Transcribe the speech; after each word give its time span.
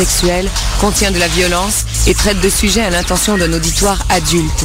sexuelle, 0.00 0.48
contient 0.80 1.10
de 1.10 1.18
la 1.18 1.28
violence 1.28 1.84
et 2.06 2.14
traite 2.14 2.40
de 2.40 2.48
sujets 2.48 2.80
à 2.80 2.88
l'intention 2.88 3.36
d'un 3.36 3.52
auditoire 3.52 3.98
adulte. 4.08 4.64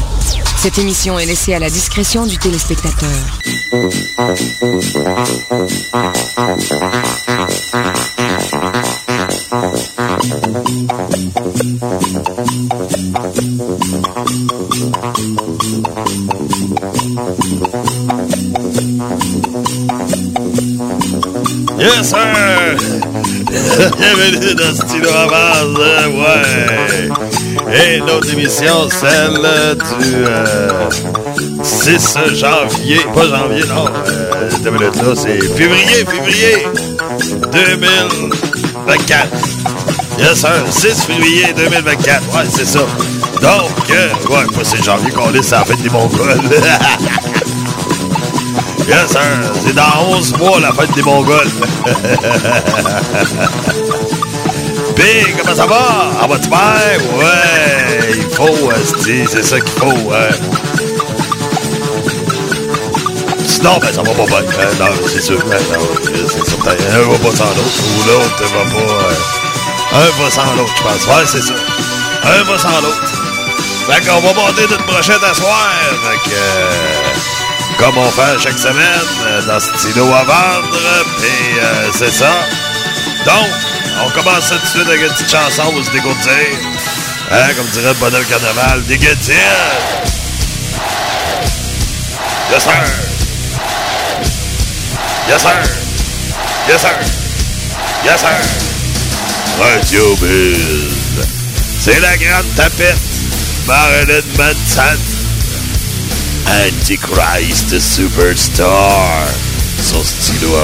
Cette 0.58 0.77
émission 0.77 1.19
est 1.19 1.25
laissée 1.25 1.54
à 1.54 1.59
la 1.59 1.69
discrétion 1.69 2.25
du 2.25 2.38
téléspectateur. 2.38 3.09
Yes, 21.77 22.09
sir! 22.09 22.95
Bienvenue 23.55 24.53
dans 24.55 24.75
Stylo 24.75 25.09
Avance, 25.09 25.77
ouais! 26.13 27.09
Et 27.73 28.00
notre 28.01 28.33
émission, 28.33 28.89
celle 28.89 29.39
du 29.77 30.25
euh, 30.25 30.89
6 31.63 32.17
janvier, 32.33 32.99
pas 33.13 33.27
janvier, 33.27 33.63
non, 33.69 33.86
euh, 33.88 34.49
cette 34.49 34.72
minute 34.73 34.95
là, 34.97 35.13
c'est 35.16 35.39
février, 35.55 36.05
février 36.05 36.67
2024. 37.53 39.27
Yes, 40.19 40.39
sir, 40.39 40.49
6 40.69 41.05
février 41.05 41.53
2024, 41.55 42.35
ouais, 42.35 42.44
c'est 42.49 42.66
ça. 42.66 42.80
Donc, 43.41 43.89
euh, 43.89 44.09
ouais, 44.30 44.45
pas 44.53 44.63
c'est 44.63 44.83
janvier 44.83 45.11
qu'on 45.11 45.33
est, 45.33 45.41
ça 45.41 45.59
la 45.59 45.66
fête 45.66 45.81
des 45.81 45.89
Mongols. 45.89 46.41
Yes, 48.88 49.12
sir. 49.12 49.22
C'est 49.66 49.73
dans 49.73 50.09
11 50.12 50.38
mois 50.38 50.59
la 50.59 50.72
fête 50.73 50.92
des 50.94 51.02
Mongols. 51.02 51.45
Big, 54.95 55.36
comment 55.42 55.56
ça 55.56 55.66
va? 55.66 56.11
Ah, 56.22 56.28
va-tu 56.28 56.48
bien? 56.50 56.59
Ouais, 57.17 58.11
il 58.16 58.30
faut, 58.36 58.70
c'est 59.02 59.25
ça 59.44 59.59
qu'il 59.59 59.73
faut. 59.73 60.11
Hein. 60.14 60.30
Sinon, 63.47 63.77
ben, 63.81 63.92
ça 63.94 64.03
va 64.03 64.14
pas 64.14 64.25
bien. 64.25 64.42
Hein, 64.42 64.75
non, 64.80 64.86
c'est 65.08 65.22
sûr. 65.22 65.39
hein, 65.52 65.58
c'est 66.30 66.45
certain. 66.49 66.72
Un 66.72 67.02
va 67.09 67.17
pas 67.17 67.36
sans 67.36 67.45
l'autre. 67.45 67.83
Ou 67.83 68.03
l'autre 68.08 68.44
va 68.53 68.64
pas... 68.72 68.94
euh, 68.94 69.94
un 69.94 70.09
va 70.23 70.30
sans 70.31 70.53
l'autre, 70.55 70.73
je 70.77 70.83
pense. 70.83 71.05
Ouais, 71.08 71.25
c'est 71.25 71.42
ça. 71.42 71.53
Un 72.25 72.44
va 72.44 72.58
sans 72.58 72.80
l'autre. 72.81 73.11
Fait 73.88 74.02
qu'on 74.05 74.20
va 74.22 74.33
monter 74.33 74.66
notre 74.70 74.86
brochette 74.86 75.23
à 75.23 75.33
soir. 75.33 75.70
Fait 76.03 76.20
que... 76.30 76.36
comme 77.77 77.97
on 77.97 78.09
fait 78.11 78.39
chaque 78.39 78.57
semaine 78.59 79.07
euh, 79.25 79.41
dans 79.43 79.59
Stylo 79.59 80.05
à 80.13 80.23
vendre. 80.23 80.77
Puis 81.17 81.59
euh, 81.59 81.89
c'est 81.93 82.11
ça. 82.11 82.31
Donc, 83.25 83.47
on 84.05 84.09
commence 84.11 84.49
tout 84.49 84.57
de 84.57 84.65
suite 84.65 84.87
avec 84.87 85.01
une 85.01 85.09
petite 85.09 85.31
chanson 85.31 85.71
pour 85.71 85.83
se 85.83 85.91
dégourdir. 85.91 86.33
Hein, 87.31 87.53
comme 87.55 87.67
dirait 87.67 87.93
le 87.93 88.23
carnaval, 88.25 88.83
dégourdir. 88.85 89.35
Yes, 92.51 92.63
sir. 92.63 92.71
Yes, 95.27 95.41
sir. 95.41 95.51
Yes, 96.67 96.81
sir. 96.81 96.95
Yes, 98.03 98.21
sir. 98.21 98.29
Radio 99.57 100.15
Biz. 100.17 101.25
C'est 101.79 101.99
la 101.99 102.15
grande 102.17 102.55
tapette. 102.55 102.97
Marilyn 103.67 104.21
Manson. 104.37 105.14
Antichrist 106.64 107.70
Superstar. 107.81 109.28
Son 109.81 110.03
stylo 110.03 110.56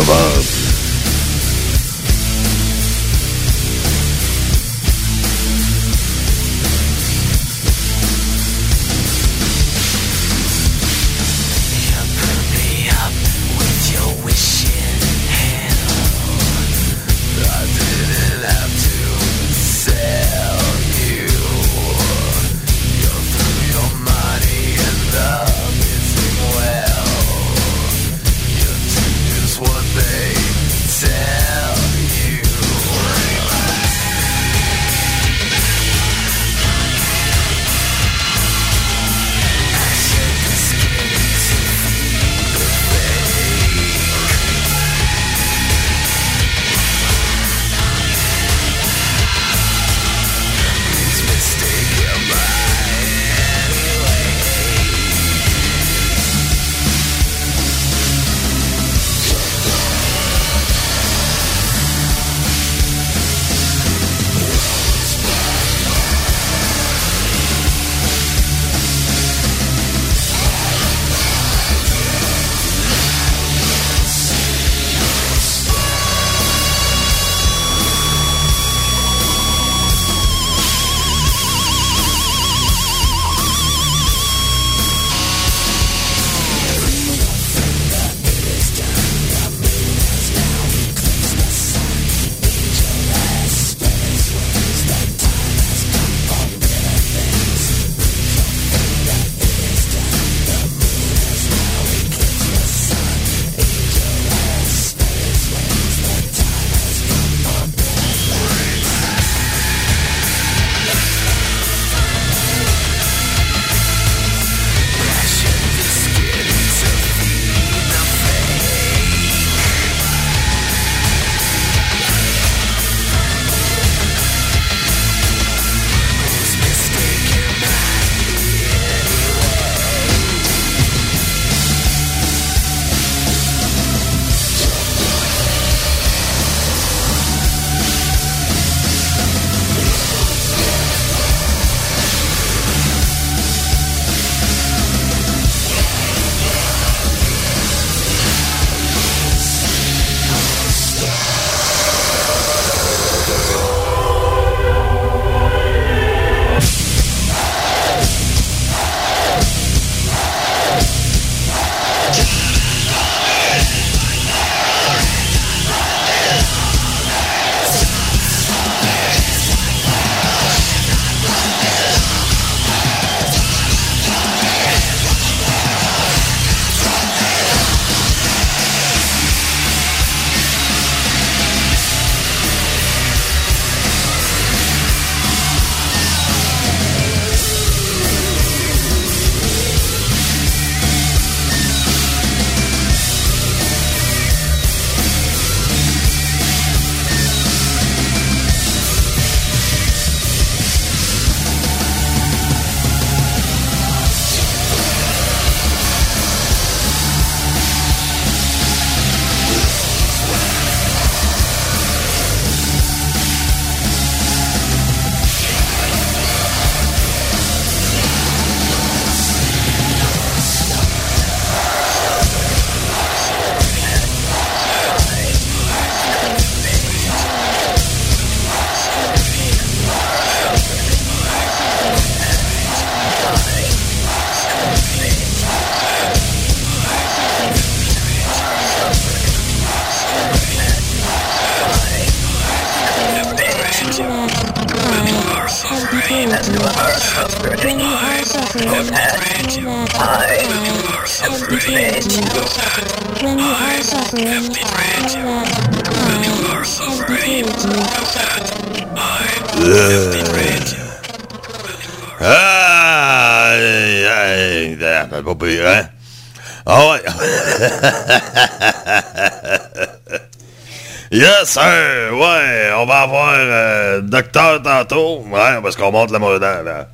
yes, 271.11 271.49
sir. 271.49 272.11
Ouais, 272.13 272.69
on 272.75 272.85
va 272.85 273.01
avoir 273.01 273.33
euh, 273.33 274.01
docteur 274.01 274.61
tantôt. 274.61 275.25
Ouais, 275.27 275.59
parce 275.61 275.75
qu'on 275.75 275.91
monte 275.91 276.11
la, 276.11 276.19
la, 276.61 276.87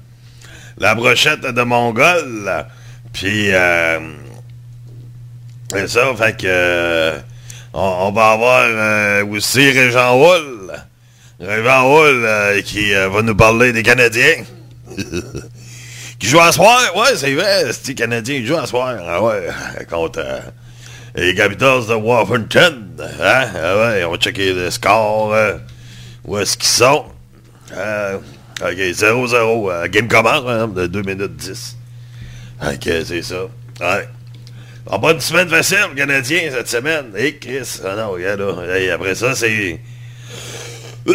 la, 0.77 0.95
brochette 0.95 1.41
de 1.41 1.61
Mongol. 1.63 2.65
Puis, 3.13 3.51
euh, 3.51 3.99
c'est 5.71 5.87
ça, 5.87 6.13
fait 6.15 6.37
que... 6.37 6.47
euh, 6.47 7.19
on, 7.73 8.11
va 8.11 8.31
avoir 8.31 8.63
euh, 8.65 9.25
aussi 9.25 9.71
Régent 9.71 10.17
Hull. 10.17 10.71
Régent 11.39 11.91
Hull 11.91 12.63
qui 12.63 12.93
va 12.93 13.21
nous 13.21 13.35
parler 13.35 13.73
des 13.73 13.83
Canadiens. 13.83 14.43
qui 16.19 16.27
joue 16.27 16.39
à 16.39 16.51
soir, 16.51 16.79
ouais, 16.95 17.15
c'est 17.15 17.33
vrai, 17.33 17.71
c'est 17.71 17.93
Canadien 17.93 18.39
qui 18.39 18.47
joue 18.47 18.57
à 18.57 18.65
soir, 18.65 18.97
ah 19.07 19.21
ouais, 19.21 19.47
contre 19.89 20.23
les 21.17 21.33
Capitals 21.33 21.87
de 21.87 21.95
Washington, 21.95 22.85
hein, 22.99 23.47
ah 23.55 23.77
ouais, 23.77 24.03
on 24.05 24.11
va 24.11 24.17
checker 24.17 24.53
le 24.53 24.69
score, 24.69 25.33
euh, 25.33 25.57
où 26.25 26.37
est-ce 26.37 26.55
qu'ils 26.57 26.69
sont, 26.69 27.05
Euh, 27.75 28.17
ok, 28.61 28.77
0-0, 28.77 29.69
euh, 29.69 29.87
game 29.87 30.07
commence, 30.07 30.43
hein, 30.47 30.67
de 30.67 30.85
2 30.85 31.01
minutes 31.01 31.35
10, 31.35 31.75
ok, 32.61 32.89
c'est 33.05 33.23
ça, 33.23 33.43
ouais. 33.81 34.07
Pas 34.85 35.11
une 35.11 35.19
semaine 35.19 35.49
facile, 35.49 35.87
le 35.89 35.95
Canadien, 35.95 36.49
cette 36.51 36.69
semaine, 36.69 37.11
et 37.17 37.35
Chris, 37.37 37.81
ah 37.83 37.95
non, 37.95 38.11
regarde 38.11 38.39
là, 38.41 38.93
après 38.93 39.15
ça, 39.15 39.33
c'est... 39.35 39.79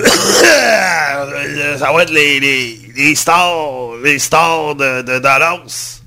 ça 1.79 1.93
va 1.93 2.03
être 2.03 2.11
les, 2.11 2.41
les, 2.41 2.81
les 2.97 3.15
stars, 3.15 3.95
les 4.03 4.19
stars 4.19 4.75
de, 4.75 5.03
de 5.03 5.19
Dallas. 5.21 6.02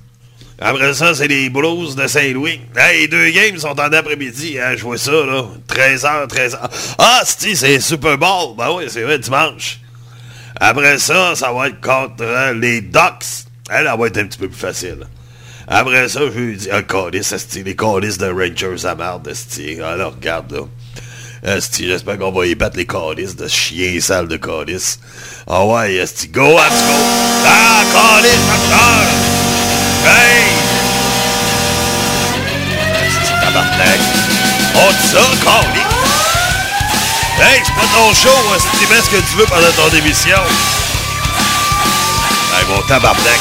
Après 0.58 0.94
ça, 0.94 1.14
c'est 1.14 1.28
les 1.28 1.50
Blues 1.50 1.96
de 1.96 2.06
Saint-Louis. 2.06 2.60
Hey, 2.76 3.00
les 3.00 3.08
deux 3.08 3.28
games 3.30 3.58
sont 3.58 3.78
en 3.78 3.92
après-midi. 3.92 4.58
Hein, 4.58 4.74
je 4.76 4.82
vois 4.82 4.96
ça, 4.96 5.12
là. 5.12 5.44
13h, 5.68 6.28
13h. 6.28 6.58
Ah, 6.98 7.20
c'est 7.24 7.54
c'est 7.54 7.78
Super 7.80 8.16
Bowl. 8.16 8.56
Ben 8.56 8.70
oui, 8.74 8.84
c'est 8.88 9.02
vrai, 9.02 9.18
dimanche. 9.18 9.80
Après 10.58 10.98
ça, 10.98 11.34
ça 11.34 11.52
va 11.52 11.68
être 11.68 11.80
contre 11.82 12.22
euh, 12.22 12.54
les 12.54 12.80
Ducks. 12.80 13.44
Elle, 13.68 13.86
elle 13.92 13.98
va 13.98 14.06
être 14.06 14.16
un 14.16 14.24
petit 14.24 14.38
peu 14.38 14.48
plus 14.48 14.58
facile. 14.58 15.06
Après 15.68 16.08
ça, 16.08 16.20
je 16.20 16.38
lui 16.38 16.56
dis, 16.56 16.68
ah, 16.70 16.82
calice, 16.82 17.34
les 17.54 17.76
calices 17.76 18.18
de 18.18 18.26
Rangers 18.26 18.86
à 18.86 19.20
esti. 19.28 19.80
Alors, 19.80 20.14
regarde, 20.14 20.52
là. 20.52 20.62
J'espère 21.70 22.18
qu'on 22.18 22.32
va 22.32 22.46
y 22.46 22.54
battre 22.54 22.76
les 22.76 22.86
calices 22.86 23.36
de 23.36 23.46
chiens 23.46 24.00
sales 24.00 24.28
de 24.28 24.36
calices. 24.36 25.00
Ah 25.46 25.66
ouais, 25.66 25.94
esti, 25.96 26.28
go, 26.28 26.42
let's 26.42 26.82
go. 26.82 26.94
Ah, 27.44 27.82
calice! 27.92 29.35
Hey! 30.06 30.54
Esti, 33.06 33.32
tabarnak. 33.42 34.00
On 34.74 34.92
dit 34.92 35.08
ça? 35.10 35.18
Hey, 37.42 37.60
c'est 37.64 37.74
pas 37.74 37.88
ton 37.92 38.14
show, 38.14 38.54
esti, 38.54 38.86
mets 38.88 39.02
ce 39.02 39.10
que 39.10 39.20
tu 39.28 39.36
veux 39.36 39.46
pendant 39.46 39.72
ton 39.76 39.90
émission. 39.96 40.38
Hey, 42.54 42.64
mon 42.68 42.80
tabarnak. 42.82 43.40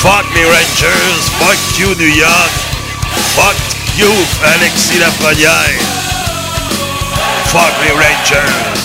Fuck 0.00 0.24
les 0.34 0.46
Rangers, 0.46 1.20
fuck 1.38 1.78
you 1.78 1.94
New 1.96 2.08
York, 2.08 2.50
fuck 3.36 3.54
you 3.98 4.08
Alexis 4.54 4.98
Lafrenière, 4.98 5.78
fuck 7.44 7.74
les 7.84 7.92
Rangers, 7.92 8.80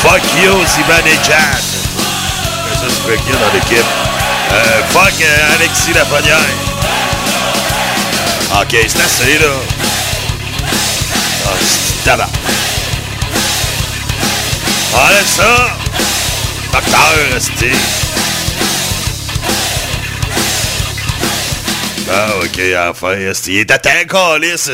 fuck 0.00 0.22
you 0.40 0.64
c'est 0.64 0.84
fait 3.10 3.16
qui 3.16 3.32
dans 3.32 4.09
euh, 4.52 4.82
fuck 4.90 5.14
euh, 5.20 5.54
Alexis 5.54 5.92
Lafrenière. 5.92 6.38
Ok, 8.60 8.76
c'est 8.88 9.00
assez 9.00 9.38
là. 9.38 9.46
Ah, 11.46 11.56
c'est 11.60 12.04
tabac. 12.04 12.28
Enlève 14.92 15.26
ça, 15.26 15.76
docteur, 16.72 17.36
esti. 17.36 17.70
Ah, 22.12 22.28
ok, 22.42 22.60
enfin, 22.90 23.12
esti. 23.12 23.52
Il 23.52 23.58
est 23.60 23.70
à 23.70 23.78
temps, 23.78 23.90
calice. 24.08 24.68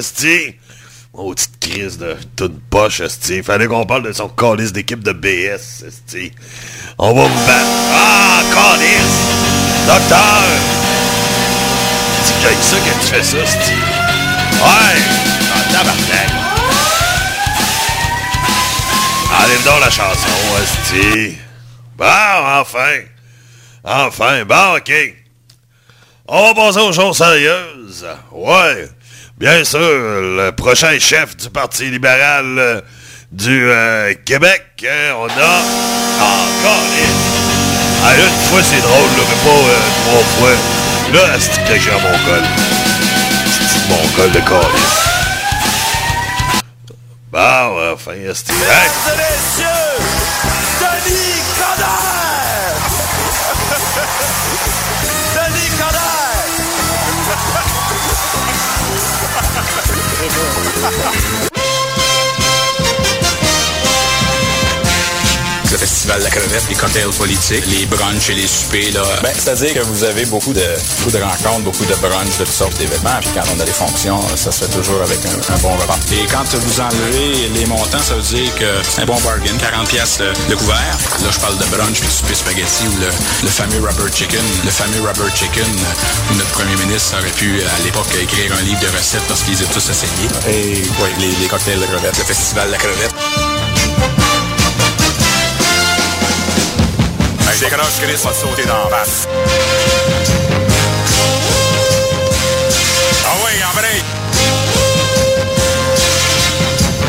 Oh, 1.13 1.35
petite 1.35 1.61
crise 1.61 1.99
de 1.99 2.17
toute 2.35 2.59
poche, 2.71 3.01
esti. 3.01 3.43
Fallait 3.43 3.67
qu'on 3.67 3.85
parle 3.85 4.05
de 4.05 4.13
son 4.13 4.29
calice 4.29 4.73
d'équipe 4.73 5.05
de 5.05 5.13
BS, 5.13 5.85
esti. 5.87 6.33
On 6.99 7.13
va 7.13 7.23
vous 7.23 7.47
battre. 7.47 7.67
Ah, 7.93 8.43
calice! 8.55 9.36
Docteur! 9.87 10.43
C'est 12.25 12.35
que 12.43 12.63
ça 12.63 12.77
que 12.77 13.01
tu 13.01 13.07
fais 13.07 13.23
ça, 13.23 13.39
esti. 13.39 13.73
Ouais! 14.61 15.01
Ah, 15.55 15.73
tabarnak! 15.73 16.31
Enlève 19.33 19.65
donc 19.65 19.81
la 19.81 19.91
chanson, 19.91 20.29
esti. 20.63 21.39
Bon, 21.97 22.05
enfin! 22.61 23.01
Enfin, 23.85 24.45
bon, 24.45 24.77
ok. 24.77 24.93
On 26.27 26.43
va 26.43 26.55
passer 26.55 26.81
aux 26.81 26.93
choses 26.93 27.17
sérieuses. 27.17 28.07
Ouais. 28.33 28.89
Bien 29.39 29.63
sûr, 29.63 29.79
le 29.79 30.51
prochain 30.51 30.99
chef 30.99 31.37
du 31.37 31.49
Parti 31.51 31.91
libéral 31.91 32.59
euh, 32.59 32.81
du 33.31 33.71
euh, 33.71 34.15
Québec, 34.25 34.65
hein, 34.83 35.15
on 35.17 35.29
a... 35.29 35.63
Encore 36.19 37.36
ah, 38.07 38.15
une 38.15 38.39
fois, 38.49 38.63
c'est 38.63 38.81
drôle, 38.83 39.11
là, 39.17 39.23
mais 39.29 39.37
pas 39.45 39.51
euh, 39.51 39.81
trois 40.05 40.25
fois. 40.37 40.55
Là, 41.13 41.23
c'est 41.41 41.79
j'ai 41.79 41.91
mon 41.91 42.17
col? 42.25 42.45
C'est 43.69 43.85
mon 43.89 44.05
col 44.17 44.31
de 44.31 44.41
calice? 44.41 44.97
Bon, 47.33 47.93
enfin, 47.93 48.17
c'est... 48.35 48.53
Denis! 50.81 51.43
Denis! 60.91 61.43
festival 65.87 66.19
de 66.19 66.25
la 66.25 66.31
crevette, 66.31 66.65
les 66.69 66.75
cocktails 66.75 67.15
politiques, 67.17 67.65
les 67.69 67.87
brunchs 67.87 68.31
et 68.31 68.35
les 68.35 68.47
soupers, 68.49 68.91
là. 68.93 69.03
Ben, 69.23 69.31
c'est-à-dire 69.33 69.75
que 69.75 69.81
vous 69.87 70.03
avez 70.03 70.27
beaucoup 70.27 70.53
de, 70.53 70.67
beaucoup 70.99 71.13
de 71.17 71.23
rencontres, 71.23 71.63
beaucoup 71.63 71.85
de 71.85 71.95
brunchs, 71.95 72.39
de 72.39 72.45
toutes 72.45 72.53
sortes 72.53 72.77
d'événements. 72.79 73.19
Puis 73.21 73.31
quand 73.35 73.47
on 73.57 73.61
a 73.61 73.65
des 73.65 73.73
fonctions, 73.73 74.21
ça 74.35 74.51
se 74.51 74.65
fait 74.65 74.71
toujours 74.73 75.01
avec 75.03 75.19
un, 75.25 75.55
un 75.55 75.59
bon 75.59 75.75
repas. 75.77 75.99
Et 76.13 76.27
quand 76.27 76.43
vous 76.59 76.81
enlevez 76.81 77.49
les 77.55 77.67
montants, 77.67 78.03
ça 78.03 78.15
veut 78.15 78.23
dire 78.23 78.53
que 78.57 78.67
c'est 78.83 79.03
un 79.03 79.07
bon 79.07 79.19
bargain. 79.21 79.55
40 79.59 79.89
pièces 79.89 80.19
le, 80.19 80.33
le 80.51 80.57
couvert. 80.57 80.99
Là, 81.23 81.29
je 81.31 81.39
parle 81.39 81.57
de 81.57 81.65
brunch 81.67 82.01
puis 82.01 82.09
de 82.09 82.13
souper 82.13 82.35
spaghetti 82.35 82.89
ou 82.89 83.01
le, 83.01 83.07
le 83.45 83.49
fameux 83.49 83.79
rubber 83.81 84.11
chicken. 84.13 84.43
Le 84.65 84.71
fameux 84.71 85.01
rubber 85.07 85.31
chicken 85.37 85.63
euh, 85.71 86.33
où 86.33 86.35
notre 86.35 86.51
premier 86.51 86.75
ministre 86.85 87.15
aurait 87.19 87.31
pu, 87.31 87.63
à 87.63 87.83
l'époque, 87.85 88.09
écrire 88.21 88.53
un 88.59 88.63
livre 88.63 88.81
de 88.81 88.89
recettes 88.97 89.25
parce 89.29 89.43
qu'ils 89.45 89.55
étaient 89.63 89.73
tous 89.73 89.89
essayés. 89.89 90.29
Et 90.51 90.83
oui, 91.01 91.11
les, 91.21 91.31
les 91.41 91.47
cocktails 91.47 91.79
de 91.79 91.87
crevettes. 91.87 92.19
Le 92.19 92.25
festival 92.25 92.67
de 92.67 92.73
la 92.73 92.79
crevette. 92.79 93.46
C'est 97.59 97.71
que 97.71 97.75
là, 97.75 97.85
Chris 98.03 98.21
va 98.23 98.33
te 98.33 98.37
sauter 98.37 98.67
dans 98.67 98.91
la 98.91 98.97
face. 98.99 99.27
Ah 103.25 103.37
oui, 103.43 103.53
en 103.65 103.73
vrai! 103.79 104.03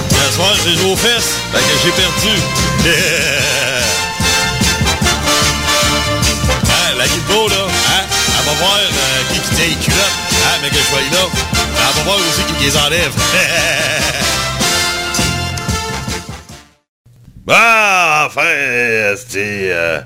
Ce 0.09 0.31
soir, 0.33 0.53
j'ai 0.63 0.75
joué 0.77 0.91
aux 0.93 0.95
fesses. 0.95 1.33
Fait 1.51 1.59
que 1.59 1.75
j'ai 1.83 1.91
perdu. 1.91 2.33
hein, 6.63 6.95
la 6.97 7.07
Guilbeault, 7.09 7.49
là, 7.49 7.55
hein, 7.65 8.05
elle 8.39 8.45
va 8.45 8.53
voir 8.53 8.77
euh, 8.77 9.23
qui 9.33 9.39
qui 9.41 9.49
tient 9.53 9.67
les 9.67 9.75
culottes. 9.83 9.99
Hein, 10.31 10.59
mais 10.61 10.69
que 10.69 10.77
je 10.77 10.83
sois 10.83 11.01
là. 11.11 11.27
Elle 11.75 11.93
va 11.97 12.03
voir 12.03 12.17
aussi 12.19 12.43
qui 12.53 12.63
les 12.63 12.77
enlève. 12.77 13.11
Bon, 17.47 17.53
enfin, 18.25 19.15
c'était... 19.15 19.69
Euh, 19.71 20.01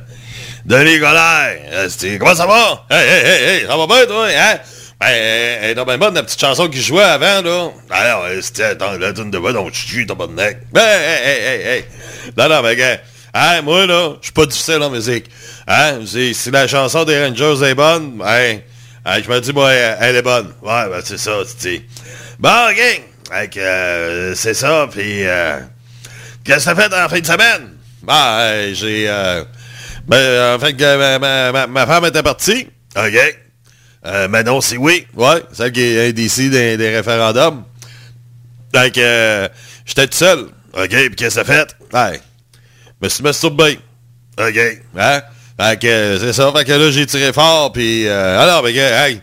Denis 0.66 1.00
Gollaire, 1.00 1.58
esti, 1.86 2.18
comment 2.20 2.36
ça 2.36 2.46
va? 2.46 2.86
Hey, 2.90 3.08
hey, 3.08 3.26
hey, 3.26 3.44
hey, 3.44 3.68
ça 3.68 3.78
va 3.78 3.88
bien, 3.88 4.06
toi, 4.06 4.28
hein? 4.28 4.60
Ben, 5.00 5.08
elle 5.08 5.80
est 5.80 5.86
bien 5.86 5.98
bonne, 5.98 6.14
la 6.14 6.22
petite 6.22 6.40
chanson 6.40 6.70
qu'il 6.70 6.82
jouait 6.82 7.04
avant, 7.04 7.42
là. 7.42 7.70
Alors, 7.90 8.26
c'était, 8.42 8.66
attends, 8.66 8.98
la 9.00 9.12
tune 9.14 9.32
de 9.32 9.40
quoi, 9.40 9.52
donc, 9.52 9.72
tu 9.72 10.06
t'as 10.06 10.14
pas 10.14 10.28
de 10.28 10.34
nec. 10.34 10.60
Ben, 10.72 10.82
hey, 10.82 11.26
hey, 11.26 11.46
hey, 11.46 11.68
hey. 11.68 11.86
Non, 12.38 12.48
non, 12.48 12.62
mais, 12.62 12.76
gars, 12.76 13.00
Hein, 13.34 13.62
moi, 13.62 13.86
là, 13.86 14.16
je 14.20 14.26
suis 14.26 14.34
pas 14.34 14.46
difficile 14.46 14.84
en 14.84 14.90
musique. 14.90 15.26
Hein, 15.68 16.02
si, 16.06 16.36
la 16.52 16.68
chanson 16.68 17.06
des 17.06 17.24
Rangers 17.26 17.66
est 17.66 17.76
bonne, 17.76 18.22
hein, 18.26 18.58
je 19.24 19.30
me 19.30 19.40
dis, 19.40 19.54
moi, 19.54 19.72
elle, 19.72 19.98
elle 20.02 20.16
est 20.18 20.22
bonne. 20.22 20.54
Ouais, 20.62 20.90
ben, 20.90 21.02
c'est 21.04 21.18
ça, 21.18 21.32
tu 21.60 21.70
dis. 21.70 21.82
Bon, 22.38 22.70
OK. 22.70 23.02
Fait 23.32 23.58
euh, 23.58 24.36
c'est 24.36 24.54
ça, 24.54 24.88
puis... 24.92 25.26
Euh, 25.26 25.60
Qu'est-ce 26.44 26.70
que 26.70 26.76
t'as 26.76 26.90
fait 26.90 26.94
en 26.94 27.08
fin 27.08 27.20
de 27.20 27.26
semaine? 27.26 27.70
Ben, 28.04 28.14
euh, 28.14 28.74
j'ai... 28.74 29.08
Euh, 30.12 30.58
ben, 30.58 30.58
en 30.58 30.66
fait, 30.66 30.74
que 30.74 31.18
ma, 31.18 31.52
ma, 31.52 31.68
ma, 31.68 31.86
femme 31.86 32.06
était 32.06 32.24
partie. 32.24 32.68
OK. 32.96 33.38
Euh, 34.06 34.28
Manon, 34.28 34.62
c'est 34.62 34.78
oui. 34.78 35.06
Ouais, 35.16 35.44
celle 35.52 35.72
qui 35.72 35.82
est 35.82 36.10
indécis 36.10 36.50
des, 36.50 36.78
des 36.78 36.96
référendums. 36.96 37.64
Fait 38.74 38.94
que 38.94 39.00
euh, 39.02 39.48
j'étais 39.86 40.08
tout 40.08 40.18
seul. 40.18 40.48
OK, 40.74 40.90
puis 40.90 41.16
qu'est-ce 41.16 41.40
que 41.40 41.44
ça 41.44 41.44
fait? 41.44 41.76
Ouais. 41.94 42.20
Je 43.02 43.06
me 43.06 43.10
suis 43.10 43.24
masturbé. 43.24 43.80
OK. 44.40 44.60
Hein? 44.98 45.22
Fait 45.60 45.80
que 45.80 45.88
euh, 45.88 46.20
c'est 46.20 46.34
ça. 46.34 46.52
Fait 46.56 46.66
que 46.66 46.72
là, 46.72 46.92
j'ai 46.92 47.06
tiré 47.06 47.34
fort, 47.34 47.72
puis... 47.72 48.08
Euh, 48.08 48.40
alors, 48.40 48.64
ben, 48.64 48.76
hey, 48.76 49.22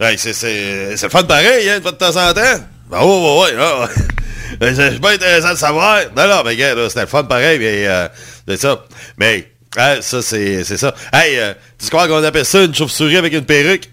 hey, 0.00 0.18
c'est, 0.18 0.32
c'est, 0.32 1.10
fun 1.10 1.24
pareil, 1.24 1.68
hein, 1.68 1.76
une 1.76 1.82
fois 1.82 1.92
de 1.92 1.96
temps 1.96 2.16
en 2.16 2.32
temps. 2.32 2.64
Ben, 2.90 3.00
ouais, 3.00 3.04
ouais, 3.04 3.56
ouais. 3.56 3.80
ouais. 3.80 4.74
c'est 4.74 5.00
pas 5.00 5.12
intéressant 5.12 5.52
de 5.52 5.58
savoir. 5.58 6.00
Non, 6.16 6.28
non, 6.28 6.42
mais 6.44 6.56
gars, 6.56 6.74
c'était 6.88 7.02
le 7.02 7.06
fun 7.06 7.24
pareil, 7.24 7.58
mais 7.58 7.86
euh, 7.86 8.08
c'est 8.48 8.60
ça. 8.60 8.84
Mais, 9.18 9.50
hein, 9.76 9.98
ça, 10.00 10.22
c'est, 10.22 10.64
ça. 10.64 10.94
Hey, 11.12 11.38
euh, 11.38 11.54
tu 11.78 11.88
crois 11.88 12.08
qu'on 12.08 12.22
appelle 12.22 12.44
ça 12.44 12.64
une 12.64 12.74
chauve-souris 12.74 13.16
avec 13.16 13.32
une 13.32 13.44
perruque? 13.44 13.90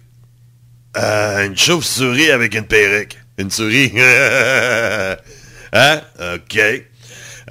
Euh, 0.98 1.46
une 1.46 1.58
chauve-souris 1.58 2.32
avec 2.32 2.56
une 2.56 2.66
perruque. 2.66 3.18
Une 3.38 3.50
souris. 3.50 3.92
hein? 5.74 6.02
OK. 6.36 6.60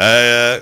Euh, 0.01 0.61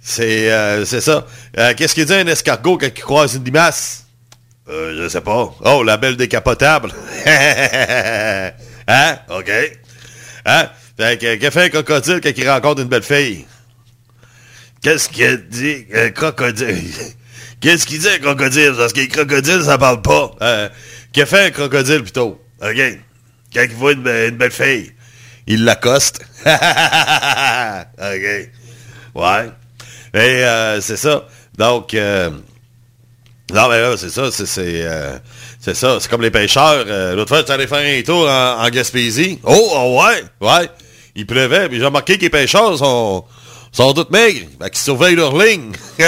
c'est, 0.00 0.50
euh, 0.50 0.84
ça. 0.84 1.26
Euh, 1.58 1.74
qu'est-ce 1.74 1.94
qu'il 1.94 2.06
dit 2.06 2.14
un 2.14 2.26
escargot 2.26 2.78
quand 2.78 2.86
il 2.86 2.92
croise 3.02 3.34
une 3.34 3.44
limace? 3.44 4.04
Euh, 4.68 5.02
je 5.02 5.08
sais 5.08 5.20
pas. 5.20 5.54
Oh, 5.64 5.82
la 5.82 5.96
belle 5.96 6.16
décapotable. 6.16 6.92
hein? 7.26 9.18
OK. 9.30 9.50
Hein? 10.46 10.68
Fait 10.98 11.20
que, 11.20 11.36
que 11.36 11.50
fait 11.50 11.64
un 11.64 11.68
crocodile 11.68 12.20
quand 12.22 12.32
il 12.36 12.48
rencontre 12.48 12.82
une 12.82 12.88
belle 12.88 13.02
fille? 13.02 13.46
Qu'est-ce 14.82 15.08
qu'il 15.08 15.44
dit 15.48 15.86
un 15.94 16.10
crocodile? 16.10 16.90
Qu'est-ce 17.60 17.86
qu'il 17.86 17.98
dit 17.98 18.08
un 18.08 18.18
crocodile? 18.18 18.74
Parce 18.76 18.92
que 18.92 19.00
les 19.00 19.08
crocodiles, 19.08 19.62
ça 19.64 19.78
parle 19.78 20.02
pas. 20.02 20.30
Euh, 20.42 20.68
que 21.12 21.24
fait 21.24 21.46
un 21.46 21.50
crocodile 21.50 22.02
plutôt? 22.02 22.40
OK. 22.62 22.98
Quand 23.54 23.62
il 23.62 23.74
voit 23.74 23.92
une, 23.92 24.02
be- 24.04 24.28
une 24.28 24.36
belle 24.36 24.50
fille, 24.52 24.92
il 25.46 25.64
l'accoste. 25.64 26.20
OK. 26.46 26.52
Ouais. 29.14 29.50
Et 30.14 30.44
euh, 30.44 30.80
c'est 30.80 30.96
ça. 30.96 31.26
Donc, 31.56 31.92
euh, 31.94 32.30
non, 33.52 33.68
mais 33.68 33.80
là, 33.80 33.96
c'est 33.96 34.10
ça. 34.10 34.30
C'est, 34.30 34.46
euh, 34.58 35.18
ça. 35.60 35.98
C'est 36.00 36.08
comme 36.08 36.22
les 36.22 36.30
pêcheurs. 36.30 36.84
Euh, 36.86 37.16
l'autre 37.16 37.30
fois, 37.34 37.42
tu 37.42 37.50
allé 37.50 37.66
faire 37.66 37.78
un 37.78 38.02
tour 38.02 38.28
en, 38.28 38.64
en 38.64 38.68
Gaspésie. 38.70 39.40
Oh, 39.42 39.70
oh, 39.72 40.00
ouais, 40.04 40.22
ouais. 40.46 40.68
Il 41.16 41.26
pleuvait. 41.26 41.68
Puis 41.68 41.78
j'ai 41.78 41.84
remarqué 41.84 42.16
que 42.16 42.22
les 42.22 42.30
pêcheurs 42.30 42.78
sont, 42.78 43.24
sont 43.72 43.92
tous 43.92 44.10
maigres. 44.10 44.46
Ben, 44.58 44.68
qu'ils 44.68 44.78
surveillent 44.78 45.16
leur 45.16 45.36
ligne. 45.36 45.72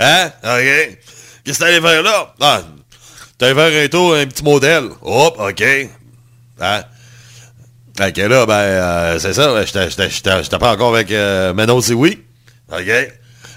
hein? 0.00 0.32
OK. 0.42 0.98
Qu'est-ce 1.44 1.58
que 1.58 1.64
t'allais 1.64 1.80
faire 1.80 2.02
là? 2.02 2.34
Ah, 2.40 2.62
t'allais 3.38 3.54
faire 3.54 3.84
un 3.84 3.88
tour, 3.88 4.14
un 4.14 4.26
petit 4.26 4.44
modèle. 4.44 4.88
Hop, 5.02 5.38
OK. 5.38 5.64
Hein? 6.60 6.82
Que 7.96 8.22
là, 8.22 8.46
ben, 8.46 8.54
euh, 8.54 9.18
c'est 9.18 9.34
ça. 9.34 9.64
J'étais 9.64 10.58
pas 10.58 10.72
encore 10.72 10.94
avec 10.94 11.12
euh, 11.12 11.54
Manon 11.54 11.80
oui. 11.90 12.22
OK? 12.72 12.80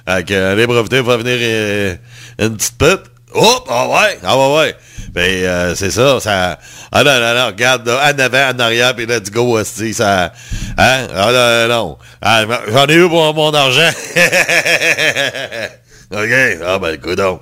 Fait 0.07 0.23
que 0.25 0.55
les 0.55 0.67
brevetés 0.67 1.01
va 1.01 1.17
venir 1.17 1.37
euh, 1.41 1.95
une 2.39 2.55
petite 2.55 2.77
pute. 2.77 3.03
Hop! 3.33 3.67
Ah 3.69 3.87
ouais! 3.87 4.19
Ah 4.23 4.37
ouais, 4.37 4.57
ouais! 4.57 4.75
Ben, 5.17 5.43
euh, 5.45 5.73
c'est 5.73 5.89
ça, 5.89 6.19
ça... 6.19 6.59
Ah 6.91 7.03
non, 7.03 7.19
non, 7.19 7.33
non, 7.33 7.47
regarde, 7.47 7.87
là, 7.87 8.13
en 8.13 8.19
avant, 8.19 8.51
en 8.55 8.59
arrière, 8.59 8.95
puis 8.95 9.07
let's 9.07 9.31
go, 9.31 9.57
hostie, 9.57 9.95
ça... 9.95 10.31
Hein? 10.77 11.07
Ah 11.11 11.67
non, 11.67 11.67
non. 11.67 11.97
Ah, 12.21 12.45
J'en 12.71 12.85
ai 12.85 12.93
eu 12.93 13.09
pour 13.09 13.33
mon 13.33 13.51
argent. 13.51 13.89
OK? 16.11 16.59
Ah 16.63 16.77
ben, 16.77 16.93
écoute 16.93 17.15
donc. 17.15 17.41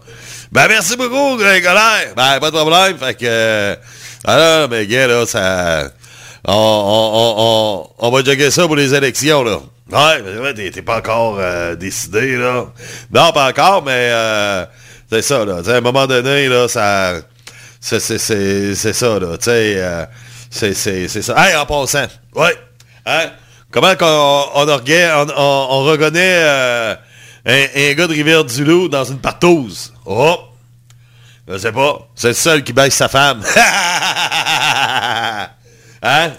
Ben, 0.54 0.70
merci 0.70 0.96
beaucoup, 0.96 1.36
Grégoire. 1.36 2.00
Ben, 2.16 2.40
pas 2.40 2.50
de 2.50 2.56
problème. 2.56 2.98
Fait 2.98 3.14
que... 3.14 3.76
Ah 4.24 4.38
non, 4.38 4.68
mais 4.72 4.88
gars, 4.88 5.08
là, 5.08 5.26
ça... 5.26 5.90
On, 6.48 6.54
on, 6.54 7.36
on, 7.38 7.90
on, 8.08 8.10
va 8.10 8.24
jogger 8.24 8.52
ça 8.52 8.68
pour 8.68 8.78
les 8.78 8.94
élections, 8.94 9.44
là. 9.44 9.60
Ouais, 9.92 10.24
mais 10.42 10.54
t'es 10.72 10.82
pas 10.82 11.00
encore 11.00 11.40
euh, 11.40 11.76
décidé, 11.76 12.38
là. 12.38 12.68
Non, 13.12 13.34
pas 13.34 13.50
encore, 13.50 13.84
mais 13.84 14.12
euh, 14.14 14.66
c'est 15.12 15.24
ça, 15.24 15.44
là. 15.44 15.58
Tu 15.58 15.66
sais, 15.66 15.74
à 15.74 15.76
un 15.76 15.82
moment 15.82 16.08
donné, 16.08 16.48
là, 16.48 16.70
ça... 16.70 17.16
C'est 17.86 18.00
ça, 18.94 19.20
là. 19.20 19.38
Tu 19.38 19.44
sais, 19.44 19.76
euh, 19.78 20.06
c'est 20.50 20.74
ça. 20.74 21.36
Hey, 21.38 21.56
en 21.56 21.68
passant, 21.68 22.08
ouais. 22.34 22.58
Hein? 23.06 23.30
Comment 23.70 23.94
on, 24.02 24.46
on, 24.56 24.68
on, 24.68 25.68
on 25.70 25.84
reconnaît 25.84 26.34
euh, 26.36 26.96
un, 27.46 27.94
gars 27.94 28.08
de 28.08 28.14
Rivière-du-Loup 28.14 28.88
dans 28.88 29.04
une 29.04 29.20
partouze? 29.20 29.94
Oh! 30.04 30.36
Je 31.48 31.60
sais 31.60 31.72
pas. 31.72 32.08
C'est 32.16 32.30
le 32.30 32.34
seul 32.34 32.64
qui 32.64 32.74
baisse 32.74 32.96
sa 32.96 33.08
femme. 33.08 33.44
hein? 33.56 35.48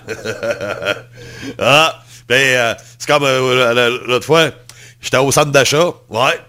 ah! 1.60 2.02
Ben, 2.28 2.56
euh, 2.56 2.74
c'est 2.98 3.06
comme 3.06 3.22
euh, 3.22 3.72
la- 3.72 3.88
l'autre 3.88 4.26
fois, 4.26 4.50
j'étais 5.00 5.18
au 5.18 5.30
centre 5.30 5.52
d'achat. 5.52 5.92
Ouais. 6.08 6.40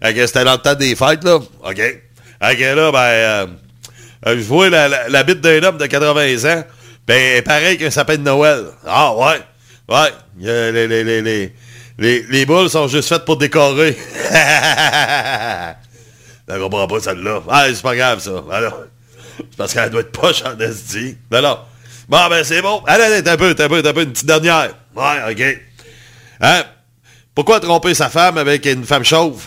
Que 0.00 0.26
C'était 0.26 0.44
dans 0.44 0.52
le 0.52 0.58
temps 0.58 0.74
des 0.74 0.96
fêtes, 0.96 1.22
là. 1.24 1.34
OK. 1.34 1.76
Que 2.40 2.74
là, 2.74 2.92
ben, 2.92 3.58
je 4.26 4.42
vois 4.42 4.68
la, 4.70 5.22
bite 5.22 5.40
d'un 5.40 5.62
homme 5.62 5.78
de 5.78 5.86
80 5.86 6.52
ans. 6.52 6.64
Ben, 7.06 7.42
pareil 7.42 7.78
qu'un 7.78 7.90
sapin 7.90 8.16
de 8.16 8.22
Noël. 8.22 8.66
Ah, 8.86 9.14
ouais. 9.14 9.40
Ouais. 9.88 10.12
A 10.46 10.70
les, 10.70 10.86
les, 10.86 11.04
les, 11.04 11.22
les, 11.22 11.54
les, 11.98 12.22
les 12.28 12.46
boules 12.46 12.68
sont 12.68 12.86
juste 12.88 13.08
faites 13.08 13.24
pour 13.24 13.36
décorer. 13.36 13.96
Je 16.48 16.58
comprends 16.58 16.86
pas 16.86 17.00
celle-là. 17.00 17.42
Ah, 17.48 17.66
c'est 17.68 17.82
pas 17.82 17.96
grave, 17.96 18.20
ça. 18.20 18.42
Alors, 18.50 18.80
c'est 19.38 19.56
parce 19.56 19.74
qu'elle 19.74 19.90
doit 19.90 20.00
être 20.00 20.12
poche 20.12 20.42
en 20.44 20.58
esti. 20.58 21.16
Non, 21.30 21.42
non. 21.42 21.58
Bon, 22.08 22.28
ben, 22.28 22.42
c'est 22.42 22.62
bon. 22.62 22.82
Allez, 22.86 23.04
allez, 23.04 23.22
t'as 23.22 23.34
un 23.34 23.36
peu, 23.36 23.54
t'as 23.54 23.66
un 23.66 23.68
peu, 23.68 23.82
t'as 23.82 23.90
un 23.90 23.92
peu, 23.92 24.02
une 24.02 24.12
petite 24.12 24.26
dernière. 24.26 24.74
Ouais, 24.96 25.32
OK. 25.32 25.42
Hein? 26.40 26.64
Pourquoi 27.34 27.60
tromper 27.60 27.94
sa 27.94 28.08
femme 28.08 28.38
avec 28.38 28.64
une 28.66 28.84
femme 28.84 29.04
chauve? 29.04 29.46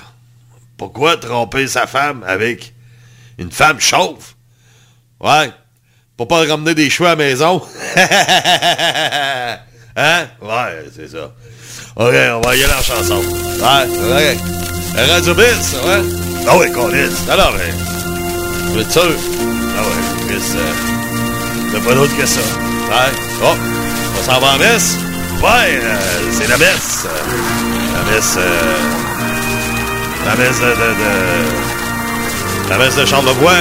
Pourquoi 0.77 1.17
tromper 1.17 1.67
sa 1.67 1.87
femme 1.87 2.23
avec 2.25 2.73
une 3.37 3.51
femme 3.51 3.79
chauve? 3.79 4.30
Ouais. 5.21 5.51
Pour 6.17 6.27
pas 6.27 6.45
ramener 6.45 6.75
des 6.75 6.89
cheveux 6.89 7.07
à 7.07 7.11
la 7.11 7.15
maison. 7.15 7.61
hein? 9.95 10.27
Ouais, 10.41 10.85
c'est 10.95 11.09
ça. 11.09 11.31
OK, 11.95 12.13
on 12.35 12.41
va 12.41 12.55
y 12.55 12.63
aller 12.63 12.73
en 12.73 12.81
chanson. 12.83 13.17
Ouais, 13.21 13.87
OK. 13.87 14.37
Radio 15.09 15.33
Biz, 15.33 15.75
ouais? 15.85 16.01
Ah 16.47 16.57
ouais, 16.57 16.71
Colis. 16.71 17.13
Alors, 17.29 17.53
ben, 17.53 17.73
vous 18.73 18.79
êtes 18.81 18.91
sûr? 18.91 19.03
Ah 19.03 19.81
ouais, 19.81 20.27
Chris, 20.27 20.43
euh, 20.55 20.73
t'as 21.73 21.79
pas 21.87 21.93
d'autre 21.95 22.15
que 22.17 22.25
ça. 22.25 22.39
Ouais. 22.41 23.11
Oh, 23.43 23.55
on 24.19 24.23
s'en 24.23 24.39
va 24.39 24.47
en 24.53 24.57
messe? 24.57 24.97
Ouais, 25.41 25.79
euh, 25.81 25.97
c'est 26.31 26.47
la 26.47 26.57
messe. 26.57 27.05
la 27.95 28.03
messe, 28.11 28.35
euh, 28.37 28.79
la 30.25 30.35
messe 30.35 30.59
de, 30.59 30.65
de, 30.65 30.71
de- 30.71 32.69
la 32.69 32.77
messe 32.77 32.95
de 32.95 33.05
Charlevoix. 33.05 33.53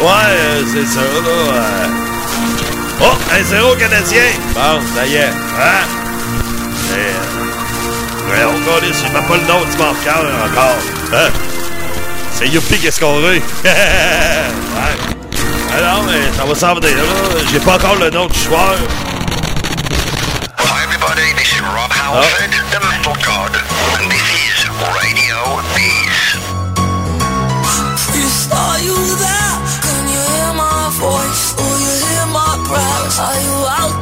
Ouais, 0.00 0.30
euh, 0.30 0.62
c'est 0.72 0.86
ça, 0.86 1.00
là. 1.00 1.08
euh. 1.28 1.86
Oh, 3.02 3.16
un 3.38 3.42
zéro 3.44 3.74
canadien. 3.76 4.22
Bon, 4.54 4.80
ça 4.94 5.06
y 5.06 5.14
est. 5.16 5.24
Hein? 5.24 5.84
Et, 6.90 6.94
euh, 6.94 7.40
Ouais, 8.30 8.44
on 8.44 8.52
connaît, 8.64 8.92
je 8.92 9.02
pas 9.12 9.36
le 9.36 9.42
nom 9.48 9.60
du 9.64 9.76
marqueur 9.76 10.24
encore. 10.44 10.78
Hein? 11.12 11.30
C'est 12.32 12.46
Youpi 12.48 12.78
qu'est-ce 12.78 13.00
qu'on 13.00 13.16
veut? 13.20 13.40
ouais. 13.64 14.96
Alors, 15.76 16.02
mais 16.04 16.22
ça 16.36 16.44
va 16.44 16.54
s'en 16.54 16.74
venir, 16.76 16.96
là. 16.96 17.40
J'ai 17.50 17.58
pas 17.58 17.74
encore 17.74 17.96
le 17.96 18.10
nom 18.10 18.26
du 18.26 18.38
joueur. 18.38 18.76
Hi 20.58 20.84
everybody, 20.84 21.32
this 21.36 21.52
is 21.54 21.60
Rob 21.60 21.90
Halford, 21.90 22.50
the 22.70 22.80
Metal 22.80 23.14
God, 23.24 23.52
and 23.98 24.08
this 24.10 24.28
is 24.30 24.68
Radio 24.94 25.38
Bees. 25.74 26.09
You 28.90 29.16
there? 29.24 29.54
Can 29.86 30.02
you 30.14 30.22
hear 30.34 30.52
my 30.58 30.90
voice? 30.98 31.54
Do 31.54 31.62
you 31.62 31.92
hear 32.04 32.26
my 32.34 32.52
breath? 32.66 33.20
Are 33.22 33.40
you 33.46 33.56
out 33.78 33.99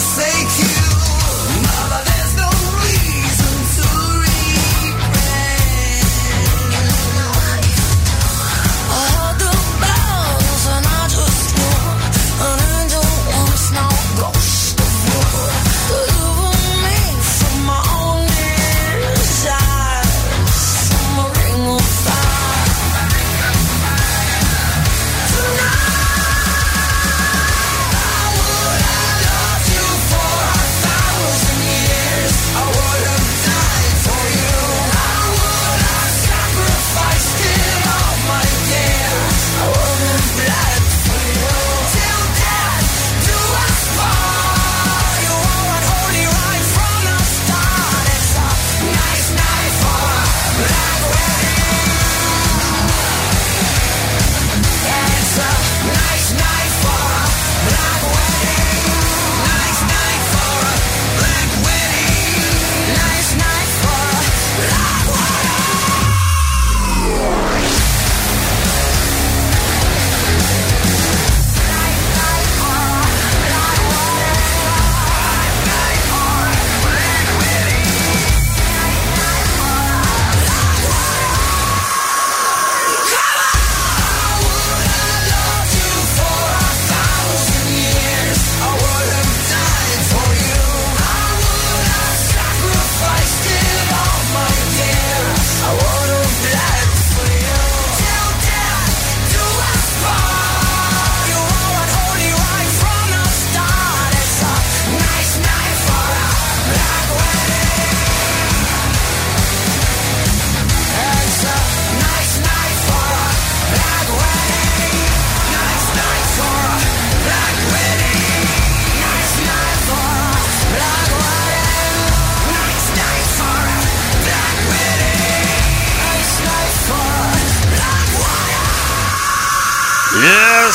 forsake 0.00 0.49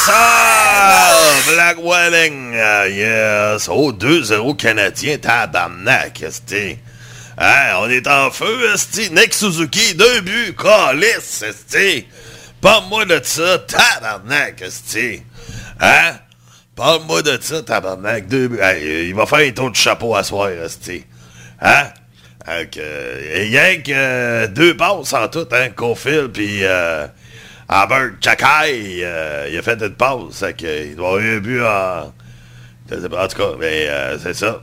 Sir! 0.05 1.55
Black 1.55 1.77
Wedding, 1.79 2.53
euh, 2.53 2.87
yes. 2.89 3.67
Oh, 3.67 3.91
2-0 3.91 4.55
Canadien, 4.55 5.17
tabarnak, 5.17 6.21
esti. 6.21 6.77
Hein, 7.39 7.77
on 7.79 7.89
est 7.89 8.05
en 8.05 8.29
feu, 8.29 8.71
esti. 8.71 9.09
Nick 9.09 9.33
Suzuki, 9.33 9.95
deux 9.95 10.21
buts, 10.21 10.53
calice, 10.55 11.41
esti. 11.41 12.05
Parle-moi 12.61 13.05
de 13.05 13.19
ça, 13.23 13.57
tabarnak, 13.57 14.61
esti. 14.61 15.23
Hein? 15.79 16.19
Parle-moi 16.75 17.23
de 17.23 17.39
ça, 17.41 17.63
tabarnak, 17.63 18.27
deux 18.27 18.47
buts. 18.47 18.59
Hey, 18.61 19.07
il 19.09 19.15
va 19.15 19.25
faire 19.25 19.39
un 19.39 19.51
tour 19.53 19.71
de 19.71 19.75
chapeau 19.75 20.13
à 20.13 20.23
soir, 20.23 20.49
esti. 20.49 21.03
Hein? 21.59 21.89
Donc, 22.45 22.77
euh, 22.77 23.21
rien 23.33 23.77
que 23.77 23.91
euh, 23.91 24.47
deux 24.47 24.77
passes 24.77 25.13
en 25.13 25.27
tout, 25.29 25.47
hein, 25.51 25.69
Cofield, 25.69 26.31
puis 26.31 26.59
euh, 26.61 27.07
Albert 27.67 28.11
Chakai, 28.21 29.01
euh, 29.03 29.49
il 29.51 29.57
a 29.57 29.61
fait 29.61 29.81
une 29.81 29.95
passe, 29.95 30.39
fait 30.39 30.61
il 30.61 30.95
doit 30.95 31.07
avoir 31.07 31.21
eu 31.21 31.37
un 31.37 31.39
but 31.39 31.61
en... 31.63 32.13
En 32.91 33.27
tout 33.27 33.37
cas, 33.37 33.57
mais 33.59 33.87
euh, 33.89 34.19
c'est 34.19 34.35
ça. 34.35 34.61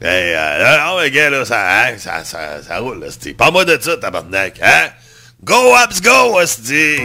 Mais, 0.00 0.32
euh, 0.34 0.78
non, 0.78 0.98
mais 0.98 1.10
gars, 1.10 1.28
là, 1.28 1.44
ça, 1.44 1.58
hein, 1.60 1.98
ça, 1.98 2.24
ça, 2.24 2.62
ça 2.62 2.78
roule, 2.78 3.00
là. 3.00 3.08
Parle-moi 3.36 3.66
de 3.66 3.78
ça, 3.78 3.96
tabarnak, 3.98 4.58
hein? 4.62 4.88
Go, 5.44 5.74
Abs, 5.74 6.00
go, 6.00 6.40
esti! 6.40 7.00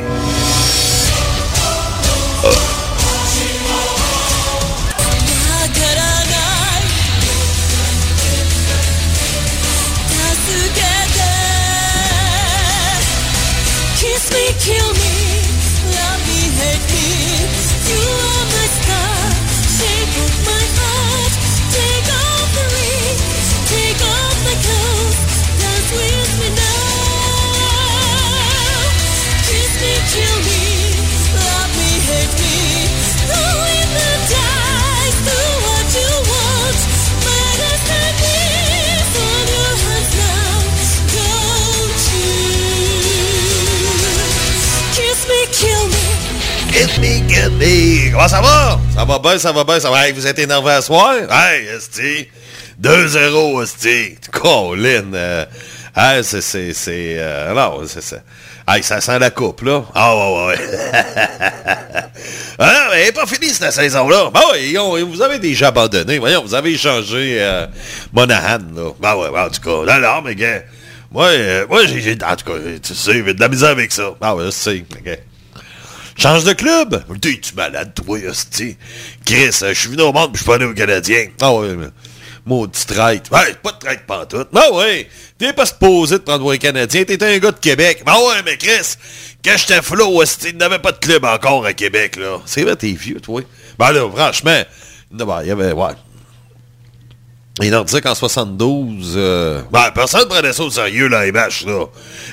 Get 46.73 46.97
me! 47.59 48.11
Comment 48.11 48.27
ça 48.27 48.41
va? 48.41 48.79
Ça 48.95 49.05
va 49.05 49.19
bien, 49.19 49.37
ça 49.37 49.51
va 49.51 49.63
bien, 49.63 49.79
ça 49.79 49.91
va. 49.91 50.07
Hey, 50.07 50.11
vous 50.11 50.25
êtes 50.25 50.39
énervé 50.39 50.71
à 50.71 50.81
soir? 50.81 51.13
Hey, 51.29 51.67
esti! 51.67 52.27
2-0, 52.81 53.61
esti! 53.63 54.17
Colin! 54.31 55.13
Euh, 55.13 55.45
hey, 55.95 56.23
c'est, 56.23 56.41
c'est, 56.41 56.73
c'est... 56.73 57.17
euh, 57.19 57.53
non, 57.53 57.83
c'est 57.85 58.01
ça. 58.01 58.17
Hey, 58.67 58.81
ça 58.81 59.01
sent 59.01 59.19
la 59.19 59.29
coupe, 59.29 59.61
là. 59.61 59.85
Ah, 59.93 60.15
ouais, 60.15 60.47
ouais. 60.47 60.55
ah 62.57 62.87
mais 62.89 63.01
elle 63.01 63.05
n'est 63.05 63.11
pas 63.11 63.27
finie, 63.27 63.49
cette 63.49 63.71
saison-là. 63.71 64.31
Ben 64.33 64.41
oui, 64.53 65.03
vous 65.03 65.21
avez 65.21 65.37
déjà 65.37 65.67
abandonné. 65.67 66.17
Voyons, 66.17 66.41
vous 66.43 66.55
avez 66.55 66.71
échangé 66.71 67.37
euh, 67.39 67.67
Monahan, 68.13 68.57
là. 68.75 68.89
Ben 68.99 69.15
ouais, 69.15 69.29
ben, 69.31 69.45
en 69.45 69.49
tout 69.49 69.61
cas. 69.61 69.93
Non, 69.93 70.01
non, 70.01 70.21
mais 70.25 70.33
gars, 70.33 70.63
moi, 71.11 71.27
euh, 71.27 71.67
moi 71.69 71.85
j'ai, 71.85 72.13
en 72.13 72.35
tout 72.35 72.51
cas, 72.51 72.57
tu 72.81 72.95
sais, 72.95 73.13
j'ai 73.13 73.33
de 73.35 73.39
la 73.39 73.47
misère 73.47 73.69
avec 73.69 73.91
ça. 73.91 74.15
Ah 74.19 74.33
ouais, 74.33 74.45
je 74.45 74.49
sais, 74.49 74.83
gars. 75.05 75.17
Change 76.15 76.43
de 76.43 76.53
club? 76.53 77.03
T'es-tu 77.21 77.55
malade, 77.55 77.93
toi, 77.93 78.19
hostie? 78.27 78.77
Chris, 79.25 79.51
je 79.61 79.73
suis 79.73 79.89
venu 79.89 80.03
au 80.03 80.13
monde 80.13 80.31
je 80.33 80.37
suis 80.37 80.45
pas 80.45 80.55
allé 80.55 80.65
au 80.65 80.73
Canadien. 80.73 81.27
Ah 81.41 81.53
ouais, 81.53 81.75
mais... 81.75 81.87
Maudit 82.45 82.85
traite. 82.85 83.29
Ouais, 83.31 83.53
pas 83.61 83.71
de 83.71 83.77
traite 83.79 84.05
pantoute. 84.05 84.49
Ah 84.53 84.71
ouais, 84.73 85.07
t'es 85.37 85.53
pas 85.53 85.65
supposé 85.65 86.17
de 86.17 86.23
prendre 86.23 86.51
un 86.51 86.57
Canadien, 86.57 87.05
t'es 87.05 87.23
un 87.23 87.37
gars 87.37 87.51
de 87.51 87.59
Québec. 87.59 88.03
Ah 88.05 88.17
ouais, 88.19 88.43
mais 88.43 88.57
Chris, 88.57 88.95
quand 89.43 89.55
j'étais 89.55 89.81
flot, 89.81 90.19
hostie, 90.21 90.49
il 90.49 90.57
n'avait 90.57 90.79
pas 90.79 90.91
de 90.91 90.97
club 90.97 91.23
encore 91.23 91.65
à 91.65 91.71
Québec, 91.71 92.17
là. 92.17 92.41
C'est 92.45 92.63
vrai, 92.63 92.75
t'es 92.75 92.91
vieux, 92.91 93.21
toi. 93.21 93.41
Ben 93.79 93.91
là, 93.91 94.09
franchement, 94.13 94.61
non, 95.11 95.25
ben, 95.25 95.41
il 95.43 95.47
y 95.47 95.51
avait, 95.51 95.71
ouais. 95.71 95.93
Les 97.59 97.69
Nordiques 97.69 98.05
en 98.07 98.15
72, 98.15 99.13
euh... 99.15 99.61
Ben, 99.71 99.91
personne 99.91 100.27
prenait 100.27 100.53
ça 100.53 100.63
au 100.63 100.71
sérieux, 100.71 101.07
là, 101.07 101.23
les 101.23 101.31
matchs, 101.31 101.65
là. 101.65 101.85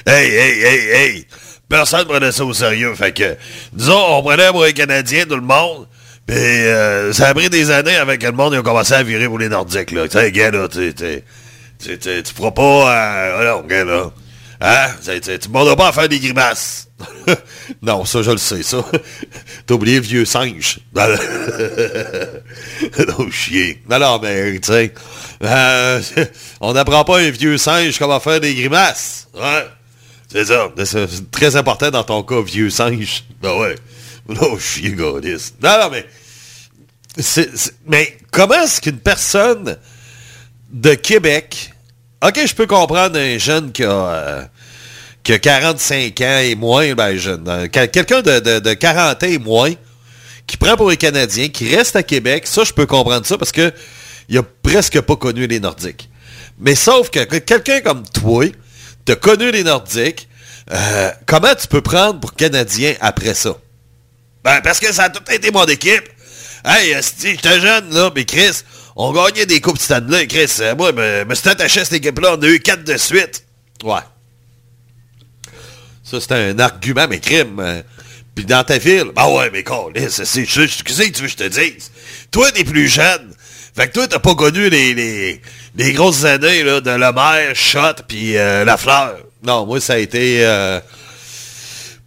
Hey, 0.07 0.29
hey, 0.29 0.65
hey, 0.65 0.89
hey! 0.89 1.27
Personne 1.71 2.05
prenait 2.05 2.33
ça 2.33 2.45
au 2.45 2.53
sérieux. 2.53 2.95
Fait 2.97 3.13
que, 3.13 3.37
disons, 3.73 4.19
on 4.19 4.23
prenait 4.23 4.49
pour 4.49 4.65
les 4.65 4.73
Canadiens, 4.75 5.25
tout 5.25 5.37
le 5.37 5.41
monde. 5.41 5.87
Puis, 6.27 6.37
euh, 6.37 7.13
ça 7.13 7.29
a 7.29 7.35
pris 7.35 7.49
des 7.49 7.71
années 7.71 7.95
avec 7.97 8.23
le 8.25 8.33
monde, 8.33 8.53
ils 8.55 8.59
ont 8.59 8.63
commencé 8.63 8.93
à 8.93 9.03
virer 9.05 9.27
pour 9.27 9.39
les 9.39 9.49
Nordiques, 9.49 9.93
là. 9.93 10.09
Tu 10.09 10.19
sais, 10.19 10.33
gars, 10.33 10.51
là, 10.51 10.67
tu 10.69 10.93
tu- 10.93 11.23
feras 12.37 12.51
pas... 12.51 12.93
Euh, 12.93 13.53
non, 13.53 13.63
gars, 13.67 13.85
là. 13.85 14.11
Hein? 14.61 14.89
Tu 15.05 15.39
demanderas 15.49 15.77
pas 15.77 15.89
à 15.89 15.93
faire 15.93 16.09
des 16.09 16.19
grimaces. 16.19 16.89
non, 17.83 18.05
ça, 18.05 18.23
je 18.23 18.33
le 18.33 18.39
sais, 18.39 18.65
ça. 18.65 18.85
T'as 19.67 19.75
oublié 19.75 19.97
le 19.97 20.03
vieux 20.03 20.25
singe. 20.25 20.81
non, 20.95 21.07
chier. 23.31 23.81
Non, 23.89 24.19
mais, 24.21 24.59
tu 24.59 24.73
sais, 24.73 24.93
euh, 25.45 26.01
on 26.61 26.73
n'apprend 26.73 27.05
pas 27.05 27.21
un 27.21 27.31
vieux 27.31 27.59
singe 27.59 27.97
comment 27.99 28.19
faire 28.19 28.41
des 28.41 28.57
grimaces. 28.57 29.29
Ouais. 29.35 29.67
C'est 30.33 30.45
ça. 30.45 30.71
C'est 30.85 31.31
très 31.31 31.57
important 31.57 31.91
dans 31.91 32.05
ton 32.05 32.23
cas, 32.23 32.41
vieux 32.41 32.71
singe. 32.71 33.25
Ben 33.43 33.59
ouais. 33.59 33.75
Non, 34.29 34.59
chier, 34.59 34.93
godis. 34.93 35.55
Non, 35.63 35.77
non, 35.83 35.91
mais... 35.91 36.07
mais 37.87 38.17
comment 38.31 38.63
est-ce 38.63 38.81
qu'une 38.81 38.99
personne 39.01 39.77
de 40.71 40.95
Québec... 40.95 41.73
OK, 42.23 42.39
je 42.47 42.55
peux 42.55 42.67
comprendre 42.67 43.19
un 43.19 43.39
jeune 43.39 43.73
qui 43.73 43.83
a... 43.83 43.91
euh, 43.91 44.45
qui 45.23 45.33
a 45.33 45.39
45 45.39 46.19
ans 46.23 46.39
et 46.43 46.55
moins, 46.55 46.95
ben 46.95 47.15
jeune, 47.17 47.45
euh, 47.49 47.67
quel- 47.71 47.91
quelqu'un 47.91 48.23
de, 48.23 48.39
de, 48.41 48.59
de 48.59 48.73
40 48.75 49.23
ans 49.23 49.27
et 49.27 49.39
moins, 49.39 49.73
qui 50.47 50.57
prend 50.57 50.77
pour 50.77 50.89
les 50.91 50.97
Canadiens, 50.97 51.49
qui 51.49 51.75
reste 51.75 51.95
à 51.97 52.03
Québec, 52.03 52.47
ça, 52.47 52.65
je 52.65 52.73
peux 52.73 52.87
comprendre 52.87 53.27
ça 53.27 53.37
parce 53.37 53.53
que 53.53 53.71
il 54.31 54.39
a 54.39 54.43
presque 54.43 54.99
pas 55.03 55.17
connu 55.17 55.47
les 55.47 55.61
Nordiques. 55.61 56.09
Mais 56.59 56.75
sauf 56.75 57.11
que 57.11 57.25
quelqu'un 57.39 57.81
comme 57.81 58.03
toi, 58.09 58.47
connu 59.17 59.51
les 59.51 59.65
Nordiques, 59.65 60.29
euh, 60.71 61.11
comment 61.27 61.55
tu 61.55 61.67
peux 61.67 61.81
prendre 61.81 62.21
pour 62.21 62.35
Canadien 62.35 62.95
après 63.01 63.35
ça? 63.35 63.57
Ben, 64.45 64.61
parce 64.63 64.81
que 64.81 64.93
ça 64.93 65.05
a 65.05 65.11
tout 65.11 65.23
été 65.33 65.51
mon 65.51 65.65
équipe. 65.67 66.09
Hey, 66.65 66.95
si 67.03 67.33
j'étais 67.33 67.61
jeune, 67.61 67.93
là, 67.93 68.11
mais 68.15 68.25
Chris, 68.25 68.63
on 68.97 69.13
gagnait 69.13 69.47
des 69.47 69.61
coupes 69.61 69.79
Stanley, 69.79 70.27
Chris. 70.27 70.51
euh, 70.61 70.75
moi, 70.77 70.93
je 70.97 71.25
me 71.25 71.35
suis 71.35 71.49
attaché 71.49 71.81
à 71.81 71.85
cette 71.85 71.95
équipe-là, 71.95 72.37
on 72.39 72.43
a 72.43 72.47
eu 72.47 72.61
quatre 72.61 72.85
de 72.85 72.97
suite. 72.97 73.45
Ouais. 73.83 74.01
Ça, 76.03 76.21
c'est 76.21 76.33
un 76.33 76.59
argument, 76.59 77.07
mais 77.09 77.21
crime. 77.21 77.61
euh. 77.61 77.83
Puis 78.35 78.45
dans 78.45 78.63
ta 78.63 78.79
ville, 78.79 79.07
bah 79.15 79.29
ouais, 79.29 79.51
mais 79.51 79.65
con, 79.65 79.91
c'est, 80.09 80.25
c'est, 80.25 80.45
qu'est-ce 80.47 80.83
que 80.83 80.93
tu 80.93 81.23
veux 81.23 81.27
que 81.27 81.29
je 81.29 81.37
te 81.37 81.49
dise? 81.49 81.91
Toi, 82.31 82.51
t'es 82.53 82.65
plus 82.65 82.89
jeune. 82.89 83.35
Fait 83.77 83.89
que 83.89 83.93
toi, 83.93 84.09
t'as 84.09 84.19
pas 84.19 84.35
connu 84.35 84.69
les, 84.69 84.95
les, 84.95 85.41
les 85.77 85.93
grosses 85.93 86.25
années 86.25 86.63
là, 86.63 86.81
de 86.81 86.91
Lemaire, 86.91 87.55
Shot, 87.55 88.03
puis 88.09 88.37
euh, 88.37 88.65
La 88.65 88.77
Fleur. 88.77 89.17
Non, 89.43 89.67
moi, 89.67 89.81
ça 89.81 89.95
a 89.95 89.99
été... 89.99 90.45
euh, 90.45 90.81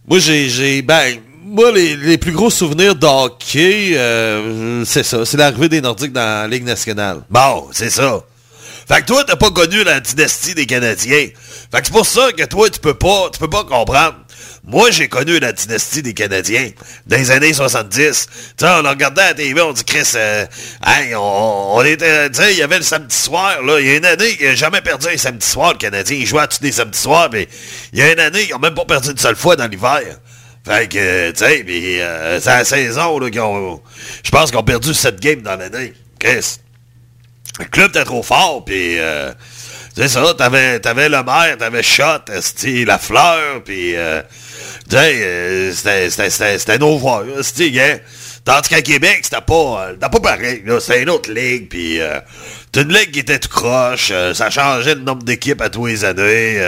moi, 0.06 0.18
j'ai, 0.18 0.48
j'ai, 0.48 0.82
ben, 0.82 1.18
moi, 1.42 1.72
les, 1.72 1.96
les 1.96 2.18
plus 2.18 2.32
gros 2.32 2.50
souvenirs 2.50 2.94
d'hockey, 2.94 3.92
euh, 3.96 4.84
c'est 4.84 5.02
ça, 5.02 5.24
c'est 5.24 5.36
l'arrivée 5.36 5.68
des 5.68 5.80
Nordiques 5.80 6.12
dans 6.12 6.42
la 6.42 6.48
Ligue 6.48 6.64
nationale. 6.64 7.22
Bon, 7.30 7.68
c'est 7.72 7.90
ça. 7.90 8.20
Fait 8.86 9.00
que 9.00 9.06
toi, 9.06 9.24
t'as 9.24 9.36
pas 9.36 9.50
connu 9.50 9.82
la 9.82 10.00
dynastie 10.00 10.54
des 10.54 10.66
Canadiens. 10.66 11.28
Fait 11.72 11.80
que 11.80 11.86
c'est 11.86 11.92
pour 11.92 12.06
ça 12.06 12.32
que 12.32 12.44
toi, 12.44 12.68
tu 12.68 12.80
peux 12.80 12.94
pas, 12.94 13.30
tu 13.32 13.38
peux 13.38 13.48
pas 13.48 13.64
comprendre. 13.64 14.16
Moi, 14.66 14.90
j'ai 14.90 15.08
connu 15.08 15.38
la 15.40 15.52
dynastie 15.52 16.00
des 16.00 16.14
Canadiens 16.14 16.70
dans 17.06 17.16
les 17.16 17.30
années 17.30 17.52
70. 17.52 18.28
Tu 18.56 18.64
on 18.64 18.88
regardait 18.88 19.20
à 19.20 19.28
la 19.28 19.34
TV, 19.34 19.60
on 19.60 19.72
dit, 19.72 19.84
Chris, 19.84 20.12
euh, 20.14 20.46
hey, 20.86 21.14
on, 21.14 21.82
était, 21.84 22.30
tu 22.30 22.40
il 22.50 22.56
y 22.56 22.62
avait 22.62 22.78
le 22.78 22.82
samedi 22.82 23.14
soir, 23.14 23.62
là. 23.62 23.78
Il 23.78 23.86
y 23.86 23.90
a 23.90 23.96
une 23.96 24.06
année, 24.06 24.36
il 24.40 24.46
a 24.46 24.54
jamais 24.54 24.80
perdu 24.80 25.08
un 25.08 25.18
samedi 25.18 25.46
soir, 25.46 25.72
le 25.72 25.78
Canadien. 25.78 26.16
Il 26.16 26.26
jouait 26.26 26.40
à 26.40 26.46
tous 26.46 26.62
les 26.62 26.72
samedis 26.72 26.98
soirs, 26.98 27.28
mais 27.30 27.46
il 27.92 27.98
y 27.98 28.02
a 28.02 28.10
une 28.10 28.20
année, 28.20 28.46
ils 28.48 28.54
ont 28.54 28.58
même 28.58 28.74
pas 28.74 28.86
perdu 28.86 29.10
une 29.10 29.18
seule 29.18 29.36
fois 29.36 29.54
dans 29.54 29.66
l'hiver. 29.66 30.00
Fait 30.64 30.88
que, 30.88 31.30
tu 31.32 31.38
sais, 31.38 31.64
euh, 32.00 32.40
c'est 32.40 32.48
la 32.48 32.64
saison, 32.64 33.18
là, 33.18 33.28
qu'ils 33.28 33.40
ont, 33.42 33.82
je 34.22 34.30
pense 34.30 34.48
qu'ils 34.48 34.58
ont 34.58 34.64
perdu 34.64 34.94
7 34.94 35.20
games 35.20 35.42
dans 35.42 35.56
l'année. 35.56 35.92
Chris. 36.18 36.58
Le 37.60 37.66
club 37.66 37.90
était 37.90 38.04
trop 38.04 38.22
fort, 38.22 38.64
puis 38.64 38.98
euh, 38.98 39.32
c'est 39.96 40.08
ça, 40.08 40.34
t'avais, 40.36 40.80
t'avais 40.80 41.08
le 41.08 41.22
maire, 41.22 41.56
t'avais 41.58 41.82
Shot, 41.82 42.24
la 42.86 42.98
fleur, 42.98 43.62
puis 43.64 43.94
euh, 43.96 44.22
euh, 44.92 45.72
c'était, 45.72 46.10
c'était, 46.10 46.58
c'était, 46.58 46.78
nos 46.78 46.98
voix, 46.98 47.24
c'était, 47.42 47.80
hein. 47.80 47.98
Tandis 48.44 48.68
qu'à 48.68 48.82
Québec, 48.82 49.20
c'était 49.22 49.40
pas, 49.40 49.88
euh, 49.88 49.96
pas 49.96 50.20
pareil, 50.20 50.62
c'était 50.78 51.02
une 51.02 51.08
autre 51.08 51.32
ligue, 51.32 51.66
puis 51.70 51.98
euh, 51.98 52.20
c'était 52.66 52.82
une 52.82 52.92
ligue 52.92 53.10
qui 53.10 53.20
était 53.20 53.38
tout 53.38 53.48
croche, 53.48 54.10
euh, 54.10 54.34
ça 54.34 54.50
changeait 54.50 54.96
le 54.96 55.00
nombre 55.00 55.22
d'équipes 55.22 55.62
à 55.62 55.70
tous 55.70 55.86
les 55.86 56.04
années, 56.04 56.60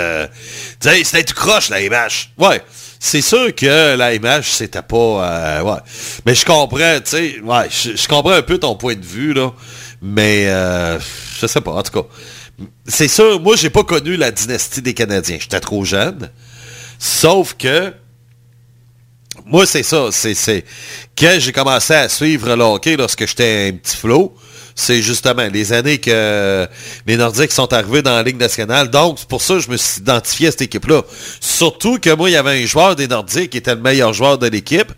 c'était 0.80 1.22
tout 1.24 1.34
croche, 1.34 1.68
la 1.68 1.80
MH. 1.80 2.30
Ouais. 2.38 2.62
C'est 2.98 3.20
sûr 3.20 3.54
que 3.54 3.94
la 3.94 4.18
MH, 4.18 4.44
c'était 4.44 4.80
pas... 4.80 5.62
ouais. 5.62 5.78
Mais 6.24 6.34
je 6.34 6.46
comprends, 6.46 6.98
tu 7.04 7.10
sais, 7.10 7.40
ouais, 7.44 7.68
je, 7.70 8.08
comprends 8.08 8.32
un 8.32 8.42
peu 8.42 8.56
ton 8.56 8.74
point 8.74 8.94
de 8.94 9.04
vue, 9.04 9.34
là. 9.34 9.52
Mais, 10.00 10.46
je 11.38 11.46
sais 11.46 11.60
pas, 11.60 11.72
en 11.72 11.82
tout 11.82 12.02
cas. 12.02 12.08
C'est 12.86 13.08
sûr, 13.08 13.40
moi, 13.40 13.56
j'ai 13.56 13.70
pas 13.70 13.84
connu 13.84 14.16
la 14.16 14.30
dynastie 14.30 14.82
des 14.82 14.94
Canadiens. 14.94 15.38
J'étais 15.40 15.60
trop 15.60 15.84
jeune. 15.84 16.30
Sauf 16.98 17.54
que, 17.54 17.92
moi, 19.44 19.66
c'est 19.66 19.82
ça. 19.82 20.08
C'est, 20.10 20.64
quand 21.18 21.36
j'ai 21.38 21.52
commencé 21.52 21.94
à 21.94 22.08
suivre 22.08 22.54
le 22.54 22.62
hockey 22.62 22.96
lorsque 22.96 23.26
j'étais 23.26 23.70
un 23.72 23.76
petit 23.76 23.96
flot, 23.96 24.34
c'est 24.74 25.00
justement 25.00 25.48
les 25.50 25.72
années 25.72 25.98
que 25.98 26.68
les 27.06 27.16
Nordiques 27.16 27.52
sont 27.52 27.72
arrivés 27.72 28.02
dans 28.02 28.14
la 28.14 28.22
Ligue 28.22 28.38
nationale. 28.38 28.90
Donc, 28.90 29.18
c'est 29.18 29.28
pour 29.28 29.40
ça 29.40 29.54
que 29.54 29.60
je 29.60 29.70
me 29.70 29.76
suis 29.76 30.00
identifié 30.00 30.48
à 30.48 30.50
cette 30.50 30.62
équipe-là. 30.62 31.02
Surtout 31.40 31.98
que 31.98 32.10
moi, 32.14 32.28
il 32.28 32.34
y 32.34 32.36
avait 32.36 32.62
un 32.62 32.66
joueur 32.66 32.94
des 32.94 33.08
Nordiques 33.08 33.50
qui 33.50 33.58
était 33.58 33.74
le 33.74 33.80
meilleur 33.80 34.12
joueur 34.12 34.38
de 34.38 34.46
l'équipe, 34.46 34.92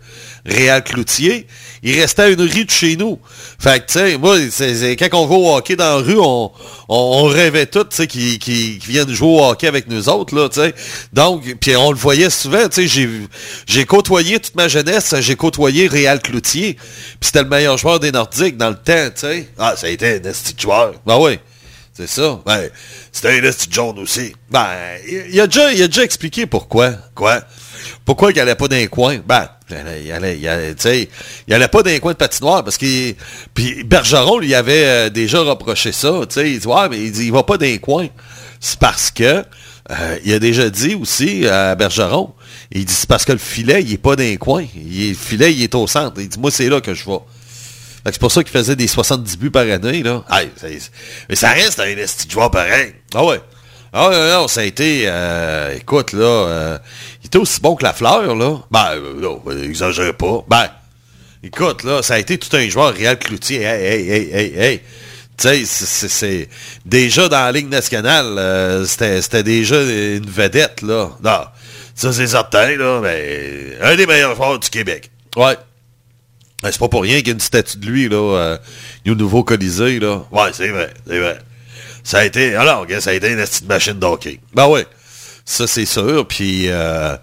Réal 0.45 0.83
Cloutier. 0.83 1.47
Il 1.83 1.99
restait 1.99 2.23
à 2.23 2.27
une 2.29 2.41
rue 2.41 2.65
de 2.65 2.71
chez 2.71 2.95
nous. 2.95 3.19
Fait 3.57 3.79
que, 3.79 3.91
tu 3.91 3.99
sais, 3.99 4.17
moi, 4.17 4.37
quand 5.09 5.19
on 5.19 5.25
va 5.27 5.35
au 5.35 5.55
hockey 5.55 5.75
dans 5.75 5.97
la 5.97 6.03
rue, 6.03 6.19
on, 6.89 7.23
rêvait 7.23 7.65
tous, 7.65 7.85
tu 7.85 7.95
sais, 7.95 8.07
qui, 8.07 8.79
viennent 8.85 9.11
jouer 9.13 9.27
au 9.27 9.43
hockey 9.43 9.67
avec 9.67 9.87
nous 9.87 10.09
autres. 10.09 10.49
Donc, 11.13 11.43
on 11.77 11.91
le 11.91 11.97
voyait 11.97 12.29
souvent, 12.29 12.67
j'ai, 12.75 13.85
côtoyé 13.85 14.39
toute 14.39 14.55
ma 14.55 14.67
jeunesse, 14.67 15.15
j'ai 15.19 15.35
côtoyé 15.35 15.87
Réal 15.87 16.21
Cloutier. 16.21 16.77
C'était 17.21 17.43
le 17.43 17.49
meilleur 17.49 17.77
joueur 17.77 17.99
des 17.99 18.11
Nordiques 18.11 18.57
dans 18.57 18.69
le 18.69 18.75
temps. 18.75 19.09
Ah, 19.57 19.75
ça 19.75 19.87
a 19.87 19.89
été 19.89 20.15
un 20.15 20.19
de 20.19 20.31
joueur. 20.57 20.93
Ben 21.05 21.17
oui. 21.17 21.39
C'est 21.99 22.07
ça. 22.07 22.39
Ben, 22.45 22.69
c'était 23.11 23.39
un 23.39 23.41
de 23.41 23.53
jaune 23.69 23.99
aussi. 23.99 24.33
Ben, 24.49 24.69
il, 25.05 25.37
a 25.41 25.47
déjà, 25.47 26.01
expliqué 26.01 26.45
pourquoi. 26.45 26.93
Quoi? 27.13 27.41
Pourquoi 28.05 28.31
il 28.31 28.39
allait 28.39 28.55
pas 28.55 28.69
dans 28.69 28.77
les 28.77 28.87
coins? 28.87 29.19
Ben, 29.27 29.49
il 29.71 30.11
allait, 30.11 30.37
il 30.39 30.47
allait, 30.47 30.75
il 31.47 31.53
allait, 31.53 31.67
pas 31.67 31.83
dans 31.83 31.89
les 31.89 31.99
coins 31.99 32.13
de 32.13 32.17
patinoire 32.17 32.63
parce 32.63 32.77
qu'il... 32.77 33.15
Puis 33.53 33.83
Bergeron 33.83 34.39
lui 34.39 34.55
avait 34.55 34.85
euh, 34.85 35.09
déjà 35.09 35.41
reproché 35.41 35.91
ça. 35.91 36.21
Il 36.37 36.59
dit, 36.59 36.67
ouais, 36.67 36.89
mais 36.89 36.99
il 36.99 37.11
dit, 37.11 37.25
il 37.25 37.31
va 37.31 37.43
pas 37.43 37.57
dans 37.57 37.65
les 37.65 37.79
coins. 37.79 38.07
C'est 38.59 38.79
parce 38.79 39.11
que, 39.11 39.43
euh, 39.91 40.17
il 40.23 40.33
a 40.33 40.39
déjà 40.39 40.69
dit 40.69 40.95
aussi 40.95 41.47
à 41.47 41.75
Bergeron, 41.75 42.33
il 42.71 42.85
dit, 42.85 42.93
c'est 42.93 43.09
parce 43.09 43.25
que 43.25 43.31
le 43.31 43.39
filet, 43.39 43.81
il 43.81 43.93
est 43.93 43.97
pas 43.97 44.15
dans 44.15 44.23
les 44.23 44.37
coins. 44.37 44.65
Il 44.75 45.09
le 45.09 45.15
filet, 45.15 45.53
il 45.53 45.63
est 45.63 45.75
au 45.75 45.87
centre. 45.87 46.19
Il 46.19 46.29
dit, 46.29 46.39
moi, 46.39 46.51
c'est 46.51 46.69
là 46.69 46.81
que 46.81 46.93
je 46.93 47.05
vais. 47.05 47.19
C'est 48.05 48.19
pour 48.19 48.31
ça 48.31 48.43
qu'il 48.43 48.51
faisait 48.51 48.75
des 48.75 48.87
70 48.87 49.37
buts 49.37 49.51
par 49.51 49.63
année, 49.63 50.03
là. 50.03 50.23
Mais 51.29 51.35
ça 51.35 51.49
reste 51.49 51.79
un 51.79 51.95
joueur 52.29 52.49
pareil. 52.49 52.93
Ah 53.13 53.25
ouais. 53.25 53.41
Ah 53.91 54.09
non, 54.33 54.47
ça 54.47 54.61
a 54.61 54.63
été... 54.63 55.03
euh, 55.05 55.75
écoute, 55.75 56.13
là, 56.13 56.79
était 57.29 57.37
aussi 57.37 57.61
bon 57.61 57.75
que 57.75 57.83
la 57.83 57.93
fleur, 57.93 58.35
là. 58.35 58.57
Ben, 58.71 58.93
euh, 58.95 59.21
non, 59.21 59.41
euh, 59.47 59.63
exagérez 59.63 60.13
pas. 60.13 60.43
Ben, 60.47 60.67
écoute, 61.43 61.83
là, 61.83 62.01
ça 62.01 62.15
a 62.15 62.19
été 62.19 62.39
tout 62.39 62.55
un 62.55 62.67
joueur 62.67 62.93
Réal 62.93 63.19
Cloutier. 63.19 63.61
Hey, 63.61 63.85
hey, 63.85 64.09
hey, 64.09 64.29
hey, 64.33 64.53
hey. 64.57 64.81
Tu 65.37 65.65
sais, 65.65 66.07
c'est-. 66.07 66.49
Déjà 66.85 67.29
dans 67.29 67.37
la 67.37 67.51
Ligue 67.51 67.69
nationale, 67.69 68.35
euh, 68.37 68.85
c'était 68.85 69.43
déjà 69.43 69.79
une 69.79 70.29
vedette, 70.29 70.81
là. 70.81 71.11
Non, 71.23 71.45
ça 71.95 72.11
c'est 72.11 72.27
certain, 72.27 72.75
là, 72.75 72.99
mais 73.01 73.77
un 73.81 73.95
des 73.95 74.07
meilleurs 74.07 74.35
joueurs 74.35 74.59
du 74.59 74.69
Québec. 74.69 75.11
Ouais. 75.37 75.55
Ben, 76.63 76.71
c'est 76.71 76.79
pas 76.79 76.89
pour 76.89 77.03
rien 77.03 77.19
qu'il 77.19 77.27
y 77.27 77.31
a 77.31 77.33
une 77.33 77.39
statue 77.39 77.77
de 77.77 77.85
lui, 77.85 78.09
là, 78.09 78.17
euh, 78.17 78.57
au 79.07 79.15
nouveau 79.15 79.43
Colisée, 79.43 79.99
là. 79.99 80.23
Ouais, 80.31 80.49
c'est 80.51 80.69
vrai, 80.69 80.91
c'est 81.07 81.19
vrai. 81.19 81.39
Ça 82.03 82.19
a 82.19 82.25
été, 82.25 82.55
alors, 82.55 82.87
ça 82.99 83.11
a 83.11 83.13
été 83.13 83.29
une 83.29 83.37
petite 83.37 83.67
machine 83.67 83.93
d'hockey. 83.93 84.39
Ben 84.53 84.67
ouais, 84.67 84.87
ça 85.49 85.65
c'est 85.67 85.85
sûr. 85.85 86.27
Puis, 86.27 86.65
euh, 86.67 87.17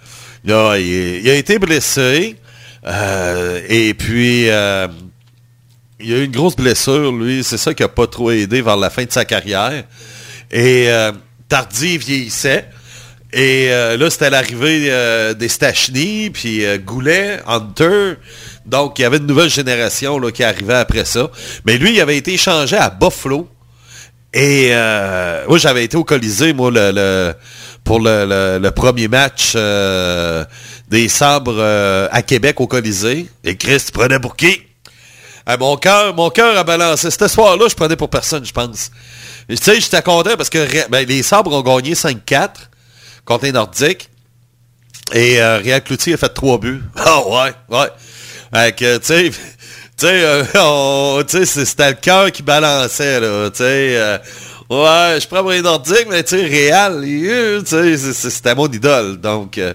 il, 0.45 1.31
a 1.31 1.35
été 1.35 1.59
blessé. 1.59 2.37
euh, 2.87 3.61
et 3.69 3.95
puis, 3.95 4.51
euh, 4.51 4.89
il 6.01 6.13
a 6.13 6.19
eu 6.19 6.25
une 6.25 6.33
grosse 6.33 6.57
blessure, 6.57 7.13
lui. 7.13 7.45
C'est 7.45 7.57
ça 7.57 7.73
qui 7.73 7.83
a 7.83 7.89
pas 7.89 8.07
trop 8.07 8.31
aidé 8.33 8.63
vers 8.63 8.77
la 8.77 8.91
fin 8.91 9.05
de 9.05 9.13
sa 9.13 9.25
carrière. 9.25 9.85
Et 10.51 10.89
Tardy 11.49 11.99
vieillissait. 11.99 12.69
Et 13.33 13.69
là, 13.69 14.11
c'était 14.11 14.31
l'arrivée 14.31 15.35
des 15.39 15.49
Stachny, 15.49 16.31
puis 16.31 16.63
Goulet, 16.85 17.41
Hunter. 17.47 18.15
Donc, 18.67 18.99
il 18.99 19.03
y 19.03 19.05
avait 19.05 19.17
une 19.17 19.27
nouvelle 19.27 19.49
génération 19.51 20.19
là, 20.19 20.31
qui 20.31 20.45
arrivait 20.45 20.75
après 20.75 21.05
ça. 21.05 21.31
Mais 21.65 21.79
lui, 21.79 21.95
il 21.95 22.01
avait 22.01 22.17
été 22.19 22.35
échangé 22.35 22.77
à 22.77 22.91
Buffalo. 22.91 23.49
Et 24.35 24.71
moi, 25.49 25.57
j'avais 25.59 25.85
été 25.85 25.97
au 25.97 26.05
Colisée, 26.05 26.53
moi, 26.53 26.71
le- 26.71 27.35
pour 27.87 28.01
le, 28.01 28.69
premier 28.71 29.07
match 29.07 29.53
euh, 29.55 30.45
des 30.89 31.09
sabres 31.09 31.55
euh, 31.57 32.09
à 32.11 32.21
Québec 32.21 32.61
au 32.61 32.67
Colisée. 32.67 33.29
Et 33.45 33.57
Chris, 33.57 33.81
tu 33.87 33.93
prenais 33.93 34.19
pour 34.19 34.35
qui? 34.35 34.61
Ah, 35.47 35.57
mon 35.57 35.77
cœur, 35.77 36.13
mon 36.15 36.29
cœur 36.29 36.59
a 36.59 36.65
balancé. 36.65 37.11
Ce 37.11 37.29
soir-là, 37.29 37.69
je 37.71 37.77
prenais 37.77 37.95
pour 37.95 38.11
personne, 38.11 38.45
je 38.45 38.53
pense. 38.53 38.91
Tu 39.49 39.57
sais, 39.57 39.81
j'étais 39.81 40.03
content 40.03 40.37
parce 40.37 40.51
que 40.51 40.89
ben, 40.91 41.07
les 41.07 41.23
sabres 41.23 41.53
ont 41.53 41.63
gagné 41.63 41.95
5-4 41.95 42.51
contre 43.25 43.45
les 43.45 43.53
Nordiques. 43.53 44.11
Et 45.13 45.41
euh, 45.41 45.59
Réal 45.59 45.85
Cloutier 45.85 46.15
a 46.15 46.17
fait 46.17 46.35
trois 46.35 46.59
buts. 46.59 46.83
Ah 46.97 47.23
ouais, 47.25 47.53
ouais. 47.71 48.73
Que, 48.73 48.99
tu 48.99 49.05
sais, 49.05 49.31
tu 49.97 50.07
sais, 50.07 50.25
euh, 50.25 51.23
c'était 51.45 51.91
le 51.91 51.95
cœur 51.95 52.33
qui 52.33 52.43
balançait, 52.43 53.21
là, 53.21 53.49
tu 53.51 53.59
sais. 53.59 54.21
Ouais, 54.71 55.19
je 55.21 55.27
prends 55.29 55.41
pour 55.41 55.51
les 55.51 55.63
mais 56.09 56.23
tu 56.25 56.39
sais, 57.67 57.97
c'est- 57.97 58.31
c'était 58.31 58.55
mon 58.55 58.67
idole. 58.67 59.17
Donc, 59.21 59.59
euh, 59.59 59.73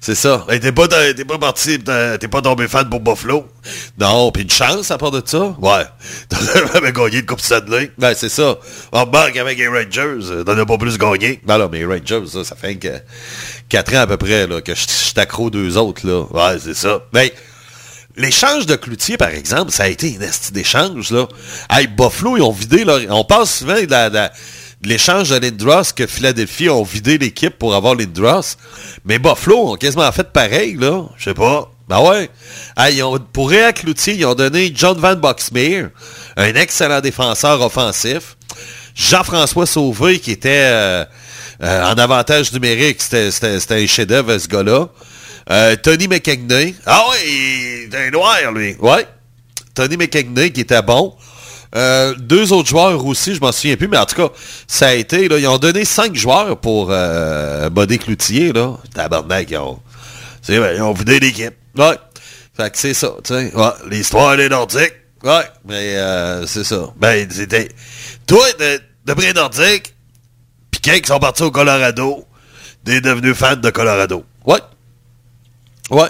c'est 0.00 0.14
ça. 0.14 0.44
T'es 0.48 0.72
pas, 0.72 0.86
pas 1.24 1.38
parti, 1.38 1.78
t'es 1.80 2.28
pas 2.28 2.42
tombé 2.42 2.68
fan 2.68 2.88
pour 2.88 3.00
Buffalo? 3.00 3.46
Non, 3.98 4.30
puis 4.30 4.42
une 4.44 4.50
chance 4.50 4.90
à 4.90 4.98
part 4.98 5.10
de 5.10 5.22
ça? 5.24 5.54
Ouais. 5.60 5.84
T'as 6.28 6.80
même 6.80 6.92
gagné 6.92 7.20
le 7.22 7.26
Coupe 7.26 7.40
Stanley. 7.40 7.90
Ben, 7.98 8.14
c'est 8.14 8.28
ça. 8.28 8.56
On 8.92 9.04
banque 9.06 9.36
avec 9.36 9.58
les 9.58 9.68
Rangers, 9.68 10.30
euh, 10.30 10.44
t'en 10.44 10.56
as 10.58 10.66
pas 10.66 10.78
plus 10.78 10.98
gagné. 10.98 11.40
Ben 11.44 11.58
là, 11.58 11.68
mais 11.70 11.78
les 11.78 11.86
Rangers, 11.86 12.22
ça, 12.30 12.44
ça 12.44 12.54
fait 12.56 12.76
que 12.76 12.88
4 13.68 13.94
ans 13.94 14.00
à 14.00 14.06
peu 14.06 14.16
près, 14.16 14.46
là, 14.46 14.60
que 14.60 14.74
je 14.74 14.80
je 14.82 15.10
suis 15.12 15.20
accro 15.20 15.50
deux 15.50 15.76
autres, 15.78 16.06
là. 16.06 16.24
Ouais, 16.30 16.58
c'est 16.62 16.74
ça. 16.74 17.00
L'échange 18.16 18.64
de 18.64 18.76
Cloutier, 18.76 19.18
par 19.18 19.28
exemple, 19.28 19.70
ça 19.70 19.84
a 19.84 19.88
été 19.88 20.10
une 20.10 20.22
esti 20.22 20.50
d'échange, 20.52 21.10
là. 21.10 21.28
Hey, 21.68 21.86
Buffalo, 21.86 22.38
ils 22.38 22.42
ont 22.42 22.52
vidé 22.52 22.84
leur... 22.84 23.00
On 23.10 23.24
parle 23.24 23.46
souvent 23.46 23.74
de 23.74 24.28
l'échange 24.82 25.28
de 25.28 25.36
Lindros 25.36 25.92
que 25.94 26.06
Philadelphie 26.06 26.70
ont 26.70 26.82
vidé 26.82 27.18
l'équipe 27.18 27.58
pour 27.58 27.74
avoir 27.74 27.94
Lindros. 27.94 28.56
Mais 29.04 29.18
Buffalo 29.18 29.72
ont 29.72 29.76
quasiment 29.76 30.10
fait 30.12 30.32
pareil, 30.32 30.76
là. 30.76 31.04
Je 31.18 31.24
sais 31.24 31.34
pas. 31.34 31.70
Ben 31.88 32.00
ouais. 32.00 32.30
Hey, 32.76 33.02
pour 33.32 33.50
Réa 33.50 33.72
Cloutier, 33.72 34.14
ils 34.14 34.26
ont 34.26 34.34
donné 34.34 34.72
John 34.74 34.98
Van 34.98 35.14
Boxmeer, 35.14 35.90
un 36.36 36.54
excellent 36.54 37.00
défenseur 37.00 37.60
offensif. 37.60 38.36
Jean-François 38.94 39.66
Sauvé, 39.66 40.18
qui 40.18 40.32
était 40.32 40.64
euh, 40.64 41.04
euh, 41.62 41.84
en 41.84 41.98
avantage 41.98 42.52
numérique, 42.52 43.02
c'était 43.02 43.74
un 43.74 43.86
chef-d'œuvre, 43.86 44.38
ce 44.38 44.48
gars-là. 44.48 44.88
Euh, 45.50 45.76
Tony 45.76 46.08
McKegney. 46.08 46.74
Ah 46.86 47.04
ouais, 47.10 47.28
il 47.28 47.96
un 47.96 48.10
noir, 48.10 48.52
lui. 48.52 48.76
Ouais. 48.80 49.06
Tony 49.74 49.96
McKegney, 49.96 50.50
qui 50.50 50.62
était 50.62 50.82
bon. 50.82 51.14
Euh, 51.74 52.14
deux 52.14 52.52
autres 52.52 52.68
joueurs 52.68 53.04
aussi, 53.04 53.34
je 53.34 53.40
m'en 53.40 53.52
souviens 53.52 53.76
plus, 53.76 53.88
mais 53.88 53.98
en 53.98 54.06
tout 54.06 54.16
cas, 54.16 54.28
ça 54.66 54.88
a 54.88 54.94
été, 54.94 55.28
là, 55.28 55.38
ils 55.38 55.46
ont 55.46 55.58
donné 55.58 55.84
cinq 55.84 56.14
joueurs 56.14 56.58
pour 56.58 56.88
euh, 56.90 57.68
Bodé 57.70 57.98
Cloutier, 57.98 58.52
là. 58.52 58.76
Tabarnak, 58.94 59.50
ils 59.50 59.58
ont, 59.58 59.80
c'est 60.42 60.54
ils 60.54 60.82
ont 60.82 60.94
vidé 60.94 61.20
l'équipe. 61.20 61.54
Ouais. 61.76 61.96
Fait 62.56 62.70
que 62.70 62.78
c'est 62.78 62.94
ça, 62.94 63.12
tu 63.22 63.34
sais. 63.34 63.54
Ouais, 63.54 63.72
l'histoire 63.90 64.36
des 64.36 64.48
Nordiques. 64.48 64.94
Ouais, 65.22 65.44
mais 65.66 65.96
euh, 65.96 66.46
c'est 66.46 66.64
ça. 66.64 66.92
Ben, 66.96 67.28
c'était... 67.30 67.68
Toi, 68.26 68.46
de, 68.58 68.80
de 69.04 69.14
près 69.14 69.32
Nordique, 69.32 69.94
pis 70.70 70.80
quand 70.80 70.94
ils 70.94 71.06
sont 71.06 71.18
partis 71.18 71.42
au 71.42 71.50
Colorado, 71.50 72.24
t'es 72.84 73.00
devenu 73.00 73.34
fan 73.34 73.60
de 73.60 73.70
Colorado. 73.70 74.24
Ouais. 74.46 74.60
Ouais. 75.90 76.08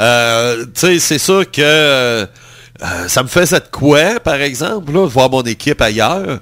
Euh, 0.00 0.64
tu 0.74 0.80
sais, 0.80 0.98
c'est 0.98 1.18
sûr 1.18 1.50
que 1.50 1.60
euh, 1.60 2.26
ça 3.08 3.22
me 3.22 3.28
faisait 3.28 3.60
de 3.60 3.66
quoi, 3.70 4.20
par 4.20 4.40
exemple, 4.40 4.92
là, 4.92 5.02
de 5.02 5.10
voir 5.10 5.30
mon 5.30 5.42
équipe 5.42 5.80
ailleurs. 5.80 6.38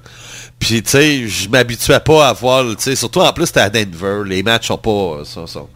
Puis, 0.58 0.82
tu 0.82 0.90
sais, 0.90 1.28
je 1.28 1.48
m'habituais 1.48 2.00
pas 2.00 2.28
à 2.28 2.32
voir, 2.32 2.64
tu 2.64 2.74
sais, 2.78 2.96
surtout 2.96 3.20
en 3.20 3.32
plus, 3.32 3.46
c'était 3.46 3.60
à 3.60 3.70
Denver. 3.70 4.22
Les 4.26 4.42
matchs 4.42 4.68
sont 4.68 4.78
pas... 4.78 5.24
Sont, 5.24 5.46
sont, 5.46 5.68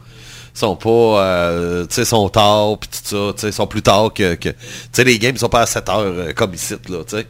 sont 0.52 0.76
pas, 0.76 0.90
euh, 0.90 1.86
tu 1.86 1.94
sais, 1.94 2.04
sont 2.04 2.28
tard, 2.28 2.76
puis 2.78 2.90
tout 2.90 3.08
ça, 3.08 3.32
tu 3.34 3.40
sais, 3.40 3.52
sont 3.52 3.66
plus 3.66 3.82
tard 3.82 4.12
que... 4.12 4.34
que 4.34 4.48
tu 4.50 4.56
sais, 4.92 5.04
les 5.04 5.18
games 5.18 5.36
sont 5.36 5.48
pas 5.48 5.62
à 5.62 5.66
7 5.66 5.88
heures 5.88 5.98
euh, 6.00 6.32
comme 6.32 6.54
ici, 6.54 6.74
là, 6.88 6.98
tu 7.08 7.16
sais. 7.16 7.26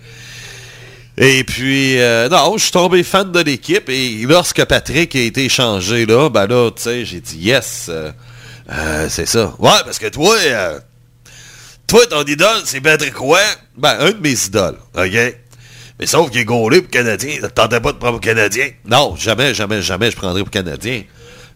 Et 1.23 1.45
puis, 1.45 2.01
euh, 2.01 2.29
non, 2.29 2.57
je 2.57 2.63
suis 2.63 2.73
tombé 2.73 3.03
fan 3.03 3.31
de 3.31 3.41
l'équipe. 3.41 3.89
Et 3.91 4.23
lorsque 4.27 4.65
Patrick 4.65 5.15
a 5.15 5.21
été 5.21 5.45
échangé 5.45 6.07
là, 6.07 6.31
ben 6.31 6.47
là, 6.47 6.71
tu 6.71 6.83
sais, 6.83 7.05
j'ai 7.05 7.21
dit 7.21 7.37
yes. 7.37 7.89
euh, 7.91 8.11
euh, 8.71 9.07
c'est 9.09 9.27
ça. 9.27 9.55
Ouais, 9.59 9.71
parce 9.85 9.99
que 9.99 10.07
toi, 10.09 10.37
euh, 10.39 10.79
toi, 11.87 12.07
ton 12.07 12.23
idole, 12.25 12.59
c'est 12.65 12.81
Patrick 12.81 13.17
Roy. 13.17 13.39
Ben, 13.77 13.97
un 14.01 14.11
de 14.13 14.19
mes 14.21 14.33
idoles, 14.47 14.79
OK? 14.97 15.35
Mais 15.99 16.07
sauf 16.07 16.31
qu'il 16.31 16.41
est 16.41 16.45
gaulé 16.45 16.81
pour 16.81 16.91
Canadien. 16.91 17.37
Ça 17.41 17.49
te 17.49 17.55
tentait 17.55 17.81
pas 17.81 17.93
de 17.93 17.99
prendre 17.99 18.15
pour 18.15 18.21
Canadien? 18.21 18.69
Non, 18.87 19.17
jamais, 19.17 19.53
jamais, 19.55 19.83
jamais 19.83 20.11
je 20.11 20.17
prendrais 20.17 20.41
pour 20.43 20.51
Canadien. 20.51 21.03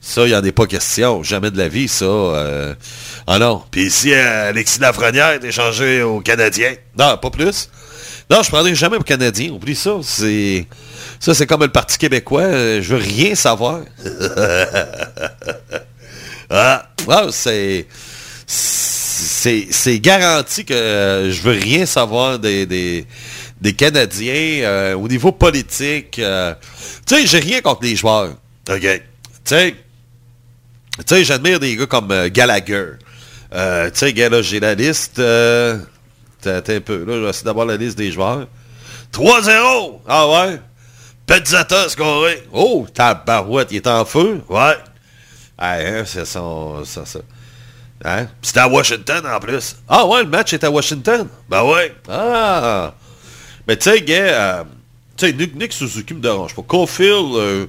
Ça, 0.00 0.24
il 0.26 0.30
n'y 0.30 0.36
en 0.36 0.44
est 0.44 0.52
pas 0.52 0.66
question. 0.66 1.22
Jamais 1.22 1.50
de 1.50 1.56
la 1.56 1.68
vie, 1.68 1.88
ça. 1.88 2.04
euh, 2.04 2.74
Ah 3.26 3.38
non. 3.38 3.62
Puis 3.70 3.90
si 3.90 4.12
euh, 4.12 4.50
Alexis 4.50 4.80
Lafrenière 4.80 5.30
est 5.30 5.44
échangé 5.44 6.02
au 6.02 6.20
Canadien? 6.20 6.74
Non, 6.98 7.16
pas 7.16 7.30
plus. 7.30 7.70
Non, 8.30 8.42
je 8.42 8.50
prendrai 8.50 8.74
jamais 8.74 8.96
pour 8.96 9.06
Canadien. 9.06 9.50
Oublie 9.50 9.74
ça. 9.74 9.92
C'est 10.02 10.66
ça, 11.20 11.32
c'est 11.32 11.46
comme 11.46 11.62
le 11.62 11.68
Parti 11.68 11.96
québécois. 11.96 12.50
Je 12.50 12.94
veux 12.94 13.00
rien 13.00 13.34
savoir. 13.34 13.80
ah, 16.54 17.26
c'est 17.30 17.86
c'est 18.46 19.68
c'est 19.70 19.98
garanti 20.00 20.64
que 20.64 20.74
euh, 20.74 21.32
je 21.32 21.42
veux 21.42 21.52
rien 21.58 21.86
savoir 21.86 22.38
des 22.38 22.66
des, 22.66 23.06
des 23.60 23.72
Canadiens 23.72 24.62
euh, 24.62 24.94
au 24.94 25.08
niveau 25.08 25.32
politique. 25.32 26.18
euh. 26.18 26.54
tu 27.06 27.16
sais, 27.16 27.26
j'ai 27.26 27.38
rien 27.40 27.60
contre 27.60 27.82
les 27.82 27.96
joueurs. 27.96 28.34
OK. 28.68 29.02
Tu 29.44 29.74
sais, 31.06 31.24
j'admire 31.24 31.58
des 31.60 31.76
gars 31.76 31.86
comme 31.86 32.10
euh, 32.12 32.28
Gallagher. 32.32 32.92
Tu 33.50 33.58
sais, 33.94 34.12
gars, 34.12 34.28
là, 34.28 34.42
j'ai 34.42 34.60
la 34.60 34.74
liste. 34.74 35.16
T'as 35.16 36.58
un 36.68 36.80
peu, 36.80 37.04
là, 37.04 37.28
essayer 37.30 37.44
d'avoir 37.44 37.66
la 37.66 37.76
liste 37.76 37.96
des 37.96 38.10
joueurs. 38.12 38.46
3-0! 39.12 40.00
Ah 40.08 40.28
ouais? 40.28 40.60
Petzata 41.26 41.88
scoré. 41.88 42.42
Oh, 42.52 42.86
tabarouette, 42.92 43.68
il 43.70 43.76
est 43.76 43.86
en 43.86 44.04
feu? 44.04 44.42
Ouais. 44.48 44.74
Ah, 45.58 45.76
hein, 45.78 46.02
c'est 46.04 46.24
son... 46.24 46.84
Ça, 46.84 47.04
ça. 47.06 47.20
Hein? 48.04 48.26
C'était 48.42 48.60
à 48.60 48.68
Washington, 48.68 49.24
en 49.26 49.40
plus. 49.40 49.76
Ah 49.88 50.06
ouais, 50.06 50.22
le 50.24 50.28
match 50.28 50.52
est 50.52 50.64
à 50.64 50.70
Washington? 50.70 51.26
Ben 51.48 51.62
ouais. 51.62 51.94
Ah! 52.08 52.94
Mais 53.66 53.76
tu 53.76 53.90
sais, 53.90 54.02
gars, 54.02 54.14
euh, 54.14 54.64
tu 55.16 55.26
sais, 55.26 55.32
Nick, 55.32 55.54
Nick 55.54 55.72
Suzuki 55.72 56.12
me 56.12 56.20
dérange 56.20 56.54
pas. 56.54 56.62
Caulfield, 56.62 57.34
euh, 57.36 57.66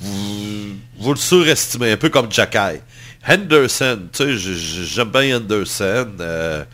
vous, 0.00 1.10
le 1.10 1.16
surestimez, 1.18 1.92
un 1.92 1.96
peu 1.96 2.08
comme 2.08 2.30
Jacky. 2.32 2.80
Henderson, 3.28 4.00
tu 4.12 4.38
sais, 4.38 4.54
j'aime 4.84 5.10
bien 5.10 5.36
Henderson. 5.36 6.08
euh, 6.20 6.64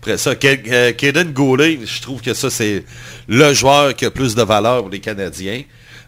après 0.00 0.18
ça, 0.18 0.36
Kaden 0.36 1.32
Goulet, 1.32 1.80
je 1.84 2.00
trouve 2.00 2.20
que 2.20 2.32
ça, 2.32 2.48
c'est 2.48 2.84
le 3.26 3.52
joueur 3.54 3.94
qui 3.96 4.04
a 4.04 4.10
plus 4.10 4.36
de 4.36 4.42
valeur 4.42 4.82
pour 4.82 4.90
les 4.90 5.00
Canadiens. 5.00 5.62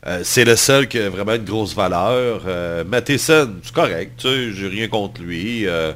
Euh, 0.07 0.21
c'est 0.23 0.45
le 0.45 0.57
seul 0.57 0.87
qui 0.87 0.99
a 0.99 1.11
vraiment 1.11 1.35
une 1.35 1.45
grosse 1.45 1.75
valeur. 1.75 2.43
Euh, 2.47 2.85
Matheson, 2.85 3.55
c'est 3.63 3.75
correct, 3.75 4.13
tu 4.19 4.29
sais, 4.29 4.53
j'ai 4.53 4.69
rien 4.69 4.89
contre 4.89 5.21
lui. 5.21 5.67
Euh, 5.67 5.93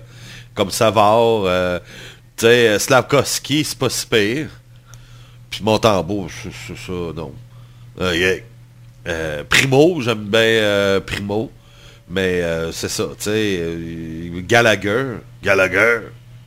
comme 0.55 0.71
Savard, 0.71 1.45
euh, 1.45 1.79
tu 2.37 2.47
sais, 2.47 2.69
euh, 2.69 2.79
Slavkovski, 2.79 3.65
c'est 3.65 3.79
pas 3.79 3.89
si 3.89 4.07
pire. 4.07 4.49
Puis 5.51 5.63
Montembeau, 5.63 6.29
c'est 6.43 6.77
ça, 6.77 6.93
non. 7.15 7.33
Euh, 8.01 9.45
Primo, 9.49 10.01
j'aime 10.01 10.25
bien 10.25 11.01
Primo. 11.07 11.51
Mais 12.09 12.43
c'est 12.73 12.89
ça, 12.89 13.05
tu 13.19 13.25
sais, 13.25 14.33
Gallagher. 14.47 15.17
Gallagher, 15.43 16.01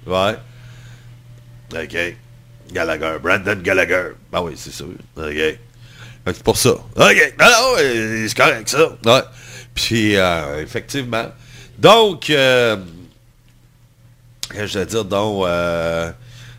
ouais. 0.05 0.35
OK. 1.73 1.97
Gallagher. 2.71 3.17
Brandon 3.21 3.55
Gallagher. 3.61 4.09
Ben 4.31 4.41
oui, 4.41 4.53
c'est 4.55 4.73
sûr. 4.73 4.87
OK. 5.17 5.59
C'est 6.25 6.43
pour 6.43 6.57
ça. 6.57 6.71
OK. 6.71 7.33
Non, 7.39 7.45
non, 7.45 7.75
euh, 7.79 8.25
c'est 8.27 8.35
correct, 8.35 8.69
ça. 8.69 8.89
Ouais. 9.05 9.21
Puis, 9.75 10.15
euh, 10.15 10.61
effectivement. 10.63 11.27
Donc, 11.77 12.29
euh, 12.29 12.77
je 14.53 14.65
voulais 14.65 14.85
dire, 14.85 15.05
donc, 15.05 15.45
euh, 15.45 16.11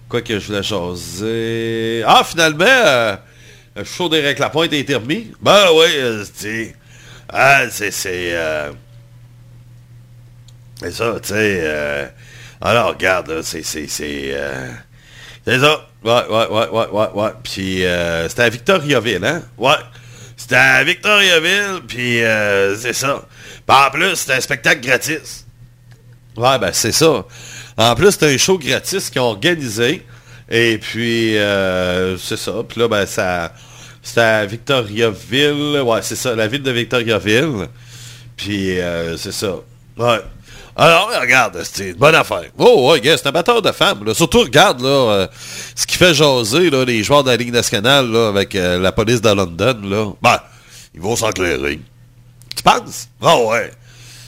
quoi 0.09 0.23
que 0.23 0.39
je 0.39 0.47
voulais 0.47 0.63
jaser? 0.63 2.05
Ah, 2.07 2.23
finalement, 2.25 2.65
euh, 2.65 3.17
le 3.75 3.85
show 3.85 4.09
d'Éric 4.09 4.39
Lapointe 4.39 4.73
a 4.73 4.77
été. 4.77 4.97
Ben 4.99 5.67
oui, 5.75 6.25
c'est... 6.35 6.77
Ah, 7.29 7.69
c'est... 7.71 7.91
Euh, 8.05 8.71
c'est 10.81 10.93
ça, 10.93 11.15
tu 11.21 11.29
sais... 11.29 11.61
euh, 11.63 12.07
alors, 12.61 12.91
regarde, 12.91 13.43
c'est... 13.43 13.63
C'est 13.65 15.61
ça. 15.61 15.89
Ouais, 16.07 16.13
ouais, 16.31 16.47
ouais, 16.49 16.69
ouais, 16.69 16.87
ouais, 16.93 17.09
ouais. 17.15 17.31
Puis, 17.43 17.85
euh, 17.85 18.29
c'était 18.29 18.43
à 18.43 18.49
Victoriaville, 18.49 19.25
hein? 19.25 19.43
Ouais. 19.59 19.75
C'était 20.37 20.55
à 20.55 20.85
Victoriaville, 20.85 21.81
puis 21.89 22.23
euh, 22.23 22.77
c'est 22.77 22.93
ça. 22.93 23.25
Puis 23.67 23.77
en 23.77 23.91
plus, 23.91 24.15
c'était 24.15 24.35
un 24.35 24.41
spectacle 24.41 24.87
gratis. 24.87 25.45
Ouais, 26.37 26.59
ben 26.61 26.71
c'est 26.73 26.93
ça. 26.93 27.25
En 27.77 27.95
plus, 27.97 28.13
c'était 28.13 28.33
un 28.33 28.39
show 28.39 28.57
gratis 28.57 29.11
qu'ils 29.11 29.21
ont 29.21 29.31
organisé. 29.31 30.07
Et 30.49 30.79
puis, 30.79 31.37
euh, 31.39 32.17
c'est 32.19 32.37
ça. 32.37 32.53
Puis 32.69 32.81
là, 32.81 32.87
ben, 32.87 33.05
ça... 33.05 33.53
C'était 34.01 34.21
à 34.21 34.47
Victoriaville. 34.47 35.81
Ouais, 35.81 35.99
c'est 36.03 36.15
ça, 36.15 36.37
la 36.37 36.47
ville 36.47 36.63
de 36.63 36.71
Victoriaville. 36.71 37.67
Puis, 38.37 38.79
euh, 38.79 39.17
c'est 39.17 39.33
ça. 39.33 39.57
Ouais. 39.97 40.21
Alors, 40.79 41.11
regarde, 41.19 41.63
c'est 41.65 41.91
une 41.91 41.95
bonne 41.95 42.15
affaire. 42.15 42.51
Oh, 42.59 42.91
ouais, 42.91 43.01
c'est 43.03 43.27
un 43.27 43.33
batteur 43.33 43.63
de 43.63 43.73
femmes. 43.73 44.13
Surtout, 44.13 44.41
regarde, 44.41 44.83
là, 44.83 44.89
euh, 44.89 45.27
ce 45.75 45.87
qui 45.87 45.97
fait 45.97 46.13
jaser, 46.13 46.69
les 46.85 47.03
joueurs 47.03 47.25
de 47.25 47.31
la 47.31 47.37
Ligue 47.37 47.53
nationale, 47.53 48.15
avec 48.15 48.55
euh, 48.55 48.79
la 48.79 48.93
police 48.93 49.23
de 49.23 49.31
London, 49.31 49.79
là. 49.85 50.13
Ben, 50.21 50.39
ils 50.95 51.01
vont 51.01 51.17
s'enclairer. 51.17 51.81
Tu 52.55 52.63
penses? 52.63 53.09
Ah 53.23 53.39
ouais. 53.39 53.71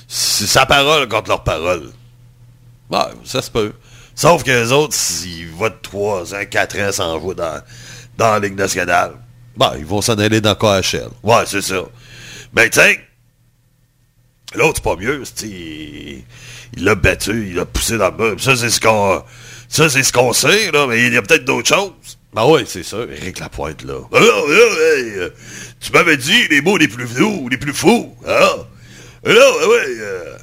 c'est 0.06 0.46
sa 0.46 0.64
parole 0.64 1.06
contre 1.08 1.28
leur 1.28 1.44
parole. 1.44 1.90
Ouais, 2.90 2.98
ça 3.24 3.42
se 3.42 3.50
peut. 3.50 3.72
Sauf 4.14 4.42
que 4.42 4.50
les 4.50 4.72
autres, 4.72 4.94
s'ils 4.94 5.50
votent 5.50 5.82
3 5.82 6.34
ans, 6.34 6.44
4 6.50 6.80
ans 6.80 6.92
sans 6.92 7.20
jouer 7.20 7.34
dans, 7.34 7.60
la 8.18 8.38
Ligue 8.38 8.56
nationale, 8.56 9.12
ben, 9.54 9.72
ils 9.78 9.84
vont 9.84 10.00
s'en 10.00 10.18
aller 10.18 10.40
dans 10.40 10.54
KHL. 10.54 11.08
Ouais, 11.22 11.44
c'est 11.46 11.60
ça. 11.60 11.82
Mais 12.54 12.70
tiens, 12.70 12.94
l'autre, 14.54 14.76
c'est 14.76 14.84
pas 14.84 14.96
mieux. 14.96 15.22
Il 16.76 16.84
l'a 16.84 16.94
battu, 16.94 17.48
il 17.48 17.56
l'a 17.56 17.64
poussé 17.64 17.96
dans 17.98 18.10
le 18.10 18.16
mur. 18.30 18.40
Ça, 18.40 18.56
c'est 18.56 18.70
ce 18.70 18.80
qu'on 18.80 19.22
ça, 19.68 19.88
c'est 19.88 20.02
ce 20.02 20.12
qu'on 20.12 20.32
sait, 20.32 20.70
là, 20.70 20.86
mais 20.86 21.06
il 21.06 21.12
y 21.12 21.16
a 21.16 21.22
peut-être 21.22 21.44
d'autres 21.44 21.68
choses. 21.68 21.92
Ben 22.32 22.44
oui, 22.46 22.64
c'est 22.66 22.82
ça, 22.82 22.98
Éric 22.98 23.38
Lapointe, 23.38 23.82
là. 23.84 23.94
Ah, 24.12 24.20
là, 24.20 24.26
là, 24.26 24.96
hey, 24.96 25.12
euh, 25.16 25.30
tu 25.80 25.92
m'avais 25.92 26.16
dit 26.16 26.48
les 26.48 26.60
mots 26.60 26.76
les 26.76 26.88
plus 26.88 27.06
fous, 27.06 27.48
les 27.50 27.56
plus 27.56 27.72
fous, 27.72 28.14
hein? 28.26 28.66
Et 29.24 29.32
là, 29.32 29.56
ouais, 29.58 29.66
ouais, 29.66 29.84
euh, 30.00 30.34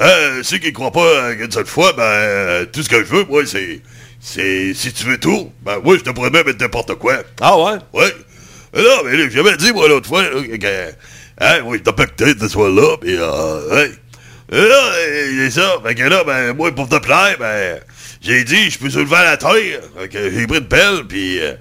euh, 0.00 0.42
ceux 0.42 0.58
qui 0.58 0.72
croient 0.72 0.90
pas 0.90 1.34
qu'une 1.34 1.50
seule 1.50 1.66
fois, 1.66 1.92
ben, 1.92 2.02
euh, 2.02 2.66
tout 2.66 2.82
ce 2.82 2.88
que 2.88 2.98
je 2.98 3.08
veux, 3.08 3.24
moi, 3.24 3.44
c'est, 3.46 3.80
c'est, 4.20 4.72
si 4.74 4.92
tu 4.92 5.04
veux 5.04 5.18
tout, 5.18 5.52
ben, 5.62 5.78
moi, 5.82 5.96
je 5.98 6.02
te 6.02 6.10
pourrais 6.10 6.30
même 6.30 6.46
mettre 6.46 6.60
n'importe 6.60 6.94
quoi. 6.94 7.22
Ah 7.40 7.58
ouais? 7.58 7.78
Ouais. 7.92 8.14
Et 8.74 8.82
là, 8.82 9.02
mais 9.04 9.16
là, 9.16 9.28
j'avais 9.28 9.56
dit, 9.56 9.72
moi, 9.72 9.88
l'autre 9.88 10.08
fois, 10.08 10.22
là, 10.22 10.30
que, 10.30 10.92
hein, 11.40 11.60
moi, 11.62 11.76
je 11.76 11.82
t'ai 11.82 11.92
pacté 11.92 12.34
de 12.34 12.40
ce 12.40 12.48
soir-là, 12.48 12.96
pis, 12.98 13.16
euh, 13.18 13.74
ouais. 13.74 13.92
Et 14.52 14.56
là, 14.60 14.92
c'est 15.38 15.50
ça. 15.50 15.76
Fait 15.84 15.94
que 15.94 16.02
là, 16.02 16.24
ben, 16.24 16.52
moi, 16.52 16.72
pour 16.74 16.88
te 16.88 16.98
plaire, 16.98 17.36
ben, 17.38 17.80
j'ai 18.20 18.44
dit, 18.44 18.70
je 18.70 18.78
peux 18.78 18.90
soulever 18.90 19.16
à 19.16 19.24
la 19.24 19.36
terre. 19.36 19.80
Fait 19.98 20.08
que 20.08 20.30
j'ai 20.30 20.46
pris 20.46 20.58
une 20.58 20.68
pelle, 20.68 21.04
puis 21.08 21.40
euh, 21.40 21.54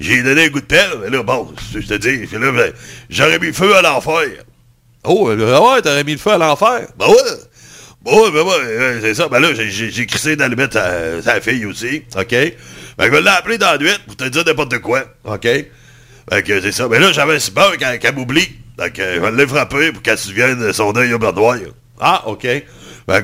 j'ai 0.00 0.22
donné 0.22 0.46
un 0.46 0.48
coup 0.48 0.60
de 0.60 0.66
pelle. 0.66 0.90
Et 1.06 1.10
là, 1.10 1.22
bon, 1.22 1.52
je 1.74 1.80
te 1.86 1.94
dis, 1.94 2.26
là, 2.32 2.52
ben, 2.52 2.72
j'aurais 3.10 3.38
mis 3.38 3.48
le 3.48 3.52
feu 3.52 3.74
à 3.76 3.82
l'enfer. 3.82 4.24
Oh, 5.04 5.28
euh, 5.30 5.36
ouais, 5.74 5.82
t'aurais 5.82 6.04
mis 6.04 6.12
le 6.12 6.18
feu 6.18 6.32
à 6.32 6.38
l'enfer? 6.38 6.86
Ben 6.98 7.06
ouais. 7.06 7.14
Bon, 8.02 8.24
ouais, 8.24 8.30
ben 8.30 8.42
ouais, 8.42 8.98
c'est 9.00 9.14
ça. 9.14 9.28
Ben 9.28 9.40
là, 9.40 9.48
j'ai- 9.54 10.06
crissé 10.06 10.36
mettre 10.36 10.78
à 10.78 11.20
sa 11.22 11.40
fille 11.40 11.66
aussi. 11.66 12.02
OK? 12.16 12.30
Fait 12.30 12.54
que 12.96 13.14
je 13.14 13.20
l'ai 13.20 13.28
appelé 13.28 13.58
dans 13.58 13.72
la 13.72 13.78
nuit 13.78 13.90
pour 14.06 14.16
te 14.16 14.24
dire 14.24 14.44
n'importe 14.44 14.78
quoi. 14.78 15.04
OK? 15.24 15.42
Fait 15.42 16.42
que 16.42 16.60
c'est 16.60 16.72
ça. 16.72 16.88
Mais 16.88 16.98
là, 16.98 17.12
j'avais 17.12 17.38
si 17.38 17.50
peur 17.50 17.76
qu'elle 17.76 17.98
qu'elle 17.98 18.14
m'oublie. 18.14 18.48
Fait 18.78 18.90
que 18.90 19.02
je 19.02 19.20
vais 19.20 19.30
l'ai 19.32 19.46
frappé 19.46 19.92
pour 19.92 20.02
qu'elle 20.02 20.18
se 20.18 20.28
souvienne 20.28 20.60
de 20.60 20.72
son 20.72 20.94
œil 20.96 21.12
au 21.12 21.18
noir. 21.18 21.56
Ah, 22.00 22.22
OK. 22.26 22.42
Fait 22.42 22.64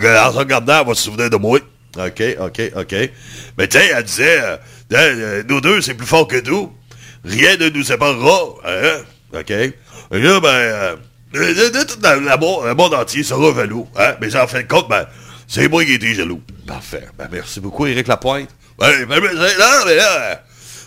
que, 0.01 0.27
en 0.27 0.33
se 0.33 0.39
regardant, 0.39 0.81
elle 0.81 0.87
va 0.87 0.95
se 0.95 1.03
souvenir 1.03 1.31
de 1.31 1.37
moi. 1.37 1.61
OK, 1.97 2.23
OK, 2.41 2.61
OK. 2.77 2.95
Mais 3.57 3.69
tu 3.69 3.79
sais, 3.79 3.93
elle 3.95 4.03
disait, 4.03 4.41
euh, 4.41 4.57
Euh, 4.93 5.43
nous 5.49 5.61
deux, 5.61 5.81
c'est 5.81 5.95
plus 5.95 6.07
fort 6.07 6.29
que 6.29 6.41
nous. 6.41 6.73
Rien 7.25 7.57
ne 7.57 7.69
nous 7.69 7.83
séparera. 7.83 8.55
Hein? 8.65 9.03
OK? 9.33 9.51
Et 9.51 9.75
là, 10.11 10.41
ben, 10.41 10.49
euh, 10.49 10.97
le 11.33 12.75
monde 12.75 12.95
entier 12.95 13.23
sera 13.23 13.55
jaloux. 13.55 13.89
Hein? 13.97 14.15
Mais 14.21 14.35
en 14.37 14.47
fin 14.47 14.61
de 14.63 14.69
compte, 14.69 14.89
ben, 14.89 15.07
c'est 15.49 15.69
moi 15.69 15.85
qui 15.85 15.95
étais 15.95 16.15
jaloux. 16.15 16.43
Parfait. 16.67 17.09
Ben, 17.19 17.29
merci 17.33 17.61
beaucoup, 17.61 17.87
Éric 17.87 18.07
Lapointe. 18.07 18.51
Ben, 18.79 19.07
ben, 19.07 19.21
ben, 19.21 19.35
non, 19.35 19.43
mais 19.87 19.97
là, 19.97 20.33
euh, 20.33 20.35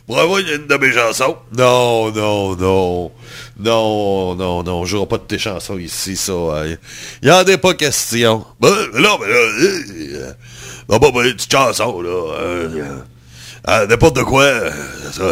pour 0.07 0.17
avoir 0.19 0.39
une 0.39 0.65
de 0.67 0.75
mes 0.77 0.91
chansons. 0.93 1.35
Non, 1.57 2.11
non, 2.11 2.55
non. 2.55 3.11
Non, 3.59 4.35
non, 4.35 4.63
non. 4.63 4.79
On 4.81 4.85
jouera 4.85 5.05
pas 5.05 5.17
de 5.17 5.23
tes 5.23 5.37
chansons 5.37 5.77
ici, 5.77 6.15
ça. 6.15 6.33
Il 7.21 7.27
y 7.27 7.31
en 7.31 7.39
a 7.45 7.57
pas 7.57 7.73
question. 7.73 8.45
Ben, 8.59 8.69
non, 8.93 9.17
mais 9.19 9.27
là, 9.27 9.35
euh, 9.35 9.81
euh, 9.99 10.31
non, 10.89 10.99
pas 10.99 11.07
une 11.25 11.33
petite 11.33 11.51
chanson, 11.51 12.01
là. 12.01 12.09
euh, 12.09 12.69
euh, 12.75 12.99
ah, 13.65 13.85
N'importe 13.85 14.23
quoi. 14.23 14.43
euh, 14.43 14.71
Ça, 15.11 15.23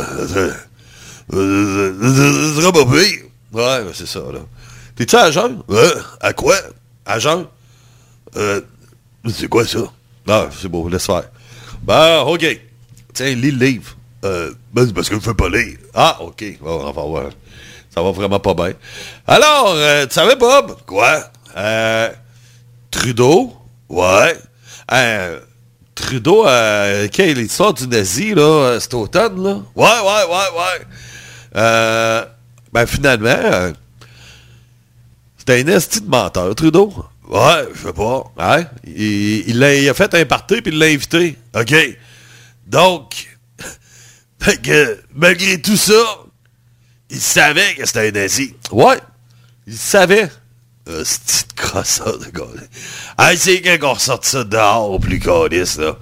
euh, 1.33 2.59
sera 2.59 2.71
pas 2.71 2.85
pire. 2.85 3.23
Ouais, 3.53 3.83
ben, 3.83 3.91
c'est 3.93 4.07
ça, 4.07 4.19
là. 4.19 4.39
T'es-tu 4.95 5.15
à 5.15 5.31
jeun? 5.31 5.61
Ouais. 5.67 5.93
À 6.21 6.33
quoi? 6.33 6.55
À 7.05 7.19
jeun? 7.19 7.45
Euh, 8.35 8.61
c'est 9.33 9.47
quoi 9.47 9.65
ça? 9.65 9.79
Ah, 10.27 10.47
c'est 10.59 10.67
beau, 10.67 10.87
laisse 10.89 11.05
faire. 11.05 11.23
Ben, 11.83 12.21
OK. 12.21 12.45
Tiens, 13.13 13.33
lis 13.35 13.51
le 13.51 13.65
livre. 13.65 13.95
Euh, 14.25 14.51
ben, 14.73 14.87
c'est 14.87 14.93
parce 14.93 15.07
que 15.07 15.19
je 15.19 15.29
ne 15.29 15.33
pas 15.33 15.49
lire. 15.49 15.77
Ah, 15.93 16.17
OK. 16.21 16.43
Bon, 16.59 16.81
on 16.83 16.91
va 16.91 17.01
voir. 17.03 17.29
Ça 17.93 18.01
va 18.01 18.11
vraiment 18.11 18.39
pas 18.39 18.53
bien. 18.53 18.73
Alors, 19.27 19.73
euh, 19.75 20.05
tu 20.07 20.13
savais, 20.13 20.35
Bob? 20.35 20.77
Quoi? 20.85 21.23
Euh, 21.55 22.09
Trudeau? 22.89 23.53
Ouais. 23.87 24.35
Euh, 24.91 25.39
Trudeau, 25.93 26.45
euh, 26.45 27.07
quelle 27.11 27.37
histoire 27.37 27.73
du 27.73 27.87
nazi, 27.87 28.33
là, 28.33 28.79
cet 28.79 28.93
automne, 28.95 29.41
là? 29.41 29.57
Ouais, 29.75 29.85
ouais, 29.85 30.23
ouais, 30.29 30.59
ouais. 30.59 32.25
Ben, 32.73 32.85
finalement, 32.85 33.71
c'était 35.37 35.61
un 35.61 35.67
esti 35.67 36.01
de 36.01 36.09
menteur, 36.09 36.53
Trudeau. 36.55 36.91
Ouais, 37.29 37.67
je 37.73 37.87
sais 37.87 37.93
pas. 37.93 38.23
Hein? 38.37 38.65
Il, 38.85 39.63
il 39.63 39.89
a 39.89 39.93
fait 39.93 40.13
un 40.13 40.25
party 40.25 40.61
puis 40.61 40.71
il 40.73 40.79
l'a 40.79 40.87
invité. 40.87 41.37
OK. 41.55 41.73
Donc, 42.67 43.34
fait 44.39 44.61
que, 44.61 44.99
malgré 45.13 45.61
tout 45.61 45.77
ça, 45.77 45.93
il 47.09 47.19
savait 47.19 47.75
que 47.75 47.85
c'était 47.85 48.07
un 48.07 48.11
nazi. 48.11 48.55
Ouais. 48.71 48.99
Il 49.67 49.77
savait. 49.77 50.29
Ce 50.87 51.17
petit 51.19 51.43
crosseur 51.55 52.19
de 52.19 52.25
gars. 52.25 52.43
Hey, 53.17 53.37
c'est 53.37 53.61
quand 53.61 53.77
qu'on 53.79 53.93
ressort 53.93 54.23
ça 54.23 54.43
dehors 54.43 54.91
au 54.91 54.99
plus 54.99 55.19
calice, 55.19 55.77
là. 55.77 55.97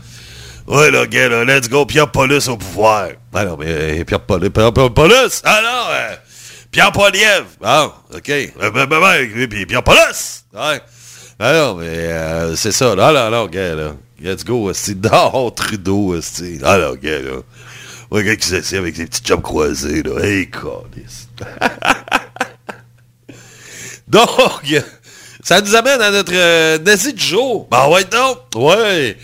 Ouais, 0.68 0.92
là, 0.92 1.06
gars, 1.06 1.30
là, 1.30 1.44
let's 1.44 1.70
go, 1.70 1.86
Pierre 1.86 2.12
Paulus 2.12 2.48
au 2.48 2.58
pouvoir. 2.58 3.10
Ah 3.34 3.46
non, 3.46 3.58
mais 3.58 3.66
euh, 3.68 4.04
Pierre 4.06 4.22
Paulus, 4.22 4.50
Pierre, 4.50 4.74
Pierre 4.74 4.94
Paulus! 4.94 5.42
Ah 5.44 5.60
non, 5.62 5.94
euh, 5.94 6.16
Pierre 6.72 6.92
Poliev! 6.92 7.44
Ah, 7.62 7.94
OK. 8.14 8.30
Euh, 8.30 8.72
ben, 8.72 8.86
ben, 8.86 9.48
puis 9.50 9.66
Pierre 9.66 9.84
Paulus! 9.84 10.46
Ouais. 10.54 10.82
Ah 11.40 11.54
non, 11.54 11.76
mais 11.76 11.88
euh, 11.88 12.56
c'est 12.56 12.72
ça, 12.72 12.96
là, 12.96 13.12
là, 13.12 13.30
là, 13.30 13.48
gars, 13.48 13.76
là. 13.76 13.94
Let's 14.22 14.46
go, 14.46 14.72
c'est 14.74 15.00
dehors, 15.00 15.54
Trudeau, 15.54 16.16
c'est. 16.22 16.60
Ah 16.64 16.78
là, 16.78 16.94
gars, 16.96 17.20
là. 17.20 17.42
Ouais, 18.14 18.24
gars 18.24 18.36
qui 18.36 18.48
s'assied 18.48 18.78
avec 18.78 18.96
ses 18.96 19.08
petites 19.08 19.28
jambes 19.28 19.42
croisées, 19.42 20.04
là. 20.04 20.24
Hey, 20.24 20.48
calice. 20.48 21.28
Donc, 24.08 24.30
ça 25.44 25.60
nous 25.60 25.74
amène 25.74 26.00
à 26.00 26.12
notre 26.12 26.32
euh, 26.36 26.78
nazi 26.78 27.14
du 27.14 27.26
jour. 27.26 27.68
Ben 27.72 27.90
ouais, 27.90 28.06
non. 28.14 28.38
Ouais. 28.54 29.18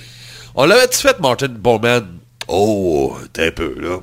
On 0.56 0.66
l'avait-tu 0.66 0.98
fait, 0.98 1.20
Martin 1.20 1.50
Bowman? 1.50 2.18
Oh, 2.48 3.16
t'es 3.32 3.50
un 3.50 3.52
peu, 3.52 3.76
là. 3.80 4.00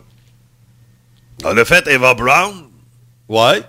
On 1.42 1.52
l'a 1.52 1.64
fait 1.64 1.84
Eva 1.88 2.14
Brown. 2.14 2.68
Ouais. 3.28 3.64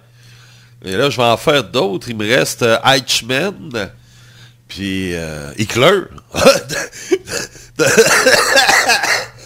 Et 0.86 0.92
là, 0.92 1.10
je 1.10 1.18
vais 1.18 1.24
en 1.24 1.38
faire 1.38 1.64
d'autres. 1.64 2.10
Il 2.10 2.18
me 2.18 2.28
reste 2.28 2.62
euh, 2.62 2.78
Eichmann. 2.86 3.90
Puis 4.68 5.16
euh, 5.16 5.52
Hickler. 5.58 6.02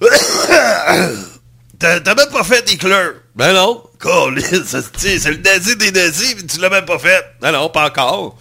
T'as 1.78 2.14
même 2.14 2.30
pas 2.32 2.44
fait 2.44 2.70
Hitler. 2.70 3.10
Ben 3.36 3.52
non. 3.52 3.82
C'est 4.00 5.30
le 5.30 5.36
nazi 5.42 5.76
des 5.76 5.92
nazis, 5.92 6.34
mais 6.36 6.46
tu 6.46 6.60
l'as 6.60 6.70
même 6.70 6.84
pas 6.84 6.98
fait. 6.98 7.24
Ben 7.40 7.52
non, 7.52 7.68
pas 7.68 7.86
encore. 7.86 8.36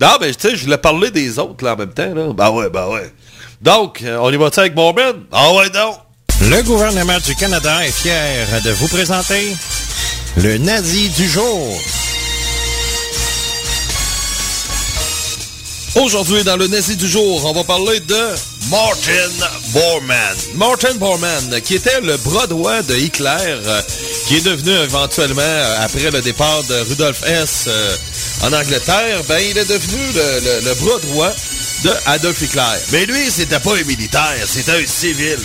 Non, 0.00 0.16
mais 0.20 0.34
tu 0.34 0.48
sais, 0.48 0.56
je 0.56 0.64
voulais 0.64 0.78
parler 0.78 1.10
des 1.10 1.38
autres 1.38 1.64
là 1.64 1.74
en 1.74 1.76
même 1.76 1.92
temps. 1.92 2.12
Là. 2.14 2.32
Ben 2.32 2.50
ouais, 2.50 2.70
ben 2.70 2.88
ouais. 2.88 3.12
Donc, 3.60 4.02
euh, 4.02 4.18
on 4.20 4.32
y 4.32 4.36
va-tu 4.36 4.58
avec 4.60 4.74
Mormon? 4.74 5.24
Ah 5.30 5.52
ouais, 5.52 5.70
donc. 5.70 5.96
Le 6.40 6.62
gouvernement 6.62 7.18
du 7.24 7.36
Canada 7.36 7.86
est 7.86 7.92
fier 7.92 8.48
de 8.64 8.70
vous 8.72 8.88
présenter 8.88 9.56
le 10.36 10.58
nazi 10.58 11.08
du 11.10 11.28
jour. 11.28 11.80
Aujourd'hui, 15.94 16.42
dans 16.42 16.56
le 16.56 16.66
nazi 16.66 16.96
du 16.96 17.06
jour, 17.06 17.44
on 17.44 17.52
va 17.52 17.62
parler 17.62 18.00
de 18.00 18.51
Martin 18.72 19.28
Bormann. 19.74 20.36
Martin 20.54 20.94
Bormann, 20.94 21.60
qui 21.60 21.74
était 21.74 22.00
le 22.00 22.16
bras 22.16 22.46
droit 22.46 22.80
de 22.80 22.96
Hitler, 22.96 23.28
euh, 23.66 23.82
qui 24.26 24.36
est 24.36 24.40
devenu 24.46 24.70
éventuellement, 24.84 25.42
euh, 25.42 25.76
après 25.84 26.10
le 26.10 26.22
départ 26.22 26.62
de 26.64 26.76
Rudolf 26.88 27.20
Hess 27.26 27.64
euh, 27.66 27.96
en 28.44 28.52
Angleterre, 28.54 29.20
ben, 29.28 29.38
il 29.50 29.58
est 29.58 29.66
devenu 29.68 29.98
le, 30.14 30.60
le- 30.64 30.74
bras 30.76 30.98
droit 31.02 31.30
de 31.84 31.90
Adolf 32.06 32.40
Hitler. 32.40 32.62
Mais 32.92 33.04
lui, 33.04 33.30
c'était 33.30 33.60
pas 33.60 33.74
un 33.76 33.84
militaire, 33.84 34.38
c'était 34.46 34.72
un 34.72 34.86
civil. 34.86 35.38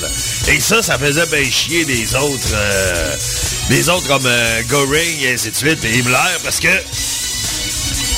Et 0.47 0.61
ça, 0.61 0.81
ça 0.81 0.97
faisait 0.97 1.25
bien 1.25 1.51
chier 1.51 1.83
les 1.83 2.15
autres, 2.15 2.55
les 3.69 3.89
autres 3.89 4.07
comme 4.07 4.29
Goring 4.69 5.19
et 5.23 5.33
ainsi 5.33 5.51
de 5.51 5.55
suite, 5.57 5.83
et 5.83 5.99
Himmler, 5.99 6.37
parce 6.45 6.61
que, 6.61 6.69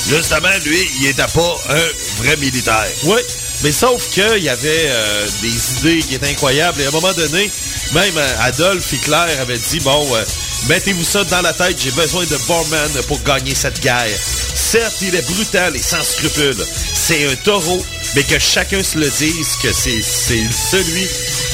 justement, 0.07 0.49
lui, 0.65 0.87
il 1.01 1.07
était 1.07 1.23
pas 1.33 1.55
un 1.69 2.21
vrai 2.23 2.37
militaire. 2.37 2.85
Oui, 3.05 3.19
mais 3.63 3.71
sauf 3.71 4.09
qu'il 4.09 4.43
y 4.43 4.49
avait 4.49 4.85
euh, 4.87 5.27
des 5.41 5.71
idées 5.79 5.99
qui 6.01 6.15
étaient 6.15 6.29
incroyables. 6.29 6.81
Et 6.81 6.85
à 6.85 6.89
un 6.89 6.91
moment 6.91 7.13
donné, 7.13 7.49
même 7.93 8.17
euh, 8.17 8.35
Adolf 8.41 8.93
Hitler 8.93 9.35
avait 9.41 9.57
dit, 9.57 9.79
bon, 9.81 10.07
euh, 10.15 10.23
mettez-vous 10.69 11.03
ça 11.03 11.23
dans 11.25 11.41
la 11.41 11.51
tête, 11.53 11.77
j'ai 11.81 11.91
besoin 11.91 12.23
de 12.23 12.37
Bormann 12.47 12.91
pour 13.07 13.21
gagner 13.23 13.55
cette 13.55 13.81
guerre. 13.81 14.07
Certes, 14.55 14.97
il 15.01 15.13
est 15.15 15.27
brutal 15.29 15.75
et 15.75 15.81
sans 15.81 16.01
scrupules. 16.03 16.65
C'est 16.93 17.25
un 17.27 17.35
taureau, 17.37 17.83
mais 18.15 18.23
que 18.23 18.39
chacun 18.39 18.81
se 18.81 18.97
le 18.97 19.09
dise 19.09 19.57
que 19.61 19.73
c'est 19.73 20.01
celui 20.01 21.07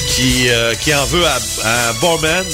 qui, 0.08 0.94
en 0.94 1.04
veut 1.06 1.24
à, 1.26 1.92
Bormann, 2.00 2.46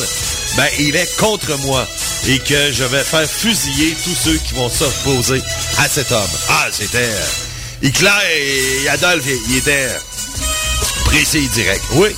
ben, 0.57 0.68
il 0.78 0.96
est 0.96 1.16
contre 1.16 1.57
moi. 1.59 1.86
Et 2.28 2.38
que 2.38 2.72
je 2.72 2.84
vais 2.84 3.03
faire 3.03 3.28
fusiller 3.28 3.96
tous 4.05 4.14
ceux 4.24 4.38
qui 4.38 4.55
vont 4.55 4.70
s'opposer 4.70 5.42
à 5.78 5.88
cet 5.88 6.12
homme. 6.12 6.30
Ah, 6.48 6.68
c'était... 6.70 7.09
Hitler 7.83 8.11
et 8.85 8.89
Adolphe, 8.89 9.26
il 9.49 9.57
était 9.57 9.89
précis 11.05 11.39
et 11.45 11.49
direct. 11.49 11.83
Oui, 11.95 12.11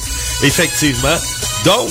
effectivement. 0.43 1.17
Donc, 1.65 1.91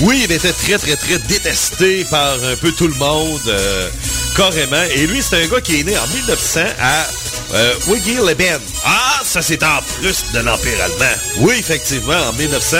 oui, 0.00 0.22
il 0.24 0.32
était 0.32 0.52
très, 0.52 0.78
très, 0.78 0.96
très 0.96 1.18
détesté 1.18 2.04
par 2.10 2.34
un 2.42 2.56
peu 2.56 2.72
tout 2.72 2.88
le 2.88 2.94
monde, 2.94 3.40
euh, 3.46 3.88
carrément. 4.36 4.82
Et 4.96 5.06
lui, 5.06 5.22
c'est 5.22 5.44
un 5.44 5.46
gars 5.46 5.60
qui 5.60 5.80
est 5.80 5.84
né 5.84 5.96
en 5.96 6.06
1900 6.08 6.60
à 6.80 7.06
euh, 7.54 7.74
Wiggy-le-Ben. 7.86 8.60
Ah, 8.84 9.20
ça, 9.24 9.40
c'est 9.42 9.62
en 9.62 9.80
plus 10.00 10.24
de 10.32 10.40
l'Empire 10.40 10.82
allemand. 10.82 11.16
Oui, 11.38 11.54
effectivement, 11.58 12.16
en 12.28 12.32
1900. 12.32 12.76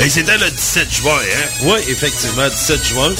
Et 0.00 0.10
c'était 0.10 0.36
le 0.38 0.50
17 0.50 0.92
juin, 0.94 1.12
hein? 1.18 1.48
Oui, 1.62 1.78
effectivement, 1.88 2.48
17 2.48 2.84
juin. 2.84 3.14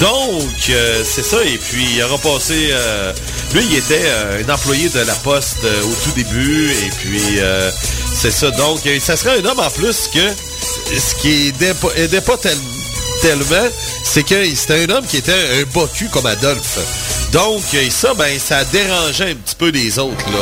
Donc, 0.00 0.42
euh, 0.70 1.02
c'est 1.04 1.24
ça. 1.24 1.42
Et 1.44 1.58
puis, 1.58 1.84
il 1.96 2.02
aura 2.02 2.18
passé... 2.18 2.68
euh, 2.70 3.12
lui, 3.54 3.64
il 3.70 3.76
était 3.76 4.02
euh, 4.04 4.42
un 4.46 4.52
employé 4.52 4.88
de 4.88 5.00
la 5.00 5.14
Poste 5.14 5.58
au 5.64 5.94
tout 6.04 6.12
début. 6.16 6.70
Et 6.70 6.90
puis, 7.00 7.22
euh, 7.38 7.70
c'est 8.14 8.30
ça. 8.32 8.50
Donc, 8.52 8.80
ça 9.00 9.16
serait 9.16 9.40
un 9.40 9.44
homme 9.44 9.60
en 9.60 9.70
plus 9.70 10.08
que... 10.12 10.20
Ce 10.98 11.14
qui 11.16 11.48
aidait 11.48 11.74
pas, 11.74 11.88
aidait 11.96 12.20
pas 12.20 12.36
tel- 12.36 12.56
tellement, 13.20 13.68
c'est 14.04 14.22
que 14.22 14.44
c'était 14.54 14.84
un 14.84 14.90
homme 14.96 15.06
qui 15.06 15.16
était 15.18 15.32
un 15.32 15.62
bas 15.74 15.88
cul 15.92 16.08
comme 16.08 16.26
Adolphe. 16.26 16.78
Donc, 17.36 17.62
euh, 17.74 17.90
ça, 17.90 18.14
ben, 18.14 18.38
ça 18.38 18.64
dérangeait 18.64 19.32
un 19.32 19.34
petit 19.34 19.56
peu 19.56 19.68
les 19.68 19.98
autres, 19.98 20.24
là. 20.32 20.38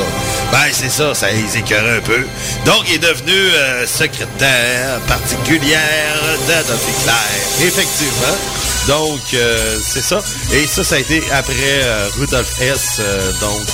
Ben, 0.52 0.70
c'est 0.70 0.88
ça, 0.88 1.12
ça 1.12 1.26
les 1.32 1.58
écœurait 1.58 1.96
un 1.96 2.00
peu. 2.00 2.24
Donc, 2.64 2.84
il 2.86 2.94
est 2.94 2.98
devenu 2.98 3.32
euh, 3.32 3.84
secrétaire 3.84 5.00
particulière 5.08 6.22
d'Adolphe 6.46 6.86
Hitler. 6.88 7.66
Effectivement. 7.66 8.36
Donc, 8.86 9.18
euh, 9.34 9.76
c'est 9.84 10.02
ça. 10.02 10.22
Et 10.52 10.68
ça, 10.68 10.84
ça 10.84 10.94
a 10.94 10.98
été 10.98 11.20
après 11.32 11.82
Rudolf 12.16 12.60
Hess, 12.60 13.00
donc, 13.40 13.66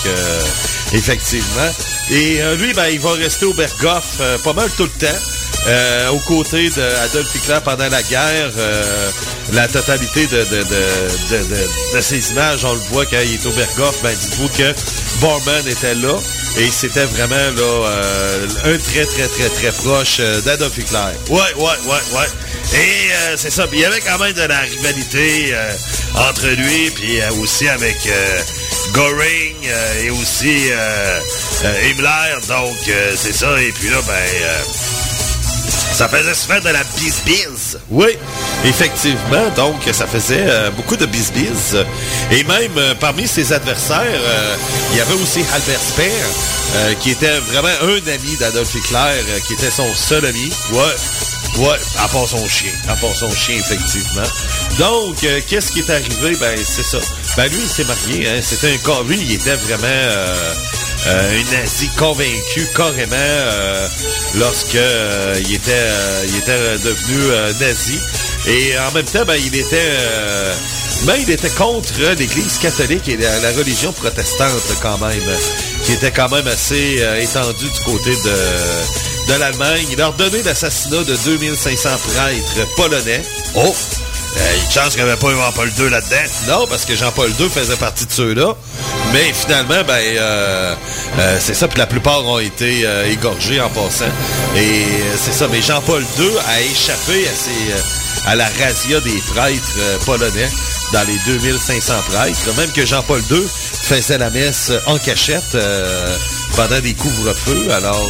effectivement. 0.94 1.70
Et 2.10 2.40
lui, 2.56 2.72
ben, 2.72 2.88
il 2.90 3.00
va 3.00 3.12
rester 3.12 3.44
au 3.44 3.52
Berghoff 3.52 4.18
pas 4.42 4.52
mal 4.54 4.70
tout 4.78 4.84
le 4.84 5.06
temps. 5.06 5.18
Euh, 5.66 6.08
aux 6.08 6.18
côtés 6.20 6.70
d'Adolf 6.70 7.34
Hitler 7.34 7.58
pendant 7.62 7.88
la 7.88 8.02
guerre, 8.02 8.50
euh, 8.56 9.10
la 9.52 9.68
totalité 9.68 10.26
de, 10.26 10.38
de, 10.38 10.62
de, 10.62 11.96
de, 11.96 12.00
ces 12.00 12.30
images, 12.30 12.64
on 12.64 12.72
le 12.72 12.80
voit 12.90 13.04
quand 13.04 13.18
il 13.22 13.34
est 13.34 13.46
au 13.46 13.50
Berghoff, 13.50 14.02
ben 14.02 14.14
dites-vous 14.14 14.48
que 14.48 14.74
Bormann 15.20 15.68
était 15.68 15.94
là 15.96 16.16
et 16.56 16.70
c'était 16.70 17.04
vraiment 17.04 17.36
là 17.36 17.62
euh, 17.62 18.46
un 18.64 18.78
très 18.78 19.04
très 19.04 19.28
très 19.28 19.48
très 19.50 19.72
proche 19.72 20.16
euh, 20.20 20.40
d'Adolf 20.40 20.78
Hitler. 20.78 20.98
Ouais, 21.28 21.38
ouais, 21.56 21.64
ouais, 21.86 22.18
ouais. 22.18 22.78
Et 22.78 23.36
c'est 23.36 23.50
ça, 23.50 23.66
il 23.72 23.80
y 23.80 23.84
avait 23.84 24.00
quand 24.00 24.18
même 24.18 24.32
de 24.32 24.42
la 24.42 24.60
rivalité 24.60 25.54
entre 26.14 26.46
lui 26.46 26.90
puis 26.90 27.18
aussi 27.40 27.68
avec 27.68 27.96
Goring 28.92 29.56
et 30.04 30.10
aussi 30.10 30.70
Himmler, 31.64 32.46
donc 32.48 32.76
c'est 33.16 33.32
ça, 33.32 33.60
et 33.60 33.72
puis 33.72 33.90
là, 33.90 33.96
ben... 34.06 35.09
ça 35.92 36.08
faisait 36.08 36.34
se 36.34 36.46
faire 36.46 36.60
de 36.62 36.68
la 36.68 36.82
bis-bis. 36.96 37.76
Oui, 37.90 38.16
effectivement. 38.64 39.48
Donc, 39.56 39.76
ça 39.92 40.06
faisait 40.06 40.44
euh, 40.46 40.70
beaucoup 40.70 40.96
de 40.96 41.06
bis-bis. 41.06 41.76
Et 42.30 42.44
même 42.44 42.76
euh, 42.76 42.94
parmi 42.94 43.26
ses 43.26 43.52
adversaires, 43.52 44.00
euh, 44.00 44.56
il 44.92 44.98
y 44.98 45.00
avait 45.00 45.14
aussi 45.14 45.44
Albert 45.52 45.80
Speer, 45.80 46.96
qui 47.00 47.10
était 47.10 47.38
vraiment 47.40 47.68
un 47.82 48.12
ami 48.12 48.36
d'Adolf 48.38 48.74
Hitler, 48.74 49.40
qui 49.46 49.54
était 49.54 49.70
son 49.70 49.92
seul 49.94 50.24
ami. 50.24 50.50
Ouais. 50.72 50.94
Ouais, 51.58 51.76
à 51.98 52.06
part 52.06 52.28
son 52.28 52.46
chien. 52.46 52.70
À 52.88 52.94
part 52.94 53.14
son 53.14 53.30
chien, 53.32 53.56
effectivement. 53.56 54.22
Donc, 54.78 55.16
qu'est-ce 55.48 55.72
qui 55.72 55.80
est 55.80 55.90
arrivé? 55.90 56.36
Ben, 56.40 56.56
c'est 56.64 56.84
ça. 56.84 56.98
Ben, 57.36 57.48
lui, 57.48 57.58
il 57.60 57.68
s'est 57.68 57.84
marié. 57.84 58.28
Hein. 58.28 58.40
C'était 58.40 58.72
un 58.72 58.76
cas. 58.76 59.02
Lui, 59.06 59.18
il 59.20 59.32
était 59.32 59.56
vraiment 59.56 60.14
euh, 61.06 61.40
un 61.40 61.56
nazi 61.56 61.88
convaincu, 61.98 62.66
carrément, 62.74 63.16
euh, 63.16 63.88
lorsque 64.36 64.74
euh, 64.74 65.34
il 65.44 65.54
était, 65.54 66.78
devenu 66.84 67.56
nazi. 67.60 67.98
Et 68.46 68.78
en 68.78 68.92
même 68.92 69.04
temps, 69.04 69.24
ben, 69.26 69.36
il 69.36 69.54
était... 69.54 69.96
ben, 71.04 71.48
contre 71.56 71.92
l'Église 72.18 72.58
catholique 72.58 73.08
et 73.08 73.16
la, 73.16 73.38
la 73.40 73.50
religion 73.52 73.92
protestante, 73.92 74.62
quand 74.82 74.98
même, 74.98 75.20
qui 75.84 75.92
était 75.92 76.10
quand 76.10 76.30
même 76.30 76.46
assez 76.46 77.02
étendue 77.20 77.68
du 77.68 77.80
côté 77.84 78.10
de, 78.10 79.32
de 79.32 79.38
l'Allemagne. 79.38 79.86
Il 79.92 80.00
a 80.00 80.08
ordonné 80.08 80.42
l'assassinat 80.42 81.04
de 81.04 81.16
2500 81.24 81.88
prêtres 82.08 82.74
polonais. 82.76 83.22
Oh! 83.54 83.74
Euh, 84.36 84.54
une 84.54 84.70
chance 84.72 84.94
qu'il 84.94 85.02
n'y 85.04 85.10
avait 85.10 85.18
pas 85.20 85.30
Jean-Paul 85.30 85.68
II 85.78 85.90
là-dedans. 85.90 86.16
Non, 86.48 86.66
parce 86.68 86.84
que 86.84 86.94
Jean-Paul 86.94 87.30
II 87.38 87.48
faisait 87.48 87.76
partie 87.76 88.06
de 88.06 88.12
ceux-là. 88.12 88.54
Mais 89.12 89.32
finalement, 89.32 89.82
ben, 89.86 89.98
euh, 89.98 90.74
euh, 91.18 91.38
c'est 91.40 91.54
ça. 91.54 91.66
Puis 91.66 91.78
la 91.78 91.86
plupart 91.86 92.24
ont 92.24 92.38
été 92.38 92.82
euh, 92.84 93.10
égorgés 93.10 93.60
en 93.60 93.68
passant. 93.70 94.04
Et 94.56 94.58
euh, 94.60 95.16
c'est 95.20 95.32
ça. 95.32 95.48
Mais 95.50 95.60
Jean-Paul 95.60 96.04
II 96.18 96.28
a 96.48 96.60
échappé 96.62 97.26
à, 97.26 97.30
euh, 97.50 97.80
à 98.26 98.34
la 98.36 98.46
razzia 98.60 99.00
des 99.00 99.18
prêtres 99.34 100.04
polonais 100.06 100.48
dans 100.92 101.02
les 101.08 101.18
2500 101.26 101.92
prêtres. 102.08 102.54
Même 102.56 102.70
que 102.70 102.86
Jean-Paul 102.86 103.22
II 103.30 103.42
faisait 103.82 104.18
la 104.18 104.30
messe 104.30 104.70
en 104.86 104.98
cachette 104.98 105.56
pendant 106.54 106.80
des 106.80 106.94
couvre-feux. 106.94 107.72
Alors, 107.72 108.08